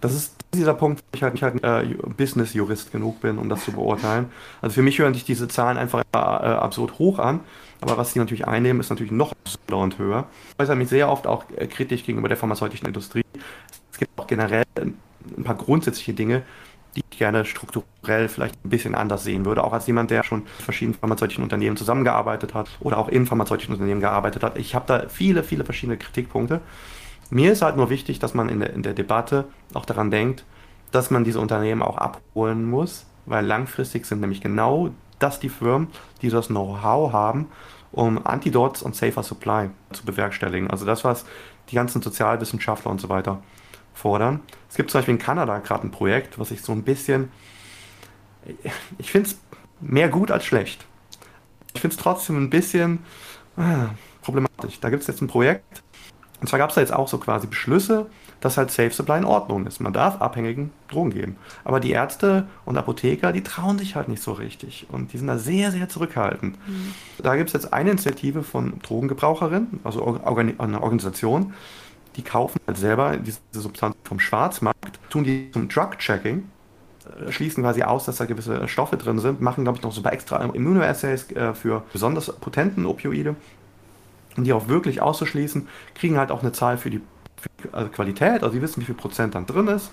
Das 0.00 0.14
ist 0.14 0.34
dieser 0.54 0.74
Punkt, 0.74 1.00
wo 1.00 1.16
ich 1.16 1.22
halt 1.22 1.34
nicht 1.34 1.42
halt 1.42 1.62
äh, 1.62 1.94
Business-Jurist 2.16 2.90
genug 2.90 3.20
bin, 3.20 3.38
um 3.38 3.48
das 3.48 3.64
zu 3.64 3.72
beurteilen. 3.72 4.30
Also 4.62 4.74
für 4.74 4.82
mich 4.82 4.98
hören 4.98 5.14
sich 5.14 5.24
diese 5.24 5.46
Zahlen 5.48 5.78
einfach 5.78 6.02
äh, 6.12 6.16
absurd 6.16 6.98
hoch 6.98 7.18
an. 7.18 7.40
Aber 7.82 7.96
was 7.96 8.12
sie 8.12 8.18
natürlich 8.18 8.46
einnehmen, 8.46 8.80
ist 8.80 8.90
natürlich 8.90 9.12
noch 9.12 9.32
absurder 9.32 9.78
und 9.78 9.98
höher. 9.98 10.26
Ich 10.52 10.60
äußere 10.60 10.76
mich 10.76 10.88
sehr 10.88 11.08
oft 11.08 11.26
auch 11.26 11.44
äh, 11.56 11.66
kritisch 11.66 12.04
gegenüber 12.04 12.28
der 12.28 12.36
pharmazeutischen 12.36 12.86
Industrie 12.86 13.22
gibt 14.00 14.18
auch 14.18 14.26
generell 14.26 14.64
ein 14.76 15.44
paar 15.44 15.54
grundsätzliche 15.54 16.14
Dinge, 16.14 16.42
die 16.96 17.02
ich 17.08 17.18
gerne 17.18 17.44
strukturell 17.44 18.28
vielleicht 18.28 18.56
ein 18.64 18.70
bisschen 18.70 18.96
anders 18.96 19.22
sehen 19.22 19.44
würde, 19.44 19.62
auch 19.62 19.72
als 19.72 19.86
jemand, 19.86 20.10
der 20.10 20.24
schon 20.24 20.40
mit 20.40 20.48
verschiedenen 20.48 20.98
pharmazeutischen 20.98 21.44
Unternehmen 21.44 21.76
zusammengearbeitet 21.76 22.52
hat 22.54 22.68
oder 22.80 22.98
auch 22.98 23.08
in 23.08 23.26
pharmazeutischen 23.26 23.74
Unternehmen 23.74 24.00
gearbeitet 24.00 24.42
hat. 24.42 24.58
Ich 24.58 24.74
habe 24.74 24.86
da 24.88 25.08
viele, 25.08 25.44
viele 25.44 25.64
verschiedene 25.64 25.98
Kritikpunkte. 25.98 26.60
Mir 27.30 27.52
ist 27.52 27.62
halt 27.62 27.76
nur 27.76 27.90
wichtig, 27.90 28.18
dass 28.18 28.34
man 28.34 28.48
in 28.48 28.60
der, 28.60 28.72
in 28.72 28.82
der 28.82 28.92
Debatte 28.92 29.46
auch 29.72 29.84
daran 29.84 30.10
denkt, 30.10 30.44
dass 30.90 31.10
man 31.10 31.24
diese 31.24 31.40
Unternehmen 31.40 31.82
auch 31.82 31.96
abholen 31.96 32.68
muss, 32.68 33.06
weil 33.26 33.46
langfristig 33.46 34.06
sind 34.06 34.20
nämlich 34.20 34.40
genau 34.40 34.90
das 35.20 35.38
die 35.38 35.48
Firmen, 35.48 35.88
die 36.22 36.30
das 36.30 36.48
Know-how 36.48 37.12
haben, 37.12 37.46
um 37.92 38.24
Antidots 38.26 38.82
und 38.82 38.96
Safer 38.96 39.22
Supply 39.22 39.70
zu 39.92 40.04
bewerkstelligen. 40.04 40.70
Also 40.70 40.86
das, 40.86 41.04
was 41.04 41.24
die 41.70 41.76
ganzen 41.76 42.02
Sozialwissenschaftler 42.02 42.90
und 42.90 43.00
so 43.00 43.08
weiter 43.08 43.42
fordern. 43.94 44.40
Es 44.68 44.76
gibt 44.76 44.90
zum 44.90 44.98
Beispiel 44.98 45.14
in 45.14 45.20
Kanada 45.20 45.58
gerade 45.58 45.86
ein 45.86 45.90
Projekt, 45.90 46.38
was 46.38 46.50
ich 46.50 46.62
so 46.62 46.72
ein 46.72 46.82
bisschen, 46.82 47.30
ich 48.98 49.10
finde 49.10 49.30
es 49.30 49.38
mehr 49.80 50.08
gut 50.08 50.30
als 50.30 50.44
schlecht. 50.44 50.86
Ich 51.74 51.80
finde 51.80 51.96
es 51.96 52.02
trotzdem 52.02 52.36
ein 52.36 52.50
bisschen 52.50 53.04
ah, 53.56 53.90
problematisch. 54.22 54.80
Da 54.80 54.90
gibt 54.90 55.02
es 55.02 55.06
jetzt 55.06 55.20
ein 55.20 55.28
Projekt, 55.28 55.82
und 56.40 56.48
zwar 56.48 56.58
gab 56.58 56.70
es 56.70 56.74
da 56.74 56.80
jetzt 56.80 56.92
auch 56.92 57.08
so 57.08 57.18
quasi 57.18 57.46
Beschlüsse, 57.46 58.06
dass 58.40 58.56
halt 58.56 58.70
Safe 58.70 58.90
Supply 58.90 59.18
in 59.18 59.24
Ordnung 59.24 59.66
ist. 59.66 59.80
Man 59.80 59.92
darf 59.92 60.20
Abhängigen 60.20 60.70
Drogen 60.88 61.10
geben. 61.10 61.36
Aber 61.64 61.80
die 61.80 61.90
Ärzte 61.90 62.46
und 62.64 62.78
Apotheker, 62.78 63.32
die 63.32 63.42
trauen 63.42 63.78
sich 63.78 63.96
halt 63.96 64.08
nicht 64.08 64.22
so 64.22 64.32
richtig. 64.32 64.86
Und 64.90 65.12
die 65.12 65.18
sind 65.18 65.26
da 65.26 65.36
sehr, 65.36 65.70
sehr 65.70 65.88
zurückhaltend. 65.88 66.56
Mhm. 66.66 66.94
Da 67.18 67.36
gibt 67.36 67.50
es 67.50 67.52
jetzt 67.52 67.72
eine 67.72 67.90
Initiative 67.90 68.42
von 68.42 68.80
Drogengebraucherinnen, 68.80 69.80
also 69.84 70.20
eine 70.24 70.82
Organisation, 70.82 71.52
die 72.16 72.22
kaufen 72.22 72.58
halt 72.66 72.78
selber 72.78 73.16
diese 73.18 73.38
Substanz 73.52 73.94
vom 74.04 74.18
Schwarzmarkt, 74.18 74.98
tun 75.10 75.24
die 75.24 75.50
zum 75.52 75.68
Drug-Checking, 75.68 76.44
äh, 77.26 77.30
schließen 77.30 77.62
quasi 77.62 77.82
aus, 77.82 78.06
dass 78.06 78.16
da 78.16 78.24
gewisse 78.24 78.66
Stoffe 78.68 78.96
drin 78.96 79.18
sind, 79.18 79.40
machen, 79.40 79.64
glaube 79.64 79.78
ich, 79.78 79.82
noch 79.82 79.92
so 79.92 80.02
bei 80.02 80.10
extra 80.10 80.42
Immunoassays 80.42 81.30
äh, 81.32 81.54
für 81.54 81.82
besonders 81.92 82.32
potenten 82.32 82.86
Opioide, 82.86 83.36
um 84.36 84.44
die 84.44 84.52
auch 84.52 84.68
wirklich 84.68 85.02
auszuschließen, 85.02 85.68
kriegen 85.94 86.18
halt 86.18 86.30
auch 86.30 86.42
eine 86.42 86.52
Zahl 86.52 86.78
für 86.78 86.90
die, 86.90 87.00
für 87.36 87.48
die 87.62 87.74
also 87.74 87.90
Qualität, 87.90 88.42
also 88.42 88.50
die 88.54 88.62
wissen, 88.62 88.80
wie 88.80 88.86
viel 88.86 88.94
Prozent 88.94 89.34
dann 89.34 89.46
drin 89.46 89.68
ist. 89.68 89.90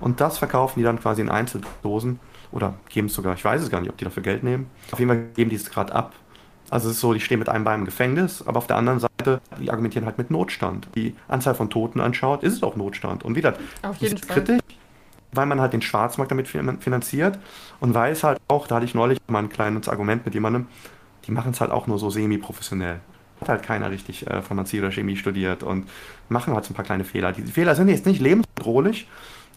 Und 0.00 0.20
das 0.20 0.38
verkaufen 0.38 0.80
die 0.80 0.84
dann 0.84 1.00
quasi 1.00 1.22
in 1.22 1.28
Einzeldosen 1.28 2.18
oder 2.50 2.74
geben 2.88 3.06
es 3.06 3.14
sogar, 3.14 3.34
ich 3.34 3.44
weiß 3.44 3.62
es 3.62 3.70
gar 3.70 3.80
nicht, 3.80 3.90
ob 3.90 3.96
die 3.96 4.04
dafür 4.04 4.22
Geld 4.22 4.42
nehmen. 4.42 4.68
Auf 4.90 4.98
jeden 4.98 5.10
Fall 5.10 5.24
geben 5.34 5.50
die 5.50 5.56
es 5.56 5.70
gerade 5.70 5.94
ab 5.94 6.12
also 6.72 6.88
es 6.88 6.94
ist 6.94 7.00
so, 7.02 7.12
die 7.12 7.20
stehen 7.20 7.38
mit 7.38 7.50
einem 7.50 7.64
Bein 7.64 7.80
im 7.80 7.84
Gefängnis, 7.84 8.42
aber 8.46 8.56
auf 8.56 8.66
der 8.66 8.76
anderen 8.76 8.98
Seite, 8.98 9.42
die 9.60 9.70
argumentieren 9.70 10.06
halt 10.06 10.16
mit 10.16 10.30
Notstand. 10.30 10.88
Die 10.94 11.14
Anzahl 11.28 11.54
von 11.54 11.68
Toten 11.68 12.00
anschaut, 12.00 12.42
ist 12.42 12.54
es 12.54 12.62
auch 12.62 12.76
Notstand. 12.76 13.24
Und 13.24 13.36
wieder, 13.36 13.58
auf 13.82 13.98
jeden 13.98 14.16
ist 14.16 14.24
Fall. 14.24 14.36
kritisch, 14.36 14.60
weil 15.32 15.44
man 15.44 15.60
halt 15.60 15.74
den 15.74 15.82
Schwarzmarkt 15.82 16.30
damit 16.30 16.48
finanziert 16.48 17.38
und 17.80 17.92
weiß 17.92 18.24
halt 18.24 18.40
auch, 18.48 18.66
da 18.66 18.76
hatte 18.76 18.86
ich 18.86 18.94
neulich 18.94 19.18
mal 19.28 19.40
ein 19.40 19.50
kleines 19.50 19.86
Argument 19.86 20.24
mit 20.24 20.32
jemandem, 20.32 20.66
die 21.26 21.32
machen 21.32 21.52
es 21.52 21.60
halt 21.60 21.72
auch 21.72 21.86
nur 21.88 21.98
so 21.98 22.08
semi-professionell. 22.08 23.00
Hat 23.42 23.48
halt 23.48 23.62
keiner 23.64 23.90
richtig 23.90 24.26
äh, 24.28 24.40
Pharmazie 24.40 24.78
oder 24.78 24.92
Chemie 24.92 25.16
studiert 25.16 25.64
und 25.64 25.88
machen 26.28 26.54
halt 26.54 26.64
so 26.64 26.72
ein 26.72 26.74
paar 26.74 26.84
kleine 26.84 27.02
Fehler. 27.02 27.32
Die 27.32 27.42
Fehler 27.42 27.74
sind 27.74 27.88
jetzt 27.88 28.06
nicht 28.06 28.20
lebensbedrohlich, 28.20 29.08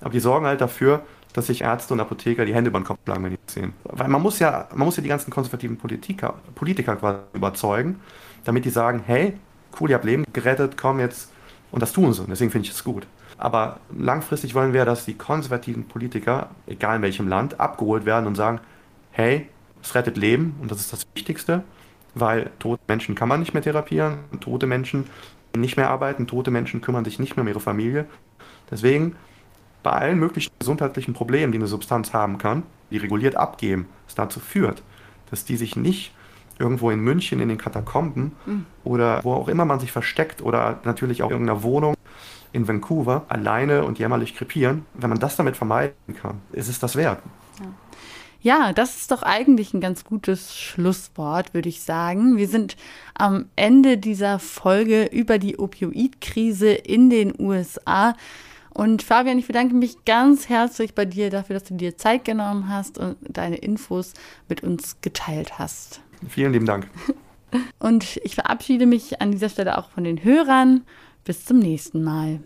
aber 0.02 0.10
die 0.10 0.20
sorgen 0.20 0.48
halt 0.48 0.60
dafür, 0.60 1.04
dass 1.34 1.48
sich 1.48 1.62
Ärzte 1.62 1.94
und 1.94 2.00
Apotheker 2.00 2.46
die 2.46 2.56
Hände 2.56 2.70
über 2.70 2.80
den 2.80 2.86
Kopf 2.86 2.98
schlagen, 3.04 3.24
wenn 3.24 3.32
die 3.32 3.38
das 3.46 3.54
sehen. 3.54 3.74
Weil 3.84 4.08
man 4.08 4.24
muss 4.24 4.40
ja, 4.40 4.68
man 4.74 4.86
muss 4.86 4.98
ja 4.98 5.04
die 5.04 5.10
ganzen 5.10 5.30
konservativen 5.30 5.78
Politiker, 5.78 6.34
Politiker 6.56 6.96
quasi 6.96 7.20
überzeugen, 7.34 8.00
damit 8.44 8.66
die 8.66 8.72
sagen, 8.72 9.04
hey, 9.06 9.34
cool, 9.80 9.92
ihr 9.92 9.96
habt 9.96 10.06
Leben 10.06 10.26
gerettet, 10.34 10.78
komm 10.78 11.00
jetzt. 11.00 11.32
Und 11.72 11.82
das 11.82 11.94
tun 11.94 12.12
sie. 12.12 12.26
Deswegen 12.28 12.50
finde 12.50 12.68
ich 12.68 12.74
es 12.74 12.84
gut. 12.84 13.06
Aber 13.38 13.80
langfristig 13.96 14.56
wollen 14.56 14.74
wir, 14.74 14.86
dass 14.86 15.06
die 15.06 15.14
konservativen 15.14 15.88
Politiker, 15.88 16.50
egal 16.66 16.96
in 16.96 17.02
welchem 17.04 17.28
Land, 17.28 17.60
abgeholt 17.60 18.06
werden 18.06 18.26
und 18.26 18.36
sagen, 18.36 18.62
hey, 19.12 19.48
es 19.84 19.94
rettet 19.94 20.18
Leben 20.18 20.56
und 20.60 20.72
das 20.72 20.80
ist 20.80 20.92
das 20.92 21.06
Wichtigste, 21.14 21.64
weil 22.16 22.50
tote 22.60 22.82
Menschen 22.88 23.14
kann 23.14 23.30
man 23.30 23.40
nicht 23.40 23.54
mehr 23.54 23.62
therapieren, 23.62 24.18
tote 24.40 24.66
Menschen 24.66 25.06
nicht 25.56 25.78
mehr 25.78 25.90
arbeiten, 25.90 26.28
tote 26.28 26.52
Menschen 26.52 26.82
kümmern 26.82 27.06
sich 27.06 27.20
nicht 27.20 27.36
mehr 27.36 27.44
um 27.44 27.48
ihre 27.48 27.60
Familie. 27.60 28.06
Deswegen 28.72 29.16
bei 29.84 29.92
allen 29.92 30.18
möglichen 30.18 30.52
gesundheitlichen 30.58 31.14
Problemen, 31.14 31.52
die 31.52 31.60
eine 31.60 31.68
Substanz 31.68 32.14
haben 32.14 32.38
kann, 32.38 32.64
die 32.90 32.98
reguliert 32.98 33.36
abgeben, 33.36 33.88
es 34.08 34.16
dazu 34.16 34.40
führt, 34.40 34.82
dass 35.30 35.46
die 35.46 35.58
sich 35.58 35.76
nicht 35.76 36.14
irgendwo 36.58 36.90
in 36.90 37.00
München 37.00 37.40
in 37.40 37.50
den 37.50 37.58
Katakomben 37.58 38.32
mhm. 38.46 38.66
oder 38.84 39.24
wo 39.24 39.34
auch 39.34 39.48
immer 39.48 39.66
man 39.66 39.80
sich 39.80 39.92
versteckt 39.92 40.42
oder 40.42 40.80
natürlich 40.84 41.22
auch 41.22 41.28
in 41.30 41.34
irgendeiner 41.34 41.64
Wohnung 41.64 41.96
in 42.54 42.68
Vancouver 42.68 43.26
alleine 43.28 43.84
und 43.84 44.00
jämmerlich 44.00 44.36
krepieren. 44.36 44.86
Wenn 44.94 45.10
man 45.10 45.20
das 45.20 45.36
damit 45.36 45.58
vermeiden 45.58 46.16
kann, 46.20 46.42
ist 46.54 46.70
es 46.70 46.80
das 46.80 46.96
wert. 46.96 47.20
Ja. 47.60 47.66
Ja, 48.46 48.74
das 48.74 48.98
ist 48.98 49.10
doch 49.10 49.24
eigentlich 49.24 49.74
ein 49.74 49.82
ganz 49.82 50.04
gutes 50.04 50.56
Schlusswort, 50.56 51.56
würde 51.56 51.68
ich 51.68 51.82
sagen. 51.82 52.38
Wir 52.38 52.48
sind 52.48 52.78
am 53.16 53.50
Ende 53.56 53.98
dieser 53.98 54.38
Folge 54.38 55.06
über 55.06 55.40
die 55.40 55.58
Opioidkrise 55.58 56.70
in 56.70 57.10
den 57.10 57.34
USA. 57.40 58.16
Und 58.70 59.02
Fabian, 59.02 59.40
ich 59.40 59.48
bedanke 59.48 59.74
mich 59.74 60.06
ganz 60.06 60.48
herzlich 60.48 60.94
bei 60.94 61.06
dir 61.06 61.32
dafür, 61.32 61.56
dass 61.56 61.64
du 61.64 61.74
dir 61.74 61.98
Zeit 61.98 62.24
genommen 62.24 62.70
hast 62.70 63.00
und 63.00 63.18
deine 63.28 63.56
Infos 63.56 64.14
mit 64.48 64.62
uns 64.62 65.02
geteilt 65.02 65.58
hast. 65.58 66.02
Vielen 66.30 66.54
lieben 66.54 66.68
Dank. 66.68 66.88
Und 67.80 68.18
ich 68.18 68.36
verabschiede 68.36 68.86
mich 68.86 69.22
an 69.22 69.32
dieser 69.32 69.50
Stelle 69.50 69.78
auch 69.78 69.90
von 69.90 70.04
den 70.04 70.24
Hörern. 70.24 70.84
Bis 71.24 71.46
zum 71.46 71.58
nächsten 71.58 72.04
Mal. 72.04 72.42